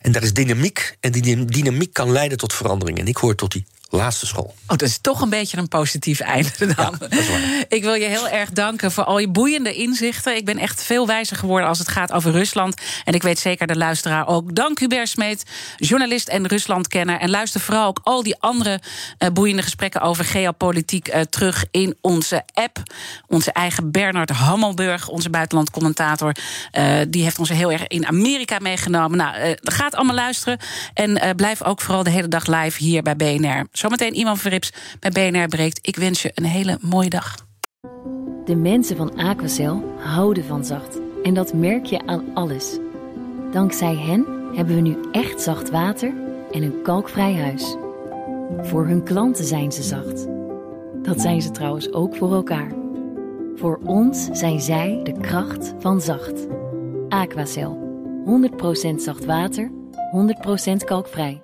En 0.00 0.12
daar 0.12 0.22
is 0.22 0.32
dynamiek. 0.32 0.96
En 1.00 1.12
die 1.12 1.44
dynamiek 1.44 1.92
kan 1.92 2.12
leiden 2.12 2.38
tot 2.38 2.52
verandering. 2.52 2.98
En 2.98 3.06
ik 3.06 3.16
hoor 3.16 3.34
tot 3.34 3.52
die 3.52 3.66
laatste 3.96 4.26
school. 4.26 4.54
Oh, 4.66 4.76
dat 4.76 4.82
is 4.82 4.98
toch 5.00 5.20
een 5.20 5.28
beetje 5.28 5.56
een 5.56 5.68
positief 5.68 6.20
einde 6.20 6.74
dan. 6.74 6.98
Ja, 7.10 7.64
ik 7.68 7.82
wil 7.82 7.94
je 7.94 8.04
heel 8.04 8.28
erg 8.28 8.50
danken 8.50 8.92
voor 8.92 9.04
al 9.04 9.18
je 9.18 9.28
boeiende 9.28 9.74
inzichten. 9.74 10.36
Ik 10.36 10.44
ben 10.44 10.58
echt 10.58 10.82
veel 10.82 11.06
wijzer 11.06 11.36
geworden 11.36 11.68
als 11.68 11.78
het 11.78 11.88
gaat 11.88 12.12
over 12.12 12.32
Rusland. 12.32 12.80
En 13.04 13.14
ik 13.14 13.22
weet 13.22 13.38
zeker 13.38 13.66
de 13.66 13.76
luisteraar 13.76 14.26
ook. 14.26 14.54
Dank 14.54 14.80
u, 14.80 14.86
Bersmeet, 14.86 15.44
journalist 15.76 16.28
en 16.28 16.46
Ruslandkenner. 16.46 17.18
En 17.18 17.30
luister 17.30 17.60
vooral 17.60 17.86
ook 17.86 18.00
al 18.02 18.22
die 18.22 18.36
andere 18.40 18.80
uh, 19.18 19.28
boeiende 19.28 19.62
gesprekken 19.62 20.00
over 20.00 20.24
geopolitiek 20.24 21.14
uh, 21.14 21.20
terug 21.20 21.64
in 21.70 21.96
onze 22.00 22.42
app. 22.52 22.82
Onze 23.26 23.52
eigen 23.52 23.90
Bernard 23.90 24.30
Hammelburg, 24.30 25.08
onze 25.08 25.30
buitenlandcommentator, 25.30 26.36
uh, 26.72 26.94
die 27.08 27.22
heeft 27.22 27.38
ons 27.38 27.48
heel 27.48 27.72
erg 27.72 27.86
in 27.86 28.06
Amerika 28.06 28.58
meegenomen. 28.58 29.18
Nou, 29.18 29.56
gaat 29.62 29.94
allemaal 29.94 30.16
luisteren. 30.16 30.58
En 30.94 31.36
blijf 31.36 31.62
ook 31.62 31.80
vooral 31.80 32.02
de 32.02 32.10
hele 32.10 32.28
dag 32.28 32.46
live 32.46 32.78
hier 32.78 33.02
bij 33.02 33.16
BNR. 33.16 33.66
Zometeen 33.82 34.14
iemand 34.14 34.38
Verrips 34.38 34.72
bij 35.00 35.10
BNR 35.10 35.48
breekt. 35.48 35.86
Ik 35.86 35.96
wens 35.96 36.22
je 36.22 36.30
een 36.34 36.44
hele 36.44 36.78
mooie 36.80 37.08
dag. 37.08 37.46
De 38.44 38.56
mensen 38.56 38.96
van 38.96 39.16
Aquacel 39.16 39.94
houden 39.98 40.44
van 40.44 40.64
zacht. 40.64 40.98
En 41.22 41.34
dat 41.34 41.52
merk 41.52 41.86
je 41.86 42.06
aan 42.06 42.24
alles. 42.34 42.78
Dankzij 43.52 43.94
hen 43.94 44.26
hebben 44.54 44.74
we 44.74 44.80
nu 44.80 44.96
echt 45.12 45.40
zacht 45.40 45.70
water 45.70 46.12
en 46.52 46.62
een 46.62 46.82
kalkvrij 46.82 47.34
huis. 47.34 47.76
Voor 48.60 48.86
hun 48.86 49.02
klanten 49.02 49.44
zijn 49.44 49.72
ze 49.72 49.82
zacht. 49.82 50.26
Dat 51.02 51.20
zijn 51.20 51.42
ze 51.42 51.50
trouwens 51.50 51.92
ook 51.92 52.16
voor 52.16 52.34
elkaar. 52.34 52.72
Voor 53.56 53.80
ons 53.84 54.28
zijn 54.32 54.60
zij 54.60 55.00
de 55.02 55.20
kracht 55.20 55.74
van 55.78 56.00
zacht. 56.00 56.46
Aquacel. 57.08 57.80
100% 58.90 58.94
zacht 58.94 59.24
water, 59.24 59.70
100% 60.72 60.84
kalkvrij. 60.84 61.42